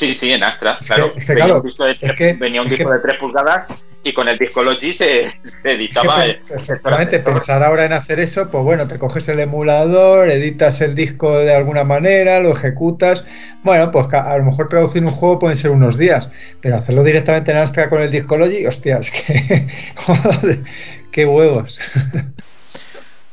Sí, 0.00 0.14
sí, 0.14 0.32
en 0.32 0.44
Astra, 0.44 0.78
claro. 0.86 1.12
venía, 1.26 1.56
un 1.56 1.62
disco 1.62 1.84
de, 1.84 2.36
venía 2.38 2.62
un 2.62 2.68
disco 2.68 2.90
de 2.90 2.98
3 3.00 3.18
pulgadas 3.18 3.86
y 4.04 4.12
con 4.12 4.28
el 4.28 4.38
Discology 4.38 4.92
se, 4.92 5.34
se 5.62 5.72
editaba. 5.72 6.26
efectivamente, 6.26 7.18
pensar 7.18 7.62
ahora 7.62 7.84
en 7.84 7.92
hacer 7.92 8.20
eso, 8.20 8.48
pues 8.48 8.62
bueno, 8.62 8.86
te 8.86 8.98
coges 8.98 9.28
el 9.28 9.40
emulador, 9.40 10.30
editas 10.30 10.80
el 10.80 10.94
disco 10.94 11.38
de 11.38 11.54
alguna 11.54 11.84
manera, 11.84 12.40
lo 12.40 12.52
ejecutas. 12.52 13.24
Bueno, 13.64 13.90
pues 13.90 14.06
a 14.12 14.38
lo 14.38 14.44
mejor 14.44 14.68
traducir 14.68 15.04
un 15.04 15.10
juego 15.10 15.38
pueden 15.38 15.56
ser 15.56 15.70
unos 15.70 15.98
días, 15.98 16.30
pero 16.60 16.76
hacerlo 16.76 17.02
directamente 17.02 17.50
en 17.50 17.56
Astra 17.56 17.90
con 17.90 18.00
el 18.00 18.10
Discology, 18.10 18.66
hostias, 18.66 19.10
que. 19.10 19.68
¡Qué 21.10 21.24
huevos! 21.24 21.78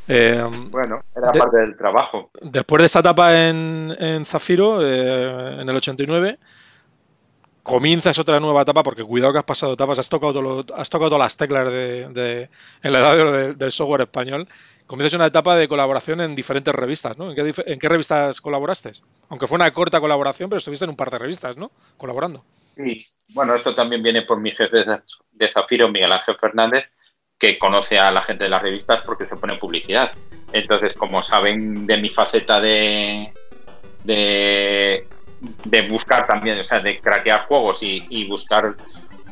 Eh, 0.07 0.43
bueno, 0.69 1.03
era 1.15 1.31
parte 1.31 1.61
del 1.61 1.75
trabajo. 1.75 2.29
Después 2.41 2.79
de 2.79 2.85
esta 2.85 2.99
etapa 2.99 3.47
en, 3.47 3.95
en 3.99 4.25
Zafiro, 4.25 4.79
eh, 4.81 5.61
en 5.61 5.67
el 5.67 5.75
89, 5.75 6.37
comienzas 7.65 8.19
otra 8.19 8.39
nueva 8.39 8.61
etapa, 8.61 8.83
porque 8.83 9.03
cuidado 9.03 9.33
que 9.33 9.39
has 9.39 9.45
pasado 9.45 9.73
etapas, 9.73 9.97
has 9.97 10.07
tocado, 10.07 10.63
has 10.75 10.87
tocado 10.87 11.09
todas 11.09 11.25
las 11.25 11.35
teclas 11.35 11.67
de, 11.71 12.49
en 12.83 12.93
la 12.93 12.99
edad 12.99 13.55
del 13.55 13.71
software 13.71 14.01
español. 14.01 14.47
Comienzas 14.85 15.15
una 15.15 15.25
etapa 15.25 15.55
de 15.55 15.67
colaboración 15.67 16.21
en 16.21 16.35
diferentes 16.35 16.73
revistas, 16.75 17.17
¿no? 17.17 17.33
¿En 17.33 17.79
qué, 17.79 17.89
revistas 17.89 18.39
colaboraste? 18.39 18.91
Aunque 19.29 19.47
fue 19.47 19.55
una 19.55 19.73
corta 19.73 19.99
colaboración, 19.99 20.47
pero 20.47 20.59
estuviste 20.59 20.85
en 20.85 20.91
un 20.91 20.95
par 20.95 21.09
de 21.09 21.17
revistas, 21.17 21.57
¿no? 21.57 21.71
Colaborando. 21.97 22.45
Sí, 22.75 23.03
bueno, 23.33 23.55
esto 23.55 23.73
también 23.73 24.03
viene 24.03 24.21
por 24.21 24.39
mi 24.39 24.51
jefe 24.51 24.85
de 25.31 25.47
Zafiro, 25.47 25.89
Miguel 25.89 26.11
Ángel 26.11 26.37
Fernández, 26.39 26.85
que 27.39 27.57
conoce 27.57 27.97
a 27.97 28.11
la 28.11 28.21
gente 28.21 28.43
de 28.43 28.51
las 28.51 28.61
revistas 28.61 29.01
porque 29.03 29.25
se 29.25 29.37
pone 29.37 29.57
publicidad. 29.57 30.11
Entonces, 30.53 30.93
como 30.93 31.23
saben 31.23 31.87
de 31.87 31.97
mi 31.97 32.09
faceta 32.09 32.61
de, 32.61 33.33
de 34.03 35.07
de 35.65 35.87
buscar 35.87 36.27
también, 36.27 36.59
o 36.59 36.63
sea, 36.63 36.79
de 36.79 36.99
craquear 36.99 37.45
juegos 37.47 37.81
y, 37.81 38.25
buscar 38.27 38.75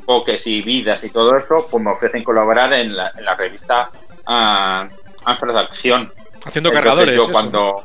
pokés 0.05 0.45
y 0.45 0.61
vidas 0.61 1.03
y 1.03 1.11
todo 1.11 1.37
eso, 1.37 1.67
pues 1.69 1.83
me 1.83 1.91
ofrecen 1.91 2.23
colaborar 2.23 2.73
en 2.73 2.95
la, 2.95 3.11
en 3.15 3.23
la 3.25 3.35
revista 3.35 3.89
uh, 4.27 4.87
Acción. 5.25 6.11
Haciendo 6.45 6.71
cargadores. 6.71 7.15
Yo 7.15 7.31
cuando 7.31 7.83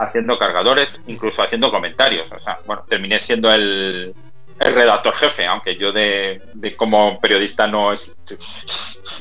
haciendo 0.00 0.38
cargadores, 0.38 0.88
incluso 1.06 1.42
haciendo 1.42 1.70
comentarios. 1.70 2.30
O 2.32 2.40
sea, 2.40 2.58
bueno, 2.66 2.84
terminé 2.88 3.18
siendo 3.18 3.52
el, 3.52 4.14
el 4.58 4.74
redactor 4.74 5.14
jefe, 5.14 5.46
aunque 5.46 5.76
yo 5.76 5.92
de, 5.92 6.40
de, 6.54 6.76
como 6.76 7.20
periodista 7.20 7.66
no 7.66 7.92
es. 7.92 8.12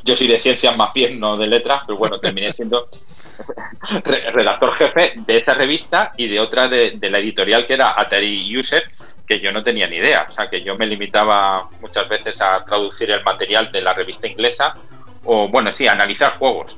Yo 0.03 0.15
soy 0.15 0.28
de 0.28 0.39
ciencias 0.39 0.76
más 0.78 0.93
bien, 0.93 1.20
no 1.20 1.38
de 1.38 1.47
letras, 1.47 1.84
pero 1.86 1.97
bueno, 1.97 2.20
terminé 2.20 2.51
siendo 2.55 2.89
redactor 4.34 4.74
jefe 4.76 5.14
de 5.16 5.38
esa 5.38 5.54
revista 5.54 6.14
y 6.18 6.28
de 6.28 6.40
otra 6.40 6.68
de, 6.68 6.98
la 7.02 7.20
editorial 7.20 7.66
que 7.66 7.74
era 7.74 7.94
Atari 7.98 8.58
User, 8.58 8.84
que 9.28 9.40
yo 9.40 9.52
no 9.52 9.64
tenía 9.64 9.88
ni 9.88 9.98
idea. 9.98 10.26
O 10.28 10.32
sea, 10.32 10.50
que 10.50 10.62
yo 10.62 10.76
me 10.76 10.86
limitaba 10.86 11.70
muchas 11.82 12.08
veces 12.10 12.42
a 12.42 12.64
traducir 12.64 13.12
el 13.12 13.24
material 13.24 13.72
de 13.72 13.82
la 13.82 13.94
revista 13.94 14.28
inglesa 14.28 14.74
o, 15.24 15.48
bueno, 15.48 15.72
sí, 15.74 15.88
analizar 15.88 16.38
juegos. 16.38 16.78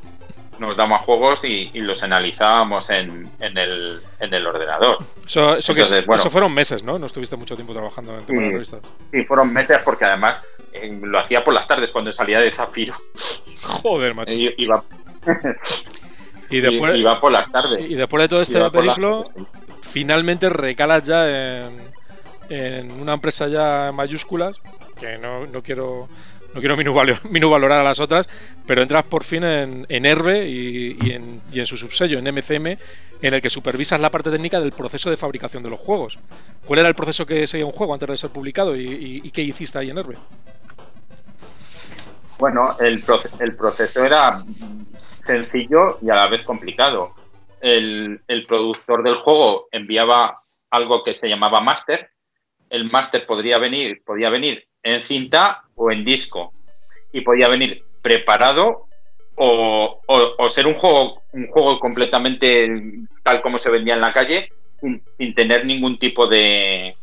Nos 0.60 0.78
damos 0.78 1.02
juegos 1.02 1.40
y, 1.44 1.72
los 1.82 2.04
analizábamos 2.04 2.90
en, 2.92 3.32
el, 3.40 4.02
en 4.20 4.34
el 4.34 4.46
ordenador. 4.46 5.00
Eso, 5.26 5.58
eso, 5.58 6.30
fueron 6.30 6.54
meses, 6.54 6.84
¿no? 6.84 7.00
No 7.00 7.08
estuviste 7.08 7.36
mucho 7.36 7.56
tiempo 7.56 7.74
trabajando 7.74 8.16
en 8.16 8.28
sí, 8.28 8.34
revistas. 8.34 8.94
Sí, 9.12 9.24
fueron 9.24 9.52
meses 9.52 9.80
porque 9.84 10.06
además 10.06 10.44
eh, 10.74 11.00
lo 11.02 11.20
hacía 11.20 11.44
por 11.44 11.54
las 11.54 11.68
tardes 11.68 11.90
cuando 11.90 12.14
salía 12.14 12.40
de 12.40 12.52
Zafiro. 12.52 12.94
Joder, 13.64 14.14
macho. 14.14 14.36
iba, 14.36 14.84
y 16.52 16.62
después, 16.62 16.98
y, 16.98 17.02
va 17.02 17.20
por 17.20 17.32
las 17.32 17.52
tardes. 17.52 17.90
Y 17.90 17.96
después 17.96 18.22
de 18.22 18.30
todo 18.30 18.42
este 18.42 18.70
periplo, 18.70 19.30
finalmente 19.82 20.50
recalas 20.50 21.04
ya 21.04 21.68
en, 22.50 22.92
una 23.00 23.14
empresa 23.14 23.48
ya 23.48 23.90
en 23.90 23.96
mayúsculas, 23.96 24.58
que 25.00 25.18
no, 25.18 25.48
no 25.48 25.64
quiero 25.64 26.10
no 26.54 26.60
quiero 26.60 26.76
minusvalorar 27.30 27.80
a 27.80 27.84
las 27.84 28.00
otras, 28.00 28.28
pero 28.68 28.82
entras 28.82 29.06
por 29.06 29.24
fin 29.24 29.44
en, 29.44 29.86
en 29.88 30.06
Herbe 30.06 30.48
y, 30.50 30.98
en, 31.12 31.42
y, 31.52 31.60
en, 31.62 31.66
su 31.66 31.78
subsello, 31.78 32.20
en 32.20 32.26
MCM, 32.26 32.78
en 33.22 33.34
el 33.34 33.42
que 33.42 33.50
supervisas 33.50 34.02
la 34.02 34.10
parte 34.10 34.30
técnica 34.30 34.60
del 34.60 34.74
proceso 34.74 35.10
de 35.10 35.16
fabricación 35.16 35.64
de 35.64 35.70
los 35.70 35.80
juegos. 35.80 36.20
¿Cuál 36.66 36.80
era 36.80 36.90
el 36.90 36.96
proceso 36.96 37.26
que 37.26 37.48
seguía 37.48 37.66
un 37.66 37.72
juego 37.72 37.94
antes 37.94 38.10
de 38.10 38.18
ser 38.18 38.32
publicado 38.32 38.76
y, 38.76 39.22
y 39.24 39.32
qué 39.32 39.42
hiciste 39.42 39.80
ahí 39.80 39.90
en 39.90 40.00
Herbe? 40.00 40.18
Bueno, 42.42 42.76
el, 42.80 43.04
el 43.40 43.56
proceso 43.56 44.04
era 44.04 44.40
sencillo 45.32 45.98
y 46.02 46.10
a 46.10 46.16
la 46.16 46.28
vez 46.28 46.44
complicado. 46.44 47.14
El, 47.62 48.22
productor 48.48 49.04
del 49.04 49.16
juego 49.16 49.68
enviaba 49.72 50.42
algo 50.70 51.04
que 51.04 51.14
se 51.14 51.28
llamaba 51.28 51.62
master. 51.62 52.10
El 52.70 52.90
master 52.90 53.26
podría 53.26 53.58
venir, 53.58 54.02
podía 54.04 54.30
venir 54.30 54.66
en 54.84 55.06
cinta 55.06 55.64
o 55.76 55.92
en 55.92 56.04
disco. 56.04 56.52
Y 57.14 57.22
podía 57.22 57.50
venir 57.50 57.84
preparado 58.02 58.88
o, 59.36 60.50
ser 60.50 60.68
un 60.68 60.76
juego, 60.76 61.22
un 61.34 61.48
juego 61.48 61.80
completamente 61.80 62.68
tal 63.24 63.42
como 63.42 63.60
se 63.60 63.70
vendía 63.70 63.96
en 63.96 64.02
la 64.02 64.14
calle, 64.14 64.52
sin, 64.80 65.36
tener 65.36 65.66
ningún 65.66 65.98
tipo 66.00 66.28
de, 66.28 66.96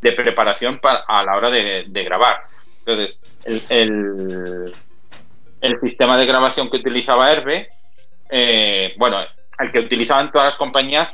de 0.00 0.12
preparación 0.12 0.78
para, 0.78 1.04
a 1.06 1.22
la 1.24 1.36
hora 1.36 1.50
de, 1.50 2.04
grabar. 2.04 2.42
Entonces, 2.84 3.20
el 3.70 3.70
el 3.70 4.72
sistema 5.80 6.16
de 6.16 6.26
grabación 6.26 6.70
que 6.70 6.78
utilizaba 6.78 7.30
Herbe, 7.30 7.68
eh, 8.30 8.94
bueno, 8.96 9.18
el 9.58 9.72
que 9.72 9.80
utilizaban 9.80 10.30
todas 10.30 10.50
las 10.50 10.58
compañías 10.58 11.08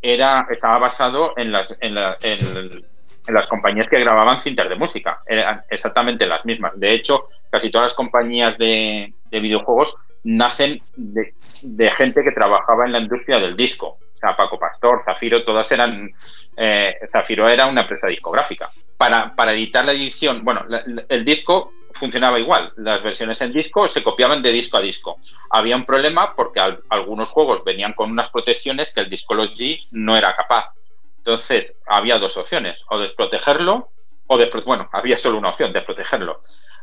era 0.00 0.46
estaba 0.50 0.78
basado 0.78 1.34
en 1.36 1.52
las, 1.52 1.68
en, 1.80 1.94
las 1.94 3.48
compañías 3.48 3.86
que 3.88 4.00
grababan 4.00 4.42
cintas 4.42 4.68
de 4.68 4.74
música. 4.74 5.20
Eran 5.26 5.62
exactamente 5.70 6.26
las 6.26 6.44
mismas. 6.44 6.72
De 6.76 6.92
hecho, 6.92 7.28
casi 7.50 7.70
todas 7.70 7.86
las 7.86 7.94
compañías 7.94 8.58
de, 8.58 9.14
videojuegos 9.30 9.94
nacen 10.24 10.80
de, 10.96 11.90
gente 11.92 12.22
que 12.24 12.32
trabajaba 12.32 12.86
en 12.86 12.92
la 12.92 12.98
industria 12.98 13.38
del 13.38 13.56
disco. 13.56 13.98
O 14.14 14.18
sea, 14.18 14.36
Paco 14.36 14.58
Pastor, 14.58 15.02
Zafiro, 15.04 15.44
todas 15.44 15.70
eran... 15.70 16.10
Eh, 16.56 16.98
Zafiro 17.10 17.48
era 17.48 17.66
una 17.66 17.82
empresa 17.82 18.06
discográfica. 18.06 18.70
Para, 18.96 19.34
para 19.34 19.52
editar 19.52 19.84
la 19.84 19.92
edición, 19.92 20.44
bueno, 20.44 20.64
el 21.08 21.24
disco 21.24 21.72
funcionaba 21.92 22.38
igual. 22.38 22.72
Las 22.76 23.02
versiones 23.02 23.40
en 23.40 23.52
disco 23.52 23.88
se 23.88 24.02
copiaban 24.02 24.42
de 24.42 24.52
disco 24.52 24.76
a 24.76 24.80
disco. 24.80 25.18
Había 25.50 25.76
un 25.76 25.84
problema 25.84 26.34
porque 26.34 26.60
algunos 26.88 27.30
juegos 27.30 27.64
venían 27.64 27.92
con 27.92 28.10
unas 28.10 28.30
protecciones 28.30 28.92
que 28.92 29.00
el 29.00 29.10
Discology 29.10 29.86
no 29.92 30.16
era 30.16 30.34
capaz. 30.34 30.72
Entonces, 31.18 31.74
había 31.86 32.18
dos 32.18 32.36
opciones, 32.36 32.78
o 32.88 32.98
desprotegerlo, 32.98 33.90
o 34.26 34.38
de, 34.38 34.50
bueno, 34.66 34.88
había 34.92 35.16
solo 35.16 35.38
una 35.38 35.50
opción, 35.50 35.72
desprotegerlo. 35.72 36.42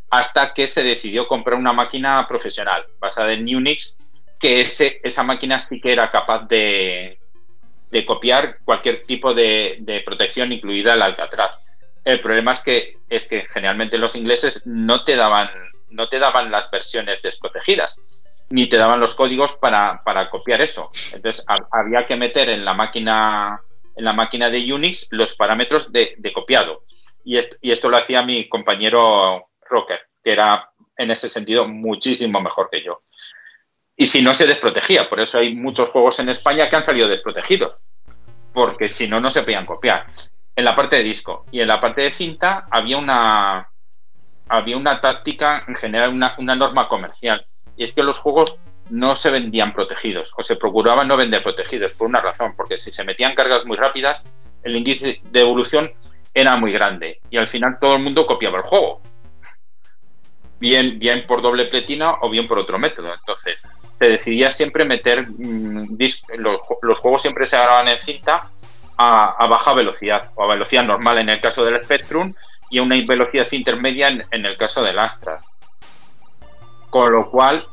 Hasta 0.09 0.53
que 0.53 0.67
se 0.67 0.83
decidió 0.83 1.27
comprar 1.27 1.59
una 1.59 1.73
máquina 1.73 2.25
profesional 2.27 2.85
basada 2.99 3.33
en 3.33 3.53
Unix, 3.53 3.97
que 4.39 4.61
esa 4.61 5.23
máquina 5.23 5.59
sí 5.59 5.81
que 5.81 5.91
era 5.91 6.09
capaz 6.09 6.47
de, 6.47 7.18
de 7.91 8.05
copiar 8.05 8.59
cualquier 8.63 9.05
tipo 9.05 9.33
de, 9.33 9.77
de 9.79 10.01
protección, 10.01 10.51
incluida 10.51 10.93
el 10.93 11.01
Alcatraz. 11.01 11.57
El 12.05 12.21
problema 12.21 12.53
es 12.53 12.61
que, 12.61 12.97
es 13.09 13.27
que 13.27 13.45
generalmente 13.53 13.97
los 13.97 14.15
ingleses 14.15 14.65
no 14.65 15.03
te 15.03 15.15
daban, 15.15 15.49
no 15.89 16.07
te 16.07 16.19
daban 16.19 16.51
las 16.51 16.69
versiones 16.71 17.21
desprotegidas, 17.21 18.01
ni 18.49 18.67
te 18.67 18.77
daban 18.77 18.99
los 18.99 19.15
códigos 19.15 19.51
para, 19.59 20.01
copiar 20.31 20.61
eso. 20.61 20.89
Entonces 21.13 21.45
había 21.71 22.07
que 22.07 22.15
meter 22.15 22.49
en 22.49 22.65
la 22.65 22.73
máquina, 22.73 23.61
en 23.95 24.05
la 24.05 24.13
máquina 24.13 24.49
de 24.49 24.73
Unix 24.73 25.07
los 25.11 25.35
parámetros 25.35 25.91
de, 25.91 26.17
copiado. 26.33 26.83
Y, 27.23 27.37
esto 27.61 27.89
lo 27.89 27.97
hacía 27.97 28.23
mi 28.23 28.47
compañero 28.47 29.49
Rocker, 29.69 30.01
que 30.23 30.31
era 30.31 30.71
en 30.97 31.11
ese 31.11 31.29
sentido 31.29 31.67
muchísimo 31.67 32.41
mejor 32.41 32.69
que 32.71 32.83
yo. 32.83 33.01
Y 33.99 34.07
si 34.07 34.21
no 34.21 34.33
se 34.33 34.47
desprotegía, 34.47 35.09
por 35.09 35.19
eso 35.19 35.37
hay 35.37 35.53
muchos 35.53 35.89
juegos 35.89 36.21
en 36.21 36.29
España 36.29 36.69
que 36.69 36.77
han 36.77 36.85
salido 36.85 37.09
desprotegidos, 37.09 37.75
porque 38.53 38.95
si 38.97 39.09
no, 39.09 39.19
no 39.19 39.29
se 39.29 39.43
podían 39.43 39.65
copiar 39.65 40.05
en 40.55 40.63
la 40.63 40.73
parte 40.73 40.95
de 40.95 41.03
disco. 41.03 41.45
Y 41.51 41.59
en 41.59 41.67
la 41.67 41.81
parte 41.81 42.03
de 42.03 42.15
cinta 42.15 42.65
había 42.71 42.97
una, 42.97 43.69
había 44.47 44.77
una 44.77 45.01
táctica, 45.01 45.65
en 45.67 45.75
general, 45.75 46.13
una, 46.13 46.33
una 46.37 46.55
norma 46.55 46.87
comercial. 46.87 47.45
Y 47.75 47.83
es 47.83 47.93
que 47.93 48.01
los 48.01 48.17
juegos 48.19 48.55
no 48.89 49.17
se 49.17 49.31
vendían 49.31 49.73
protegidos 49.73 50.31
o 50.37 50.43
se 50.43 50.55
procuraban 50.55 51.09
no 51.09 51.17
vender 51.17 51.43
protegidos 51.43 51.91
por 51.91 52.07
una 52.07 52.21
razón, 52.21 52.53
porque 52.55 52.77
si 52.77 52.93
se 52.93 53.03
metían 53.03 53.35
cargas 53.35 53.65
muy 53.65 53.75
rápidas, 53.75 54.25
el 54.63 54.77
índice 54.77 55.19
de 55.29 55.41
evolución 55.41 55.91
era 56.33 56.55
muy 56.55 56.71
grande 56.71 57.19
y 57.29 57.35
al 57.35 57.47
final 57.47 57.79
todo 57.81 57.97
el 57.97 58.03
mundo 58.03 58.25
copiaba 58.25 58.59
el 58.59 58.63
juego. 58.63 59.01
Bien, 60.57 60.97
bien 60.97 61.25
por 61.27 61.41
doble 61.41 61.65
pletina 61.65 62.15
o 62.21 62.29
bien 62.29 62.47
por 62.47 62.59
otro 62.59 62.79
método. 62.79 63.13
Entonces, 63.13 63.57
se 63.99 64.05
decidía 64.07 64.49
siempre 64.49 64.85
meter 64.85 65.27
mm, 65.29 65.97
los, 66.37 66.57
los, 66.81 66.99
juegos 66.99 67.21
siempre 67.21 67.45
se 67.49 67.57
grababan 67.57 67.89
en 67.89 67.99
cinta 67.99 68.41
a, 68.97 69.47
baja 69.47 69.73
velocidad 69.73 70.31
o 70.35 70.43
a 70.43 70.47
velocidad 70.47 70.83
normal 70.83 71.19
en 71.19 71.29
el 71.29 71.41
caso 71.41 71.63
del 71.63 71.83
Spectrum 71.83 72.33
y 72.69 72.79
a 72.79 72.83
una 72.83 72.95
velocidad 73.05 73.47
intermedia 73.51 74.07
en, 74.07 74.45
el 74.45 74.57
caso 74.57 74.83
del 74.83 74.99
Astra. 74.99 75.39
Con 76.89 77.11
lo 77.11 77.29
cual 77.29 77.65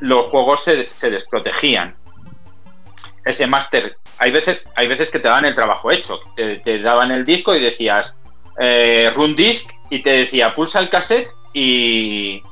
los 0.00 0.26
juegos 0.26 0.60
se, 0.64 1.10
desprotegían. 1.10 1.94
Ese 3.24 3.46
máster, 3.46 3.96
hay 4.18 4.30
veces, 4.30 4.60
hay 4.76 4.86
veces 4.86 5.08
que 5.10 5.18
te 5.18 5.28
daban 5.28 5.46
el 5.46 5.54
trabajo 5.54 5.90
hecho, 5.90 6.20
te, 6.36 6.78
daban 6.80 7.10
el 7.10 7.24
disco 7.24 7.54
y 7.54 7.62
decías 7.62 8.12
eh, 8.58 9.10
run 9.14 9.34
disk 9.34 9.70
y 9.88 10.02
te 10.02 10.10
decía 10.10 10.54
pulsa 10.54 10.80
el 10.80 10.90
cassette 10.90 11.28
y, 11.54 12.42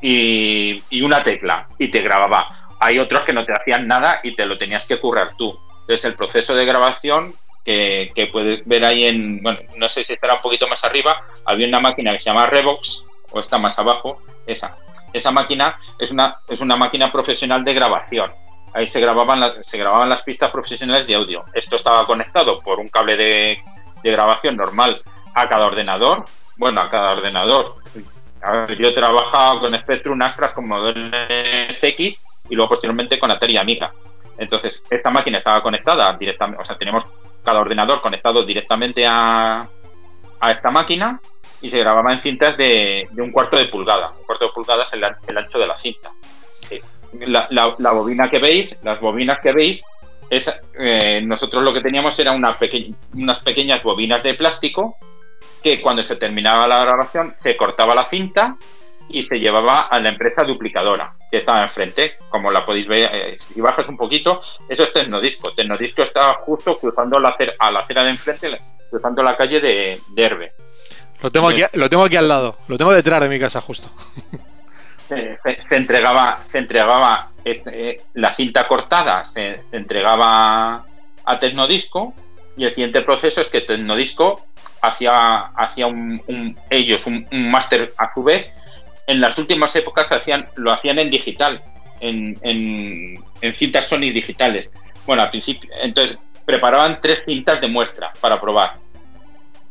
y 0.00 1.02
una 1.02 1.24
tecla 1.24 1.66
y 1.78 1.88
te 1.88 2.00
grababa. 2.00 2.59
Hay 2.80 2.98
otros 2.98 3.22
que 3.22 3.32
no 3.32 3.44
te 3.44 3.54
hacían 3.54 3.86
nada 3.86 4.20
y 4.22 4.34
te 4.34 4.46
lo 4.46 4.56
tenías 4.58 4.86
que 4.86 4.98
currar 4.98 5.36
tú. 5.36 5.58
Entonces 5.82 6.04
el 6.06 6.14
proceso 6.14 6.54
de 6.54 6.64
grabación 6.64 7.34
que, 7.64 8.28
puedes 8.32 8.66
ver 8.66 8.84
ahí 8.84 9.04
en, 9.04 9.42
bueno, 9.42 9.60
no 9.76 9.88
sé 9.88 10.04
si 10.04 10.14
estará 10.14 10.34
un 10.34 10.40
poquito 10.40 10.66
más 10.66 10.82
arriba, 10.84 11.22
había 11.44 11.68
una 11.68 11.80
máquina 11.80 12.12
que 12.12 12.18
se 12.18 12.24
llama 12.24 12.46
Revox, 12.46 13.06
o 13.32 13.40
está 13.40 13.58
más 13.58 13.78
abajo, 13.78 14.22
esa. 14.46 14.76
Esa 15.12 15.32
máquina 15.32 15.78
es 15.98 16.10
una, 16.10 16.38
es 16.48 16.60
una 16.60 16.76
máquina 16.76 17.10
profesional 17.10 17.64
de 17.64 17.74
grabación. 17.74 18.30
Ahí 18.72 18.88
se 18.90 19.00
grababan, 19.00 19.40
las, 19.40 19.66
se 19.66 19.76
grababan 19.76 20.08
las 20.08 20.22
pistas 20.22 20.50
profesionales 20.52 21.06
de 21.06 21.16
audio. 21.16 21.44
Esto 21.52 21.74
estaba 21.74 22.06
conectado 22.06 22.60
por 22.60 22.78
un 22.78 22.88
cable 22.88 23.16
de, 23.16 23.58
grabación 24.04 24.56
normal 24.56 25.02
a 25.34 25.48
cada 25.48 25.66
ordenador, 25.66 26.24
bueno, 26.56 26.80
a 26.80 26.88
cada 26.88 27.12
ordenador. 27.12 27.74
A 28.40 28.52
ver, 28.52 28.78
yo 28.78 28.88
he 28.88 28.92
trabajado 28.92 29.60
con 29.60 29.76
Spectrum, 29.76 30.22
Astra, 30.22 30.54
con 30.54 30.68
Model 30.68 31.12
SX 31.68 32.29
y 32.50 32.54
luego 32.54 32.68
posteriormente 32.68 33.18
con 33.18 33.30
Atari 33.30 33.56
Amiga. 33.56 33.92
Entonces, 34.36 34.80
esta 34.90 35.10
máquina 35.10 35.38
estaba 35.38 35.62
conectada 35.62 36.12
directamente, 36.14 36.62
o 36.62 36.64
sea, 36.64 36.76
tenemos 36.76 37.04
cada 37.44 37.60
ordenador 37.60 38.00
conectado 38.02 38.42
directamente 38.42 39.06
a, 39.06 39.66
a 40.40 40.50
esta 40.50 40.70
máquina 40.70 41.20
y 41.62 41.70
se 41.70 41.78
grababa 41.78 42.12
en 42.12 42.22
cintas 42.22 42.56
de, 42.56 43.08
de 43.10 43.22
un 43.22 43.30
cuarto 43.32 43.56
de 43.56 43.66
pulgada. 43.66 44.12
Un 44.18 44.24
cuarto 44.24 44.46
de 44.46 44.52
pulgada 44.52 44.82
es 44.84 44.92
el, 44.92 45.04
el 45.26 45.38
ancho 45.38 45.58
de 45.58 45.66
la 45.66 45.78
cinta. 45.78 46.10
La, 47.12 47.46
la- 47.50 47.92
bobina 47.92 48.30
que 48.30 48.38
veis, 48.38 48.70
las 48.82 49.00
bobinas 49.00 49.40
que 49.42 49.52
veis, 49.52 49.80
es, 50.30 50.60
eh, 50.78 51.20
nosotros 51.24 51.62
lo 51.62 51.72
que 51.72 51.80
teníamos 51.80 52.16
era 52.18 52.32
unas 52.32 52.56
pequeñas 53.42 53.82
bobinas 53.82 54.22
de 54.22 54.34
plástico 54.34 54.96
que 55.62 55.80
cuando 55.82 56.02
se 56.02 56.16
terminaba 56.16 56.68
la 56.68 56.78
grabación 56.84 57.34
se 57.42 57.56
cortaba 57.56 57.94
la 57.94 58.08
cinta 58.08 58.56
y 59.12 59.24
se 59.26 59.38
llevaba 59.38 59.80
a 59.80 59.98
la 60.00 60.08
empresa 60.10 60.42
duplicadora 60.44 61.12
que 61.30 61.38
estaba 61.38 61.62
enfrente, 61.62 62.16
como 62.28 62.50
la 62.50 62.64
podéis 62.64 62.86
ver, 62.88 63.10
eh, 63.12 63.38
si 63.40 63.60
bajas 63.60 63.88
un 63.88 63.96
poquito, 63.96 64.40
eso 64.68 64.82
es 64.84 64.92
Tecnodisco. 64.92 65.52
Tecnodisco 65.54 66.02
está 66.02 66.34
justo 66.34 66.78
cruzando 66.78 67.18
la 67.18 67.36
a 67.58 67.70
la 67.70 67.80
acera 67.80 68.02
de 68.04 68.10
enfrente, 68.10 68.60
cruzando 68.90 69.22
la 69.22 69.36
calle 69.36 69.60
de, 69.60 70.00
de 70.08 70.22
Herbe. 70.22 70.52
Lo 71.22 71.30
tengo, 71.30 71.48
aquí, 71.48 71.62
lo 71.74 71.88
tengo 71.90 72.04
aquí 72.04 72.16
al 72.16 72.28
lado. 72.28 72.56
Lo 72.68 72.78
tengo 72.78 72.92
detrás 72.92 73.20
de 73.20 73.28
mi 73.28 73.38
casa, 73.38 73.60
justo. 73.60 73.90
se, 75.08 75.38
se- 75.42 75.58
se 75.68 75.76
entregaba, 75.76 76.38
se 76.50 76.58
entregaba 76.58 77.28
este, 77.44 77.90
eh, 77.90 78.00
la 78.14 78.32
cinta 78.32 78.66
cortada, 78.66 79.24
se, 79.24 79.62
se 79.70 79.76
entregaba 79.76 80.84
a 81.24 81.36
Tecnodisco 81.38 82.14
y 82.56 82.64
el 82.64 82.70
siguiente 82.70 83.02
proceso 83.02 83.40
es 83.40 83.48
que 83.48 83.60
Tecnodisco 83.60 84.44
hacía, 84.82 85.46
hacía 85.56 85.86
un, 85.86 86.22
un- 86.26 86.58
ellos 86.70 87.06
un, 87.06 87.26
un 87.30 87.50
máster 87.50 87.92
a 87.98 88.12
su 88.14 88.22
vez. 88.22 88.50
En 89.10 89.20
las 89.20 89.36
últimas 89.40 89.74
épocas 89.74 90.12
hacían, 90.12 90.46
lo 90.54 90.70
hacían 90.72 90.98
en 91.00 91.10
digital, 91.10 91.60
en, 92.00 92.38
en, 92.42 93.18
en 93.40 93.54
cintas 93.56 93.88
Sony 93.88 94.12
digitales. 94.12 94.68
Bueno, 95.04 95.22
al 95.22 95.30
principio, 95.30 95.68
entonces 95.82 96.16
preparaban 96.44 97.00
tres 97.02 97.18
cintas 97.26 97.60
de 97.60 97.66
muestra 97.66 98.12
para 98.20 98.40
probar, 98.40 98.74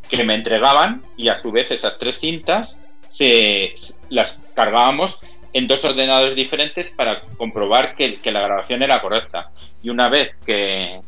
que 0.10 0.24
me 0.26 0.36
entregaban 0.36 1.02
y 1.16 1.30
a 1.30 1.42
su 1.42 1.52
vez 1.54 1.72
esas 1.72 1.98
tres 1.98 2.20
cintas 2.20 2.78
se, 3.12 3.74
las 4.10 4.40
cargábamos 4.54 5.22
en 5.54 5.68
dos 5.68 5.86
ordenadores 5.86 6.36
diferentes 6.36 6.88
para 6.96 7.22
comprobar 7.38 7.96
que, 7.96 8.16
que 8.20 8.32
la 8.34 8.42
grabación 8.42 8.84
era 8.84 9.02
correcta. 9.02 9.52
Y 9.82 9.90
una 9.90 10.10
vez 10.10 10.32
que, 10.46 11.00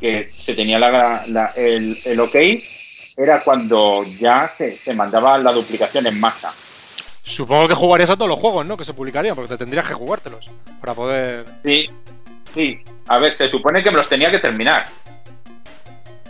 que 0.00 0.28
se 0.30 0.54
tenía 0.54 0.78
la- 0.78 1.24
la- 1.26 1.50
el, 1.56 1.98
el 2.06 2.20
ok, 2.20 2.36
era 3.18 3.42
cuando 3.42 4.02
ya 4.18 4.48
se, 4.48 4.76
se 4.78 4.94
mandaba 4.94 5.36
la 5.36 5.52
duplicación 5.52 6.06
en 6.06 6.18
masa. 6.18 6.54
Supongo 7.26 7.66
que 7.66 7.74
jugarías 7.74 8.08
a 8.10 8.16
todos 8.16 8.28
los 8.28 8.38
juegos, 8.38 8.64
¿no? 8.64 8.76
Que 8.76 8.84
se 8.84 8.94
publicarían, 8.94 9.34
porque 9.34 9.48
te 9.48 9.58
tendrías 9.58 9.86
que 9.86 9.94
jugártelos 9.94 10.48
para 10.80 10.94
poder. 10.94 11.44
Sí, 11.64 11.90
sí. 12.54 12.80
A 13.08 13.18
ver, 13.18 13.36
se 13.36 13.48
supone 13.48 13.82
que 13.82 13.90
me 13.90 13.96
los 13.96 14.08
tenía 14.08 14.30
que 14.30 14.38
terminar. 14.38 14.84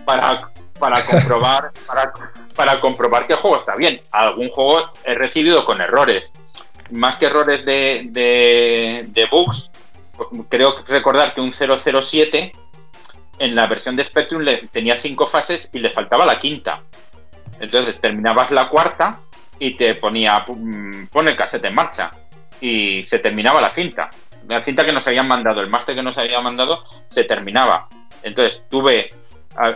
Para, 0.06 0.48
para 0.78 1.04
comprobar, 1.10 1.70
para, 1.86 2.14
para 2.54 2.80
comprobar 2.80 3.26
que 3.26 3.34
el 3.34 3.38
juego 3.38 3.58
está 3.58 3.76
bien. 3.76 4.00
Algún 4.10 4.48
juego 4.48 4.90
he 5.04 5.14
recibido 5.14 5.66
con 5.66 5.82
errores. 5.82 6.24
Más 6.92 7.18
que 7.18 7.26
errores 7.26 7.66
de, 7.66 8.06
de, 8.08 9.04
de 9.08 9.26
bugs, 9.26 9.68
creo 10.48 10.74
que 10.76 10.90
recordar 10.90 11.34
que 11.34 11.42
un 11.42 11.52
007 11.52 12.52
en 13.38 13.54
la 13.54 13.66
versión 13.66 13.96
de 13.96 14.04
Spectrum 14.06 14.40
le, 14.40 14.56
tenía 14.68 15.02
cinco 15.02 15.26
fases 15.26 15.68
y 15.74 15.78
le 15.78 15.90
faltaba 15.90 16.24
la 16.24 16.40
quinta. 16.40 16.80
Entonces 17.60 18.00
terminabas 18.00 18.50
la 18.50 18.70
cuarta 18.70 19.20
y 19.58 19.72
te 19.74 19.94
ponía 19.96 20.44
mm, 20.46 21.06
pon 21.06 21.28
el 21.28 21.36
cassette 21.36 21.64
en 21.64 21.74
marcha 21.74 22.10
y 22.60 23.04
se 23.10 23.18
terminaba 23.18 23.60
la 23.60 23.70
cinta. 23.70 24.08
La 24.48 24.64
cinta 24.64 24.84
que 24.84 24.92
nos 24.92 25.06
habían 25.06 25.26
mandado, 25.26 25.60
el 25.60 25.68
máster 25.68 25.94
que 25.94 26.02
nos 26.02 26.16
había 26.16 26.40
mandado, 26.40 26.84
se 27.10 27.24
terminaba. 27.24 27.88
Entonces 28.22 28.64
tuve. 28.68 29.10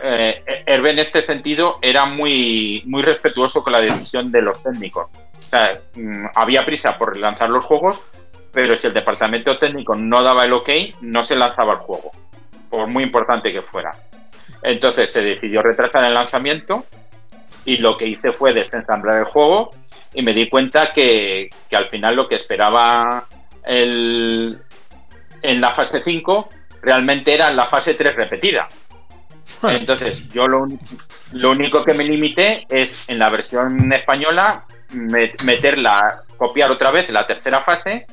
eh, 0.03 0.43
en 0.67 0.99
este 0.99 1.27
sentido 1.27 1.79
era 1.83 2.05
muy, 2.05 2.83
muy 2.87 3.03
respetuoso 3.03 3.63
con 3.63 3.73
la 3.73 3.81
decisión 3.81 4.31
de 4.31 4.43
los 4.43 4.63
técnicos. 4.63 5.07
Mm, 5.97 6.27
había 6.35 6.65
prisa 6.65 6.97
por 6.97 7.17
lanzar 7.17 7.51
los 7.51 7.65
juegos, 7.65 8.01
pero 8.53 8.77
si 8.79 8.87
el 8.87 8.93
departamento 8.93 9.57
técnico 9.57 9.95
no 9.95 10.23
daba 10.23 10.45
el 10.45 10.53
ok, 10.53 10.71
no 11.01 11.23
se 11.23 11.37
lanzaba 11.37 11.75
el 11.75 11.79
juego, 11.79 12.13
por 12.69 12.87
muy 12.87 13.03
importante 13.03 13.51
que 13.51 13.63
fuera. 13.63 13.91
Entonces 14.63 15.11
se 15.11 15.23
decidió 15.23 15.63
retrasar 15.63 16.05
el 16.05 16.15
lanzamiento 16.15 16.85
y 17.65 17.79
lo 17.79 17.97
que 17.97 18.09
hice 18.09 18.33
fue 18.33 18.53
desensamblar 18.53 19.19
el 19.19 19.25
juego 19.25 19.71
y 20.15 20.23
me 20.23 20.33
di 20.33 20.49
cuenta 20.49 20.91
que, 20.93 21.49
que 21.69 21.77
al 21.77 21.89
final 21.89 22.17
lo 22.17 22.29
que 22.29 22.37
esperaba 22.37 23.27
el, 23.65 24.59
en 25.43 25.61
la 25.61 25.73
fase 25.73 26.03
5 26.05 26.49
realmente 26.83 27.33
era 27.35 27.51
la 27.51 27.67
fase 27.67 27.95
3 27.95 28.17
repetida. 28.17 28.69
Entonces 29.63 30.29
yo 30.31 30.47
lo, 30.49 30.67
lo 31.33 31.51
único 31.51 31.85
que 31.85 31.95
me 31.95 32.05
limité 32.05 32.67
es 32.69 33.09
en 33.11 33.19
la 33.19 33.29
versión 33.29 33.93
española 33.93 34.65
me- 34.93 35.33
meterla, 35.45 36.23
copiar 36.37 36.71
otra 36.71 36.91
vez 36.91 37.11
la 37.11 37.27
tercera 37.27 37.61
fase, 37.63 38.07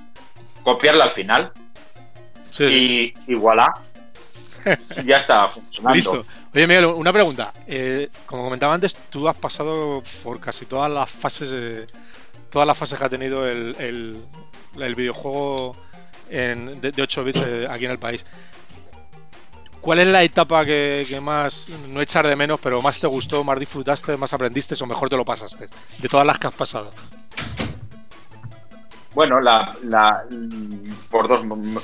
copiarla 0.64 1.06
al 1.06 1.12
final 1.12 1.52
Sí. 2.50 3.14
y, 3.28 3.32
y 3.32 3.36
voilà. 3.36 3.72
ya 5.06 5.18
está 5.18 5.48
funcionando. 5.50 5.96
Listo. 5.96 6.26
Oye, 6.58 6.66
Miguel, 6.66 6.88
una 6.88 7.14
pregunta. 7.14 7.54
Eh, 7.68 8.10
como 8.26 8.44
comentaba 8.44 8.74
antes, 8.74 8.96
tú 8.96 9.28
has 9.30 9.38
pasado 9.38 10.02
por 10.24 10.40
casi 10.40 10.66
todas 10.66 10.92
las 10.92 11.08
fases, 11.08 11.88
todas 12.50 12.68
las 12.68 12.76
fases 12.76 12.98
que 12.98 13.06
ha 13.06 13.10
tenido 13.10 13.46
el, 13.48 13.76
el- 13.78 14.96
videojuego 14.96 15.76
de, 16.82 16.92
de 16.92 17.04
8 17.04 17.24
bits 17.24 17.42
eh, 17.46 17.68
aquí 17.70 17.86
en 17.86 17.92
el 17.92 18.00
país. 18.00 18.26
¿Cuál 19.82 20.00
es 20.00 20.08
la 20.08 20.24
etapa 20.24 20.66
que, 20.66 21.06
más, 21.22 21.70
no 21.90 22.02
echar 22.02 22.26
de 22.26 22.36
menos, 22.36 22.60
pero 22.60 22.82
más 22.82 23.00
te 23.00 23.06
gustó, 23.06 23.44
más 23.44 23.60
disfrutaste, 23.60 24.18
más 24.18 24.34
aprendiste 24.34 24.74
o 24.82 24.88
mejor 24.88 25.10
te 25.10 25.16
lo 25.16 25.24
pasaste? 25.26 25.66
De 26.00 26.10
todas 26.10 26.26
las 26.26 26.40
que 26.40 26.48
has 26.48 26.56
pasado. 26.56 26.90
Bueno, 29.14 29.40
la, 29.42 29.78
la, 29.84 30.24
por 31.12 31.28
dos, 31.28 31.42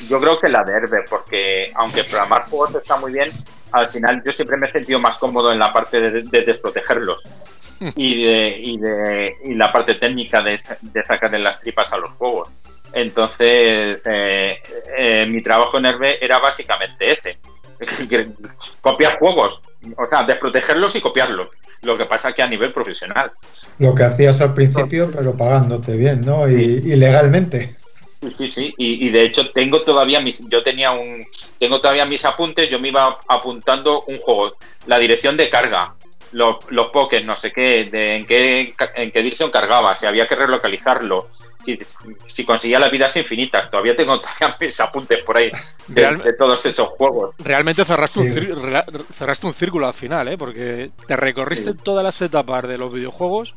yo 0.10 0.20
creo 0.20 0.40
que 0.40 0.50
la 0.50 0.64
de 0.64 0.74
Herbe, 0.74 1.04
porque 1.08 1.72
aunque 1.76 2.04
programar 2.06 2.50
juegos 2.50 2.74
está 2.74 2.98
muy 2.98 3.14
bien, 3.14 3.30
al 3.74 3.88
final 3.88 4.22
yo 4.26 4.32
siempre 4.32 4.58
me 4.58 4.68
he 4.68 4.72
sentido 4.72 5.00
más 5.00 5.18
cómodo 5.18 5.52
en 5.52 5.60
la 5.60 5.74
parte 5.74 6.00
de, 6.00 6.22
de 6.22 6.42
desprotegerlos 6.42 7.20
y 7.96 8.24
de, 8.24 8.58
y 8.60 8.78
de 8.78 9.36
y 9.44 9.54
la 9.56 9.72
parte 9.72 9.96
técnica 9.96 10.42
de, 10.42 10.60
de 10.82 11.06
sacarle 11.06 11.40
las 11.40 11.60
tripas 11.60 11.92
a 11.92 11.98
los 11.98 12.12
juegos. 12.12 12.50
Entonces, 12.94 14.02
eh, 14.06 14.60
eh, 14.98 15.26
mi 15.28 15.42
trabajo 15.42 15.80
en 15.80 15.88
Herbe 15.88 16.24
era 16.24 16.38
básicamente 16.38 17.12
ese, 17.12 17.38
copiar 18.82 19.18
juegos, 19.18 19.60
o 19.98 20.06
sea, 20.08 20.24
desprotegerlos 20.24 20.96
y 20.96 21.02
copiarlos. 21.02 21.50
Lo 21.82 21.98
que 21.98 22.06
pasa 22.06 22.32
que 22.32 22.44
a 22.44 22.48
nivel 22.48 22.72
profesional. 22.72 23.32
Lo 23.80 23.94
que 23.94 24.04
hacías 24.04 24.40
al 24.40 24.54
principio, 24.54 25.12
pero 25.12 25.36
pagándote 25.36 25.98
bien, 25.98 26.22
¿no? 26.22 26.48
Y, 26.48 26.54
y 26.54 26.96
legalmente. 26.96 27.76
Sí, 28.24 28.36
sí, 28.38 28.52
sí. 28.52 28.74
Y, 28.78 29.08
y 29.08 29.10
de 29.10 29.24
hecho 29.24 29.52
tengo 29.52 29.82
todavía 29.82 30.20
mis, 30.20 30.40
yo 30.48 30.64
tenía 30.64 30.92
un, 30.92 31.26
tengo 31.60 31.80
todavía 31.82 32.06
mis 32.06 32.24
apuntes, 32.26 32.70
yo 32.70 32.80
me 32.80 32.88
iba 32.90 33.20
apuntando 33.28 34.02
un 34.08 34.20
juego, 34.20 34.56
la 34.88 34.98
dirección 35.00 35.36
de 35.38 35.50
carga, 35.50 35.94
los, 36.32 36.58
los 36.70 36.88
pokés, 36.88 37.26
no 37.26 37.36
sé 37.36 37.52
qué, 37.52 37.86
de, 37.86 38.16
en 38.18 38.26
qué, 38.26 38.74
en 38.96 39.12
qué 39.12 39.22
dirección 39.24 39.52
cargaba, 39.52 39.94
si 39.96 40.06
había 40.06 40.28
que 40.28 40.36
relocalizarlo, 40.36 41.30
si, 41.66 41.80
si 42.28 42.44
conseguía 42.44 42.80
las 42.80 42.92
vidas 42.92 43.16
infinitas, 43.16 43.70
todavía 43.70 43.96
tengo 43.96 44.20
todavía 44.40 44.56
mis 44.60 44.80
apuntes 44.80 45.24
por 45.24 45.38
ahí 45.38 45.52
de, 45.88 46.02
Real- 46.02 46.24
de 46.24 46.34
todos 46.34 46.66
esos 46.66 46.88
juegos. 46.90 47.36
Realmente 47.40 47.86
cerraste 47.86 48.20
un, 48.20 48.34
Sí. 48.34 48.40
rela- 48.40 48.86
cerraste 49.14 49.48
un 49.48 49.54
círculo 49.54 49.88
al 49.88 49.94
final, 49.94 50.28
¿eh? 50.28 50.38
Porque 50.38 50.92
te 51.08 51.16
recorriste 51.16 51.72
Sí. 51.72 51.78
todas 51.84 52.04
las 52.04 52.22
etapas 52.22 52.68
de 52.68 52.78
los 52.78 52.92
videojuegos, 52.92 53.54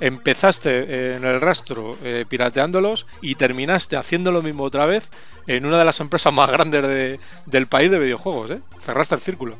empezaste 0.00 1.12
en 1.16 1.24
el 1.24 1.40
rastro 1.40 1.96
eh, 2.02 2.24
pirateándolos 2.28 3.06
y 3.20 3.34
terminaste 3.34 3.96
haciendo 3.96 4.32
lo 4.32 4.42
mismo 4.42 4.64
otra 4.64 4.86
vez 4.86 5.08
en 5.46 5.64
una 5.66 5.78
de 5.78 5.84
las 5.84 6.00
empresas 6.00 6.32
más 6.32 6.50
grandes 6.50 6.82
de- 6.86 7.20
del 7.46 7.66
país 7.66 7.90
de 7.90 7.98
videojuegos, 7.98 8.50
¿eh? 8.52 8.60
Cerraste 8.84 9.14
el 9.14 9.20
círculo. 9.20 9.56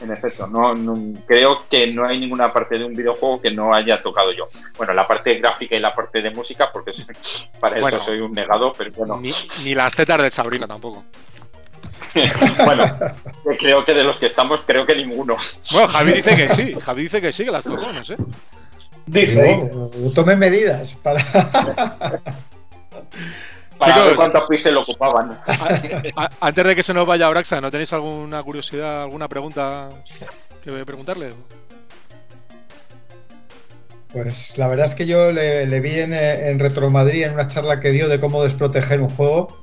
En 0.00 0.10
efecto, 0.10 0.48
no, 0.48 0.74
no- 0.74 1.20
creo 1.26 1.64
que 1.70 1.92
no 1.92 2.04
hay 2.06 2.18
ninguna 2.18 2.52
parte 2.52 2.76
de 2.76 2.84
un 2.84 2.92
videojuego 2.94 3.40
que 3.40 3.52
no 3.52 3.72
haya 3.72 4.02
tocado 4.02 4.32
yo. 4.32 4.48
Bueno, 4.76 4.92
la 4.94 5.06
parte 5.06 5.34
gráfica 5.34 5.76
y 5.76 5.78
la 5.78 5.92
parte 5.92 6.20
de 6.20 6.30
música, 6.32 6.70
porque 6.72 6.92
para 7.60 7.78
Bueno. 7.80 7.98
eso 7.98 8.06
soy 8.06 8.18
un 8.20 8.32
negado, 8.32 8.72
pero 8.76 8.90
bueno. 8.96 9.18
Ni, 9.20 9.32
ni 9.64 9.74
las 9.74 9.94
tetas 9.94 10.20
de 10.20 10.30
Sabrina 10.30 10.66
tampoco. 10.66 11.04
bueno, 12.64 12.84
eh, 12.84 13.56
creo 13.58 13.84
que 13.84 13.94
de 13.94 14.04
los 14.04 14.16
que 14.16 14.26
estamos, 14.26 14.60
creo 14.66 14.84
que 14.84 14.94
ninguno. 14.96 15.36
Bueno, 15.70 15.88
Javi 15.88 16.12
dice 16.12 16.36
que 16.36 16.48
sí, 16.48 16.72
Javi 16.74 17.02
dice 17.04 17.20
que 17.20 17.32
sí, 17.32 17.44
que 17.44 17.50
las 17.50 17.64
tocó, 17.64 17.90
no 17.92 18.04
sé. 18.04 18.16
Dice, 19.06 19.42
dice. 19.42 19.70
Digo, 19.72 19.90
tome 20.14 20.36
medidas 20.36 20.94
para. 21.02 21.20
Para 23.78 23.94
Chicos. 23.94 24.08
ver 24.08 24.16
cuántos 24.16 24.42
píxeles 24.48 24.74
lo 24.74 24.82
ocupaban. 24.82 25.40
Antes 26.40 26.64
de 26.64 26.76
que 26.76 26.84
se 26.84 26.94
nos 26.94 27.04
vaya 27.04 27.28
Braxa, 27.28 27.60
¿no 27.60 27.68
tenéis 27.68 27.92
alguna 27.92 28.40
curiosidad, 28.44 29.02
alguna 29.02 29.28
pregunta 29.28 29.88
que 30.62 30.70
preguntarle? 30.84 31.34
Pues 34.12 34.56
la 34.56 34.68
verdad 34.68 34.86
es 34.86 34.94
que 34.94 35.06
yo 35.06 35.32
le, 35.32 35.80
vi 35.80 35.98
en, 35.98 36.14
en 36.14 36.60
Retro 36.60 36.90
Madrid 36.90 37.24
en 37.24 37.32
una 37.32 37.48
charla 37.48 37.80
que 37.80 37.90
dio 37.90 38.08
de 38.08 38.20
cómo 38.20 38.44
desproteger 38.44 39.00
un 39.00 39.08
juego 39.08 39.61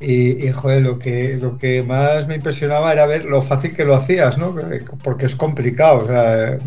y, 0.00 0.50
joder, 0.50 0.82
lo 0.82 0.98
que, 0.98 1.38
lo 1.40 1.56
que 1.56 1.82
más 1.82 2.26
me 2.26 2.34
impresionaba 2.34 2.92
era 2.92 3.06
ver 3.06 3.24
lo 3.24 3.40
fácil 3.40 3.74
que 3.74 3.84
lo 3.84 3.94
hacías, 3.94 4.36
¿no? 4.36 4.54
Porque 5.02 5.26
es 5.26 5.34
complicado. 5.34 5.98
O 5.98 6.06
sea. 6.06 6.58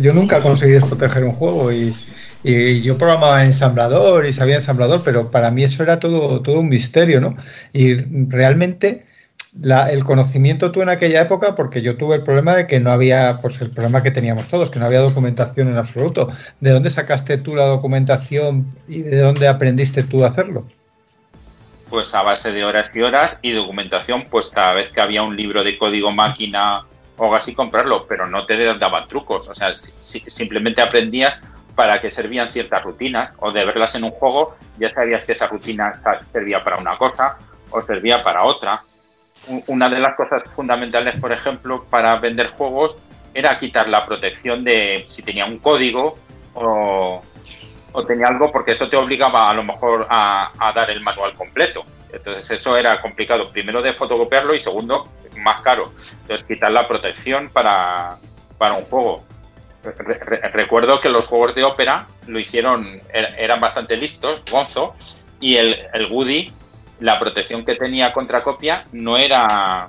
Yo 0.00 0.12
nunca 0.12 0.40
conseguí 0.40 0.72
desproteger 0.72 1.24
un 1.24 1.32
juego 1.32 1.70
y, 1.70 1.94
y 2.42 2.82
yo 2.82 2.98
programaba 2.98 3.44
ensamblador 3.44 4.26
y 4.26 4.32
sabía 4.32 4.56
ensamblador, 4.56 5.02
pero 5.04 5.30
para 5.30 5.50
mí 5.50 5.64
eso 5.64 5.82
era 5.82 6.00
todo, 6.00 6.42
todo 6.42 6.60
un 6.60 6.68
misterio, 6.68 7.20
¿no? 7.20 7.36
Y 7.72 7.94
realmente 8.28 9.04
el 9.90 10.04
conocimiento 10.04 10.72
tú 10.72 10.82
en 10.82 10.88
aquella 10.88 11.22
época, 11.22 11.54
porque 11.54 11.80
yo 11.82 11.96
tuve 11.96 12.16
el 12.16 12.22
problema 12.22 12.56
de 12.56 12.66
que 12.66 12.80
no 12.80 12.90
había, 12.90 13.38
pues 13.40 13.60
el 13.60 13.70
problema 13.70 14.02
que 14.02 14.10
teníamos 14.10 14.48
todos, 14.48 14.70
que 14.70 14.80
no 14.80 14.86
había 14.86 15.00
documentación 15.00 15.68
en 15.68 15.76
absoluto. 15.76 16.28
¿De 16.60 16.70
dónde 16.70 16.90
sacaste 16.90 17.38
tú 17.38 17.54
la 17.54 17.66
documentación 17.66 18.66
y 18.88 19.02
de 19.02 19.18
dónde 19.18 19.46
aprendiste 19.46 20.02
tú 20.02 20.24
a 20.24 20.28
hacerlo? 20.28 20.66
Pues 21.88 22.14
a 22.14 22.22
base 22.22 22.52
de 22.52 22.64
horas 22.64 22.90
y 22.94 23.02
horas 23.02 23.38
y 23.42 23.52
documentación, 23.52 24.24
pues 24.30 24.48
cada 24.48 24.74
vez 24.74 24.90
que 24.90 25.00
había 25.00 25.22
un 25.22 25.36
libro 25.36 25.62
de 25.64 25.78
código 25.78 26.12
máquina 26.12 26.82
o 27.16 27.34
así, 27.34 27.54
comprarlo, 27.54 28.06
pero 28.08 28.26
no 28.26 28.44
te 28.44 28.56
daban 28.74 29.06
trucos, 29.06 29.48
o 29.48 29.54
sea, 29.54 29.76
simplemente 30.26 30.82
aprendías 30.82 31.40
para 31.76 32.00
qué 32.00 32.10
servían 32.10 32.50
ciertas 32.50 32.82
rutinas 32.82 33.32
o 33.38 33.52
de 33.52 33.64
verlas 33.64 33.94
en 33.94 34.04
un 34.04 34.10
juego 34.10 34.56
ya 34.78 34.92
sabías 34.92 35.24
que 35.24 35.32
esa 35.32 35.46
rutina 35.46 36.00
servía 36.32 36.62
para 36.62 36.78
una 36.78 36.96
cosa 36.96 37.38
o 37.70 37.82
servía 37.82 38.22
para 38.22 38.44
otra. 38.44 38.82
Una 39.66 39.88
de 39.88 40.00
las 40.00 40.16
cosas 40.16 40.42
fundamentales, 40.54 41.16
por 41.16 41.32
ejemplo, 41.32 41.84
para 41.90 42.16
vender 42.16 42.48
juegos 42.48 42.96
era 43.34 43.56
quitar 43.58 43.88
la 43.88 44.06
protección 44.06 44.64
de 44.64 45.04
si 45.08 45.22
tenía 45.22 45.44
un 45.44 45.58
código 45.58 46.16
o, 46.54 47.22
o 47.94 48.04
tenía 48.04 48.26
algo 48.26 48.50
porque 48.50 48.72
eso 48.72 48.88
te 48.88 48.96
obligaba 48.96 49.48
a 49.48 49.54
lo 49.54 49.62
mejor 49.62 50.06
a, 50.10 50.50
dar 50.74 50.90
el 50.90 51.00
manual 51.00 51.32
completo. 51.34 51.84
Entonces 52.12 52.50
eso 52.50 52.76
era 52.76 53.00
complicado, 53.00 53.50
primero 53.50 53.80
de 53.82 53.92
fotocopiarlo 53.92 54.54
y 54.54 54.60
segundo, 54.60 55.08
más 55.38 55.62
caro. 55.62 55.92
Entonces 56.22 56.44
quitar 56.46 56.72
la 56.72 56.86
protección 56.88 57.48
para, 57.50 58.18
para 58.58 58.74
un 58.74 58.84
juego. 58.84 59.24
recuerdo 60.52 61.00
que 61.00 61.08
los 61.08 61.28
juegos 61.28 61.54
de 61.54 61.62
ópera 61.62 62.06
lo 62.26 62.38
hicieron, 62.40 63.00
er, 63.12 63.34
eran 63.38 63.60
bastante 63.60 63.96
listos, 63.96 64.42
Gonzo, 64.50 64.96
y 65.40 65.56
el, 65.56 65.78
el 65.92 66.06
Woody, 66.06 66.52
la 66.98 67.20
protección 67.20 67.64
que 67.64 67.76
tenía 67.76 68.12
contra 68.12 68.42
copia 68.42 68.84
no 68.92 69.16
era 69.16 69.88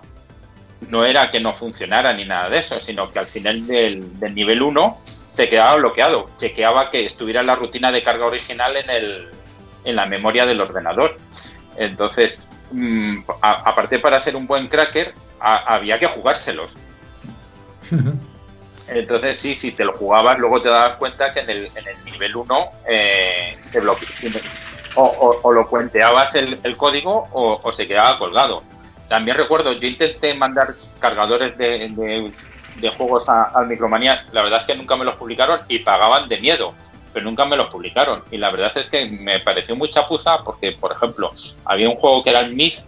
no 0.90 1.06
era 1.06 1.32
que 1.32 1.40
no 1.40 1.54
funcionara 1.54 2.14
ni 2.14 2.26
nada 2.26 2.50
de 2.50 2.60
eso, 2.60 2.80
sino 2.80 3.12
que 3.12 3.18
al 3.18 3.26
final 3.26 3.66
del, 3.66 4.20
del 4.20 4.36
nivel 4.36 4.62
1 4.62 5.02
se 5.36 5.50
quedaba 5.50 5.76
bloqueado, 5.76 6.30
chequeaba 6.40 6.90
que 6.90 7.06
estuviera 7.06 7.44
la 7.44 7.56
rutina 7.56 7.92
de 7.92 8.04
carga 8.04 8.26
original 8.26 8.78
en, 8.78 8.90
el, 8.90 9.30
en 9.84 9.96
la 9.96 10.06
memoria 10.06 10.46
del 10.46 10.62
ordenador. 10.62 11.18
Entonces, 11.78 12.36
mm, 12.72 13.20
aparte 13.42 14.00
para 14.00 14.22
ser 14.22 14.36
un 14.36 14.48
buen 14.48 14.68
cracker, 14.68 15.14
había 15.40 16.00
que 16.00 16.08
jugárselos. 16.08 16.74
Entonces, 18.88 19.42
sí, 19.42 19.56
si 19.56 19.72
te 19.72 19.84
lo 19.84 19.94
jugabas, 19.94 20.38
luego 20.40 20.62
te 20.62 20.70
dabas 20.70 20.98
cuenta 20.98 21.34
que 21.34 21.40
en 21.42 21.50
el, 21.50 21.66
en 21.76 21.88
el 21.88 22.06
nivel 22.06 22.36
1 22.36 22.72
eh, 22.88 23.58
o, 24.96 25.52
lo 25.52 25.68
cuenteabas 25.68 26.36
el, 26.36 26.78
código 26.78 27.28
o, 27.34 27.74
se 27.74 27.88
quedaba 27.88 28.18
colgado. 28.18 28.64
También 29.10 29.38
recuerdo, 29.38 29.74
yo 29.74 29.88
intenté 29.88 30.34
mandar 30.34 30.76
cargadores 31.00 31.58
de, 31.58 31.90
de 31.90 32.32
juegos 32.96 33.28
al 33.28 33.68
Micromanía, 33.68 34.26
la 34.32 34.44
verdad 34.44 34.62
es 34.62 34.68
que 34.68 34.76
nunca 34.76 34.96
me 34.96 35.06
los 35.06 35.16
publicaron 35.16 35.60
y 35.68 35.80
pagaban 35.80 36.28
de 36.28 36.38
miedo, 36.38 36.74
pero 37.14 37.26
nunca 37.26 37.46
me 37.46 37.56
los 37.56 37.68
publicaron. 37.68 38.22
Y 38.32 38.38
la 38.38 38.52
verdad 38.52 38.72
es 38.76 38.88
que 38.88 39.06
me 39.06 39.40
pareció 39.40 39.76
mucha 39.76 40.02
chapuza 40.02 40.38
porque, 40.40 40.74
por 40.74 40.92
ejemplo, 40.92 41.32
había 41.66 41.90
un 41.90 41.96
juego 41.96 42.24
que 42.24 42.30
era 42.30 42.42
el 42.42 42.54
Myth 42.54 42.80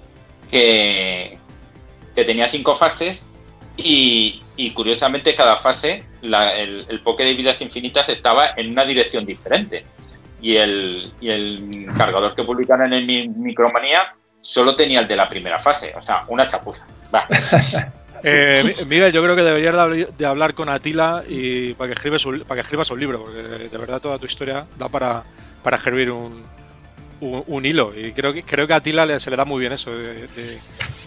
que, 0.49 1.37
que 2.15 2.23
tenía 2.25 2.47
cinco 2.47 2.75
fases 2.75 3.19
y, 3.77 4.71
curiosamente 4.73 5.35
cada 5.35 5.55
fase, 5.55 6.03
el, 6.21 6.85
el 6.89 6.99
Poké 7.01 7.23
de 7.23 7.35
vidas 7.35 7.61
infinitas 7.61 8.09
estaba 8.09 8.51
en 8.55 8.71
una 8.71 8.85
dirección 8.85 9.25
diferente. 9.25 9.83
Y 10.41 10.55
el, 10.55 11.11
y 11.19 11.29
el 11.29 11.87
cargador 11.97 12.35
que 12.35 12.43
publicaron 12.43 12.93
en 12.93 13.09
el 13.09 13.29
Micromanía 13.29 14.13
solo 14.41 14.75
tenía 14.75 14.99
el 14.99 15.07
de 15.07 15.15
la 15.15 15.27
primera 15.27 15.59
fase, 15.59 15.93
o 15.95 16.01
sea, 16.01 16.23
una 16.27 16.47
chapuza. 16.47 16.85
Eh, 18.23 18.85
Miguel, 18.87 19.11
yo 19.11 19.23
creo 19.23 19.35
que 19.35 19.43
deberías 19.43 20.17
de 20.17 20.25
hablar 20.25 20.53
con 20.53 20.69
Atila 20.69 21.23
y 21.27 21.73
para 21.73 21.89
que 21.89 21.93
escribas 21.93 22.25
un, 22.25 22.41
para 22.41 22.55
que 22.55 22.61
escribas 22.61 22.89
un 22.91 22.99
libro, 22.99 23.23
porque 23.23 23.41
de 23.69 23.77
verdad 23.77 24.01
toda 24.01 24.17
tu 24.17 24.25
historia 24.25 24.65
da 24.77 24.89
para, 24.89 25.23
para 25.63 25.77
escribir 25.77 26.11
un, 26.11 26.43
un, 27.19 27.65
hilo. 27.65 27.93
Y 27.95 28.11
creo 28.11 28.33
que 28.33 28.43
creo 28.43 28.67
que 28.67 28.73
a 28.73 28.77
Atila 28.77 29.19
se 29.19 29.29
le 29.29 29.37
da 29.37 29.45
muy 29.45 29.59
bien 29.59 29.73
eso 29.73 29.91
de, 29.95 30.59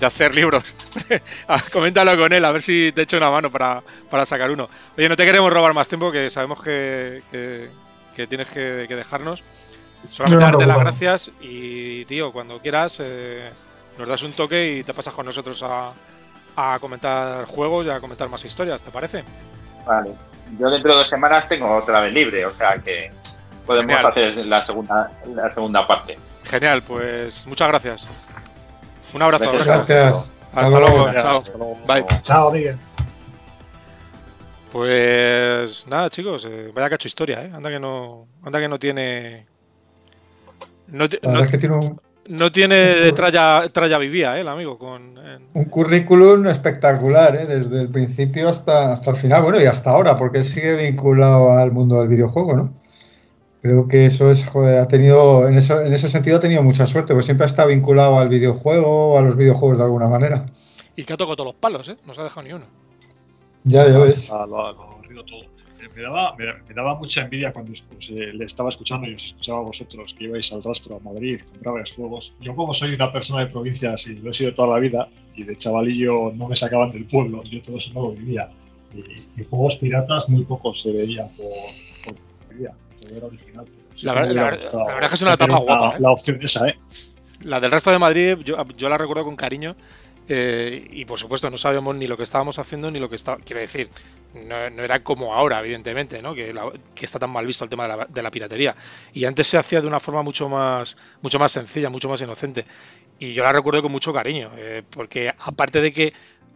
hacer 0.03 0.35
libros. 0.35 0.65
Ah, 1.49 1.63
coméntalo 1.73 2.17
con 2.17 2.33
él, 2.33 2.45
a 2.45 2.53
ver 2.53 2.63
si 2.63 2.93
te 2.93 3.03
echo 3.03 3.17
una 3.17 3.31
mano 3.31 3.51
para, 3.51 3.83
sacar 4.25 4.51
uno. 4.51 4.69
Oye, 4.97 5.09
no 5.09 5.17
te 5.17 5.25
queremos 5.25 5.53
robar 5.53 5.75
más 5.75 5.89
tiempo, 5.89 6.13
que 6.13 6.31
sabemos 6.31 6.63
que, 6.63 7.23
tienes 8.29 8.49
que, 8.51 8.61
dejarnos. 8.89 9.43
Solamente 10.09 10.45
darte 10.45 10.67
las 10.67 10.79
gracias 10.79 11.33
y, 11.41 12.05
tío, 12.07 12.33
cuando 12.33 12.59
quieras, 12.61 12.99
eh, 13.03 13.51
nos 13.99 14.09
das 14.09 14.23
un 14.23 14.33
toque 14.33 14.79
y 14.79 14.85
te 14.85 14.95
pasas 14.95 15.13
con 15.13 15.27
nosotros 15.27 15.63
a, 15.63 15.93
a 16.57 16.79
comentar 16.81 17.45
juegos 17.47 17.87
y 17.87 17.91
a 17.91 18.01
comentar 18.01 18.29
más 18.29 18.45
historias, 18.45 18.83
¿te 18.83 18.91
parece? 18.91 19.25
Vale. 19.87 20.15
Yo 20.59 20.69
dentro 20.69 20.93
de 20.93 20.99
dos 20.99 21.09
semanas 21.09 21.49
tengo 21.49 21.77
otra 21.77 22.01
vez 22.01 22.13
libre, 22.13 22.45
o 22.45 22.55
sea 22.55 22.79
que 22.79 23.11
podemos 23.65 24.05
hacer 24.05 24.35
la 24.47 24.61
segunda, 24.61 25.11
la 25.35 25.53
segunda 25.55 25.87
parte. 25.87 26.19
Genial, 26.45 26.83
pues 26.83 27.47
muchas 27.47 27.69
gracias. 27.69 28.09
Un 29.15 29.23
abrazo. 29.23 29.53
Gracias. 29.53 30.31
Hasta, 30.55 30.81
luego. 30.81 31.13
Chao. 31.15 31.43
Bye. 31.87 32.05
Chao, 32.23 32.51
Miguel. 32.51 32.77
Pues 34.73 35.87
nada, 35.89 36.11
chicos, 36.11 36.47
eh, 36.49 36.71
vaya 36.73 36.91
cacho 36.91 37.09
historia, 37.09 37.43
¿eh? 37.43 37.51
Anda 37.53 37.71
que 37.71 37.81
no, 37.81 38.27
anda 38.45 38.61
que 38.61 38.69
no 38.69 38.79
tiene. 38.79 39.47
No, 40.89 41.07
no, 41.23 41.47
que 41.47 41.59
tiene 41.59 41.77
un 41.77 42.01
no 42.31 42.53
tiene 42.53 43.11
tralla, 43.13 43.69
tralla 43.73 43.99
vivía, 43.99 44.37
¿eh? 44.37 44.41
el 44.41 44.49
amigo. 44.49 44.79
Con, 44.79 45.19
Un 45.53 45.65
currículum 45.65 46.47
espectacular, 46.47 47.35
¿eh? 47.35 47.47
desde 47.47 47.83
el 47.83 47.89
principio 47.89 48.49
hasta, 48.49 48.93
hasta 48.93 49.11
el 49.11 49.17
final, 49.17 49.43
bueno, 49.43 49.61
y 49.61 49.65
hasta 49.65 49.91
ahora, 49.91 50.17
porque 50.17 50.43
sigue 50.43 50.77
vinculado 50.77 51.53
al 51.53 51.73
mundo 51.73 51.99
del 51.99 52.09
videojuego, 52.09 52.57
¿no? 52.57 52.73
Creo 53.63 53.89
que 53.89 54.07
eso 54.07 54.31
es, 54.31 54.47
joder, 54.47 54.79
ha 54.79 54.89
tenido, 54.89 55.47
en, 55.47 55.57
eso, 55.57 55.83
en 55.83 55.93
ese 55.93 56.09
sentido 56.09 56.39
ha 56.39 56.41
tenido 56.41 56.63
mucha 56.63 56.87
suerte, 56.87 57.13
porque 57.13 57.27
siempre 57.27 57.45
ha 57.45 57.49
estado 57.49 57.69
vinculado 57.69 58.19
al 58.19 58.29
videojuego, 58.29 59.19
a 59.19 59.23
los 59.23 59.37
videojuegos 59.37 59.79
de 59.79 59.85
alguna 59.85 60.09
manera. 60.09 60.47
Y 60.97 61.05
que 61.05 61.13
ha 61.13 61.17
tocado 61.17 61.37
todos 61.37 61.49
los 61.49 61.57
palos, 61.57 61.89
¿eh? 61.89 61.97
No 62.07 62.15
se 62.15 62.21
ha 62.21 62.25
dejado 62.25 62.47
ni 62.47 62.53
uno. 62.53 62.65
Ya, 63.65 63.87
ya 63.89 63.99
ves. 63.99 64.29
lo, 64.31 64.67
ha 64.67 64.75
todo 65.27 65.45
me 65.89 66.03
daba, 66.03 66.35
me, 66.37 66.75
daba 66.75 66.95
mucha 66.95 67.23
envidia 67.23 67.53
cuando 67.53 67.73
le 68.11 68.45
estaba 68.45 68.69
escuchando 68.69 69.09
y 69.09 69.15
os 69.15 69.25
escuchaba 69.25 69.61
a 69.61 69.63
vosotros 69.63 70.15
que 70.15 70.25
ibais 70.25 70.53
al 70.53 70.63
rastro 70.63 70.97
a 70.97 71.01
Madrid, 71.01 71.41
comprabais 71.53 71.93
juegos. 71.93 72.35
Yo 72.41 72.55
como 72.55 72.75
soy 72.75 72.95
una 72.95 73.11
persona 73.13 73.45
de 73.45 73.51
provincias 73.51 74.07
y 74.07 74.17
lo 74.17 74.31
he 74.31 74.35
sido 74.35 74.55
toda 74.55 74.75
la 74.75 74.81
vida, 74.81 75.09
y 75.35 75.45
de 75.45 75.57
chavalillo 75.57 76.33
no 76.33 76.49
me 76.49 76.57
sacaban 76.57 76.91
del 76.93 77.05
pueblo, 77.07 77.43
yo 77.45 77.63
todo 77.63 77.77
eso 77.77 77.93
no 77.95 78.03
lo 78.03 78.11
vivía. 78.13 78.51
Y, 78.95 79.45
juegos 79.45 79.77
piratas 79.77 80.29
muy 80.29 80.45
pocos 80.45 80.83
se 80.83 80.93
veían 80.93 81.29
por, 81.37 82.15
por 82.15 82.57
vida. 82.57 82.75
Todo 83.01 83.17
era 83.17 83.27
original. 83.27 83.65
La, 84.03 84.15
verdad 84.15 84.55
es 85.03 85.09
que 85.09 85.15
es 85.15 85.23
una 85.23 85.35
etapa 85.35 85.59
guapa. 85.59 85.97
¿eh? 85.97 86.01
La 86.01 86.11
opción 86.11 86.39
esa, 86.43 86.69
¿eh? 86.69 86.79
La 87.43 87.61
del 87.61 87.71
resto 87.71 87.91
de 87.91 87.99
Madrid, 87.99 88.39
yo, 88.45 88.57
yo 88.77 88.89
la 88.89 88.99
recuerdo 88.99 89.25
con 89.25 89.37
cariño 89.37 89.75
eh, 90.33 90.87
y 90.93 91.05
por 91.07 91.19
supuesto 91.19 91.51
no 91.51 91.59
sabíamos 91.59 91.97
ni 91.97 92.07
lo 92.07 92.17
que 92.17 92.23
estábamos 92.23 92.61
haciendo 92.61 92.89
ni 92.89 93.01
lo 93.01 93.09
que 93.09 93.17
estaba. 93.17 93.39
Quiero 93.45 93.61
decir, 93.61 93.91
no, 94.33 94.55
era 94.55 95.03
como 95.03 95.35
ahora, 95.35 95.59
evidentemente, 95.59 96.23
¿no? 96.23 96.37
que, 96.37 96.55
está 97.01 97.19
tan 97.19 97.31
mal 97.31 97.45
visto 97.45 97.65
el 97.65 97.71
tema 97.71 98.07
de 98.07 98.23
la, 98.23 98.31
piratería. 98.31 98.77
Y 99.13 99.25
antes 99.25 99.49
se 99.49 99.59
hacía 99.59 99.81
de 99.81 99.89
una 99.89 99.99
forma 99.99 100.23
mucho 100.23 100.49
más, 100.49 100.97
mucho 101.21 101.41
más 101.41 101.51
sencilla, 101.51 101.91
mucho 101.91 102.09
más 102.09 102.21
inocente. 102.21 102.65
Y 103.19 103.33
yo 103.33 103.43
la 103.43 103.51
recuerdo 103.51 103.83
con 103.83 103.91
mucho 103.91 104.13
cariño, 104.13 104.53
eh, 104.57 104.85
porque 104.89 105.35
aparte 105.37 105.81
de 105.81 105.91
que 105.91 106.13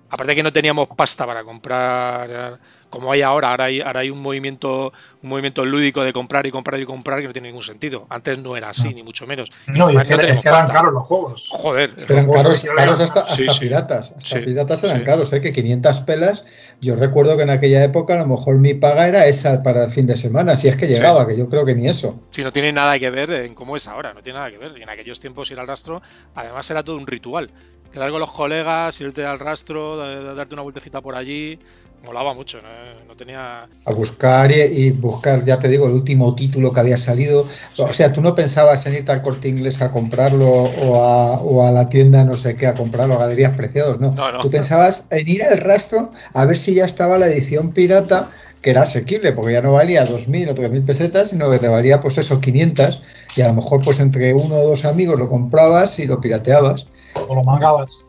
aparte 0.08 0.30
de 0.30 0.36
que 0.36 0.42
no 0.44 0.52
teníamos 0.52 0.86
pasta 0.96 1.26
para 1.26 1.42
comprar 1.42 2.60
como 2.94 3.10
hay 3.10 3.22
ahora, 3.22 3.50
ahora 3.50 3.64
hay, 3.64 3.80
ahora 3.80 4.00
hay 4.00 4.10
un 4.10 4.22
movimiento, 4.22 4.92
un 5.22 5.28
movimiento 5.28 5.64
lúdico 5.64 6.04
de 6.04 6.12
comprar 6.12 6.46
y 6.46 6.52
comprar 6.52 6.80
y 6.80 6.86
comprar 6.86 7.20
que 7.20 7.26
no 7.26 7.32
tiene 7.32 7.48
ningún 7.48 7.64
sentido. 7.64 8.06
Antes 8.08 8.38
no 8.38 8.56
era 8.56 8.68
así, 8.68 8.94
ni 8.94 9.02
mucho 9.02 9.26
menos. 9.26 9.50
No, 9.66 9.90
y 9.90 9.96
es 9.96 10.06
que, 10.06 10.14
eran 10.14 10.68
caros 10.68 10.92
los 10.92 11.04
juegos. 11.04 11.48
Joder. 11.50 11.90
eran 12.08 12.30
caros, 12.30 13.00
hasta, 13.00 13.24
piratas. 13.58 14.14
Hasta 14.16 14.40
piratas 14.40 14.84
eran 14.84 15.02
caros, 15.02 15.32
¿eh? 15.32 15.40
que 15.40 15.52
500 15.52 16.00
pelas. 16.02 16.44
Yo 16.80 16.94
recuerdo 16.94 17.36
que 17.36 17.42
en 17.42 17.50
aquella 17.50 17.82
época 17.82 18.14
a 18.14 18.18
lo 18.18 18.26
mejor 18.26 18.58
mi 18.58 18.74
paga 18.74 19.08
era 19.08 19.26
esa 19.26 19.62
para 19.64 19.84
el 19.84 19.90
fin 19.90 20.06
de 20.06 20.16
semana, 20.16 20.56
si 20.56 20.68
es 20.68 20.76
que 20.76 20.86
llegaba, 20.86 21.26
que 21.26 21.36
yo 21.36 21.48
creo 21.48 21.66
que 21.66 21.74
ni 21.74 21.88
eso. 21.88 22.20
Sí, 22.30 22.44
no 22.44 22.52
tiene 22.52 22.72
nada 22.72 22.96
que 23.00 23.10
ver 23.10 23.32
en 23.32 23.54
cómo 23.54 23.76
es 23.76 23.88
ahora, 23.88 24.14
no 24.14 24.22
tiene 24.22 24.38
nada 24.38 24.52
que 24.52 24.58
ver. 24.58 24.78
Y 24.78 24.82
en 24.82 24.88
aquellos 24.88 25.18
tiempos 25.18 25.50
ir 25.50 25.58
al 25.58 25.66
rastro, 25.66 26.00
además 26.36 26.70
era 26.70 26.84
todo 26.84 26.96
un 26.96 27.08
ritual. 27.08 27.50
Quedar 27.92 28.10
con 28.10 28.20
los 28.20 28.32
colegas, 28.32 29.00
irte 29.00 29.24
al 29.24 29.38
rastro, 29.38 29.96
darte 30.34 30.54
una 30.54 30.62
vueltecita 30.62 31.00
por 31.00 31.14
allí, 31.14 31.58
molaba 32.04 32.34
mucho, 32.34 32.58
¿no? 32.60 32.68
no 33.08 33.16
tenía... 33.16 33.68
A 33.84 33.92
buscar 33.92 34.50
y, 34.50 34.60
y 34.60 34.90
buscar, 34.90 35.44
ya 35.44 35.58
te 35.58 35.68
digo, 35.68 35.86
el 35.86 35.92
último 35.92 36.34
título 36.34 36.72
que 36.72 36.80
había 36.80 36.98
salido. 36.98 37.46
O 37.78 37.92
sea, 37.92 38.12
tú 38.12 38.20
no 38.20 38.34
pensabas 38.34 38.86
en 38.86 38.94
irte 38.94 39.12
al 39.12 39.22
corte 39.22 39.48
inglés 39.48 39.80
a 39.80 39.90
comprarlo 39.90 40.48
o 40.48 41.02
a, 41.02 41.40
o 41.40 41.66
a 41.66 41.70
la 41.70 41.88
tienda 41.88 42.24
no 42.24 42.36
sé 42.36 42.56
qué 42.56 42.66
a 42.66 42.74
comprarlo, 42.74 43.14
a 43.14 43.18
galerías 43.18 43.56
preciados, 43.56 44.00
no. 44.00 44.12
No, 44.12 44.32
no. 44.32 44.40
Tú 44.40 44.50
pensabas 44.50 45.06
en 45.10 45.28
ir 45.28 45.42
al 45.42 45.58
rastro 45.58 46.12
a 46.32 46.44
ver 46.44 46.56
si 46.56 46.74
ya 46.74 46.84
estaba 46.84 47.18
la 47.18 47.26
edición 47.26 47.72
pirata 47.72 48.30
que 48.64 48.70
era 48.70 48.82
asequible, 48.82 49.32
porque 49.32 49.52
ya 49.52 49.60
no 49.60 49.72
valía 49.72 50.06
2.000 50.06 50.50
o 50.50 50.54
3.000 50.54 50.86
pesetas, 50.86 51.28
sino 51.28 51.50
que 51.50 51.58
te 51.58 51.68
valía 51.68 52.00
pues 52.00 52.16
eso, 52.16 52.40
500, 52.40 53.02
y 53.36 53.42
a 53.42 53.48
lo 53.48 53.54
mejor 53.54 53.82
pues 53.84 54.00
entre 54.00 54.32
uno 54.32 54.54
o 54.54 54.68
dos 54.68 54.86
amigos 54.86 55.18
lo 55.18 55.28
comprabas 55.28 55.98
y 55.98 56.06
lo 56.06 56.18
pirateabas. 56.18 56.86
O 57.28 57.34
lo 57.34 57.44
mangabas. 57.44 58.00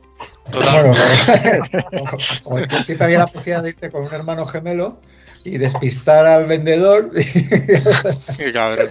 Total. 0.52 0.92
Bueno, 0.92 2.18
o- 2.46 2.56
o 2.56 2.68
que 2.68 2.84
siempre 2.84 3.06
había 3.06 3.20
la 3.20 3.28
posibilidad 3.28 3.64
de 3.64 3.70
irte 3.70 3.92
con 3.92 4.04
un 4.04 4.14
hermano 4.14 4.46
gemelo 4.46 5.00
y 5.44 5.58
despistar 5.58 6.26
al 6.26 6.48
vendedor 6.48 7.12
Qué 8.38 8.52
cabrón. 8.54 8.90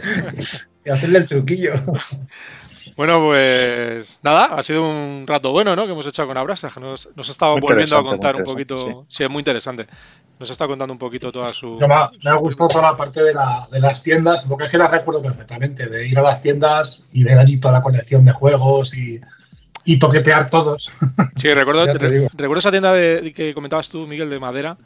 y 0.85 0.91
hacerle 0.91 1.19
el 1.19 1.27
truquillo. 1.27 1.73
Bueno, 2.97 3.25
pues 3.25 4.21
nada, 4.23 4.45
ha 4.47 4.63
sido 4.63 4.89
un 4.89 5.25
rato 5.27 5.51
bueno, 5.51 5.75
¿no? 5.75 5.85
Que 5.87 5.93
hemos 5.93 6.07
hecho 6.07 6.27
con 6.27 6.37
Abraxas, 6.37 6.73
que 6.75 6.81
nos, 6.81 7.09
nos 7.17 7.29
ha 7.29 7.33
estado 7.33 7.53
Muy 7.53 7.63
volviendo 7.63 7.97
a 7.97 8.05
contar 8.05 8.37
un 8.37 8.45
poquito. 8.45 9.05
Sí. 9.09 9.25
es 9.25 9.31
muy 9.31 9.41
interesante. 9.41 9.87
Nos 10.39 10.51
está 10.51 10.67
contando 10.67 10.93
un 10.93 10.99
poquito 10.99 11.33
toda 11.33 11.49
su. 11.49 11.79
Ha- 11.83 12.11
me 12.23 12.31
ha 12.31 12.35
gustado 12.35 12.69
toda 12.69 12.91
la 12.93 12.97
parte 12.97 13.23
de, 13.23 13.35
la- 13.35 13.67
de 13.71 13.81
las 13.81 14.03
tiendas, 14.03 14.45
porque 14.45 14.65
es 14.67 14.71
que 14.71 14.79
la 14.79 14.87
recuerdo 14.89 15.23
perfectamente, 15.23 15.87
de 15.87 16.07
ir 16.07 16.19
a 16.19 16.23
las 16.23 16.41
tiendas 16.41 17.05
y 17.13 17.25
ver 17.25 17.39
allí 17.39 17.57
toda 17.57 17.75
la 17.75 17.83
colección 17.83 18.25
de 18.25 18.33
juegos 18.33 18.95
y, 18.95 19.21
y 19.85 19.99
toquetear 19.99 20.51
todos. 20.51 20.91
Sí, 21.37 21.53
recuerdo, 21.53 21.85
recuerdo 21.87 22.59
esa 22.59 22.71
tienda 22.71 22.93
de, 22.93 23.33
que 23.35 23.53
comentabas 23.55 23.89
tú, 23.89 24.07
Miguel, 24.07 24.31
de 24.31 24.39
madera, 24.39 24.77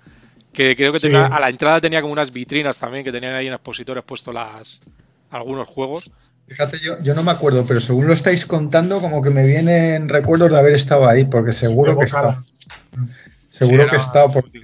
que 0.53 0.75
creo 0.77 0.93
que 0.93 0.99
Sí. 0.99 1.09
tenía, 1.09 1.27
a 1.27 1.39
la 1.41 1.49
entrada 1.49 1.81
tenía 1.81 2.01
como 2.01 2.13
unas 2.13 2.33
vitrinas 2.33 2.79
también, 2.79 3.05
que 3.05 3.13
tenían 3.13 3.35
ahí 3.35 3.47
en 3.47 3.53
expositores 3.53 4.03
puestos 4.05 4.35
las 4.35 4.81
algunos 5.31 5.69
juegos. 5.69 6.11
Fíjate, 6.49 6.79
yo, 6.83 7.01
yo 7.03 7.15
no 7.15 7.23
me 7.23 7.31
acuerdo, 7.31 7.65
pero 7.67 7.81
según 7.81 8.07
lo 8.07 8.15
estáis 8.15 8.47
contando, 8.47 9.01
como 9.01 9.21
que 9.21 9.29
me 9.31 9.47
vienen 9.47 10.09
recuerdos 10.09 10.51
de 10.51 10.59
haber 10.59 10.75
estado 10.75 11.07
ahí, 11.07 11.27
porque 11.27 11.53
seguro 11.53 11.99
que 11.99 12.07
estado. 12.07 12.43
Seguro 13.33 13.85
Sí, 13.85 13.91
que 13.91 13.97
estado, 13.97 14.33
porque 14.33 14.61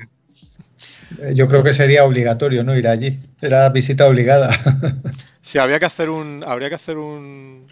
eh, 1.21 1.33
yo 1.35 1.47
creo 1.49 1.63
que 1.63 1.75
sería 1.75 2.05
obligatorio, 2.05 2.65
¿no? 2.65 2.77
Ir 2.77 2.89
allí. 2.89 3.19
Era 3.41 3.69
visita 3.69 4.07
obligada. 4.07 4.51
Sí, 5.45 5.59
había 5.59 5.79
que 5.79 5.85
hacer 5.85 6.09
un. 6.09 6.43
Habría 6.47 6.71
que 6.71 6.77
hacer 6.77 6.97
un. 6.97 7.67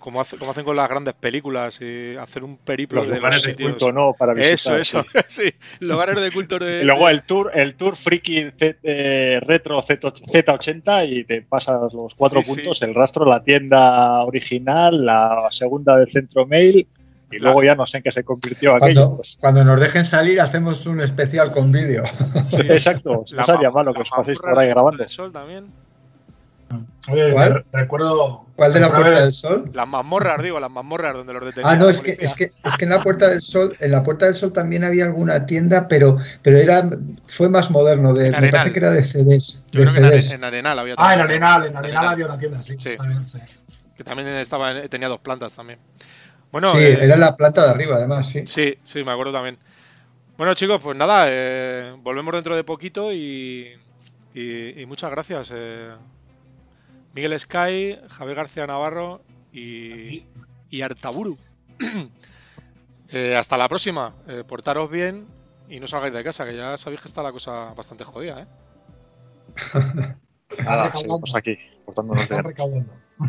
Como, 0.00 0.20
hace- 0.20 0.36
como 0.38 0.50
hacen 0.50 0.64
con 0.64 0.74
las 0.74 0.88
grandes 0.88 1.14
películas, 1.14 1.78
y 1.80 2.16
hacer 2.16 2.42
un 2.42 2.56
periplo 2.56 3.00
Los 3.02 3.08
de 3.10 3.16
lugares 3.16 3.36
los 3.36 3.44
de 3.44 3.50
sitios. 3.52 3.70
culto, 3.70 3.92
¿no? 3.92 4.14
Para 4.14 4.34
visitar. 4.34 4.80
eso, 4.80 5.02
eso, 5.02 5.02
sí. 5.28 5.42
sí. 5.50 5.54
Lugares 5.80 6.20
de 6.20 6.30
culto 6.32 6.58
de. 6.58 6.80
Y 6.82 6.84
luego 6.84 7.08
el 7.08 7.22
tour, 7.22 7.52
el 7.54 7.74
tour 7.76 7.94
friki 7.94 8.50
Z- 8.50 8.78
eh, 8.82 9.38
retro 9.42 9.80
Z- 9.82 10.00
Z80 10.12 11.06
y 11.08 11.24
te 11.24 11.42
pasas 11.42 11.92
los 11.92 12.14
cuatro 12.14 12.42
Sí, 12.42 12.50
sí. 12.50 12.56
puntos, 12.56 12.82
el 12.82 12.94
rastro, 12.94 13.24
la 13.26 13.42
tienda 13.44 14.24
original, 14.24 15.04
la 15.04 15.46
segunda 15.50 15.96
del 15.96 16.10
centro 16.10 16.46
mail 16.46 16.88
y 17.32 17.38
luego 17.38 17.62
ya 17.62 17.76
no 17.76 17.86
sé 17.86 17.98
en 17.98 18.02
qué 18.02 18.10
se 18.10 18.24
convirtió 18.24 18.74
aquello. 18.74 19.02
Cuando, 19.02 19.16
pues. 19.18 19.36
cuando 19.40 19.64
nos 19.64 19.78
dejen 19.78 20.04
salir, 20.04 20.40
hacemos 20.40 20.84
un 20.86 21.00
especial 21.00 21.52
con 21.52 21.70
vídeo. 21.70 22.02
Sí. 22.50 22.62
Exacto, 22.68 23.24
La 23.30 23.42
no 23.42 23.44
sería 23.44 23.68
ma- 23.70 23.76
malo 23.76 23.94
que 23.94 24.00
os 24.02 24.10
paséis 24.10 24.38
por 24.38 24.58
ahí 24.58 24.68
grabando. 24.68 24.98
del 24.98 25.08
Sol 25.08 25.30
también. 25.32 25.66
Oye, 27.08 27.32
¿Cuál? 27.32 27.54
re- 27.54 27.64
recuerdo. 27.72 28.46
¿Cuál 28.54 28.72
de 28.74 28.80
la 28.80 28.94
Puerta 28.94 29.22
del 29.22 29.32
Sol? 29.32 29.70
Las 29.72 29.88
mazmorras, 29.88 30.42
digo, 30.42 30.60
las 30.60 30.70
mazmorras 30.70 31.14
donde 31.14 31.32
los 31.32 31.44
detenían. 31.44 31.72
Ah, 31.74 31.76
no, 31.76 31.88
es 31.88 32.00
que, 32.00 32.16
es 32.20 32.34
que 32.34 32.50
es 32.62 32.76
que 32.76 32.84
en 32.84 32.90
la 32.90 33.02
Puerta 33.02 33.28
del 33.28 33.40
Sol, 33.40 33.74
en 33.80 33.90
la 33.90 34.02
Puerta 34.04 34.26
del 34.26 34.34
Sol 34.34 34.52
también 34.52 34.84
había 34.84 35.04
alguna 35.06 35.46
tienda, 35.46 35.88
pero, 35.88 36.18
pero 36.42 36.58
era, 36.58 36.88
fue 37.26 37.48
más 37.48 37.70
moderno, 37.70 38.12
de, 38.12 38.30
me 38.32 38.50
parece 38.50 38.72
que 38.72 38.78
era 38.78 38.90
de 38.90 39.02
CDs. 39.02 39.64
Yo 39.72 39.80
de 39.80 39.86
creo 39.86 39.92
que 39.94 39.98
en, 40.00 40.04
Are- 40.04 40.22
CDs. 40.22 40.30
en 40.32 40.44
Arenal 40.44 40.78
había 40.78 40.94
Ah, 40.98 41.14
en. 41.14 41.20
Arenal, 41.20 41.66
en 41.66 41.76
Arenal 41.76 42.08
había 42.08 42.26
una 42.26 42.38
tienda, 42.38 42.62
sí. 42.62 42.76
Que 42.76 44.04
también 44.04 44.28
estaba, 44.28 44.72
en- 44.72 44.88
tenía 44.88 45.08
dos 45.08 45.20
plantas 45.20 45.56
también. 45.56 45.78
Bueno, 46.52 46.68
sí, 46.72 46.78
eh, 46.78 46.98
era 47.04 47.16
la 47.16 47.36
planta 47.36 47.64
de 47.64 47.70
arriba, 47.70 47.96
además, 47.96 48.28
sí. 48.28 48.46
sí, 48.46 48.76
sí, 48.84 49.02
me 49.04 49.12
acuerdo 49.12 49.32
también. 49.32 49.58
Bueno, 50.36 50.54
chicos, 50.54 50.80
pues 50.82 50.96
nada, 50.96 51.26
eh, 51.28 51.94
volvemos 51.98 52.34
dentro 52.34 52.56
de 52.56 52.64
poquito 52.64 53.12
y, 53.12 53.68
y- 54.34 54.80
y 54.82 54.86
muchas 54.86 55.10
gracias. 55.10 55.52
eh, 55.54 55.90
Miguel 57.14 57.38
Sky, 57.38 57.98
Javier 58.08 58.36
García 58.36 58.66
Navarro 58.66 59.20
y, 59.52 60.24
y 60.70 60.82
Artaburu. 60.82 61.36
Eh, 63.12 63.34
hasta 63.36 63.58
la 63.58 63.68
próxima. 63.68 64.12
Eh, 64.28 64.44
portaros 64.46 64.88
bien 64.88 65.26
y 65.68 65.80
no 65.80 65.88
salgáis 65.88 66.14
de 66.14 66.22
casa, 66.22 66.44
que 66.44 66.54
ya 66.56 66.76
sabéis 66.76 67.00
que 67.00 67.08
está 67.08 67.24
la 67.24 67.32
cosa 67.32 67.74
bastante 67.74 68.04
jodida, 68.04 68.42
¿eh? 68.42 68.46
Nada, 70.64 70.92
seguimos 70.96 71.34
aquí, 71.34 71.58
portándonos. 71.84 72.28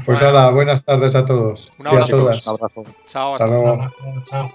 Pues 0.06 0.22
nada, 0.22 0.52
buenas 0.52 0.84
tardes 0.84 1.16
a 1.16 1.26
todos 1.26 1.72
Un 1.80 1.86
y 1.86 1.90
a 1.90 1.92
abrazo. 1.94 2.12
todas. 2.12 2.46
Un 2.46 2.54
abrazo. 2.54 2.84
Chao, 3.08 3.34
Hasta 3.36 3.46
hasta 3.46 3.58
luego. 3.58 4.24
Chao. 4.26 4.52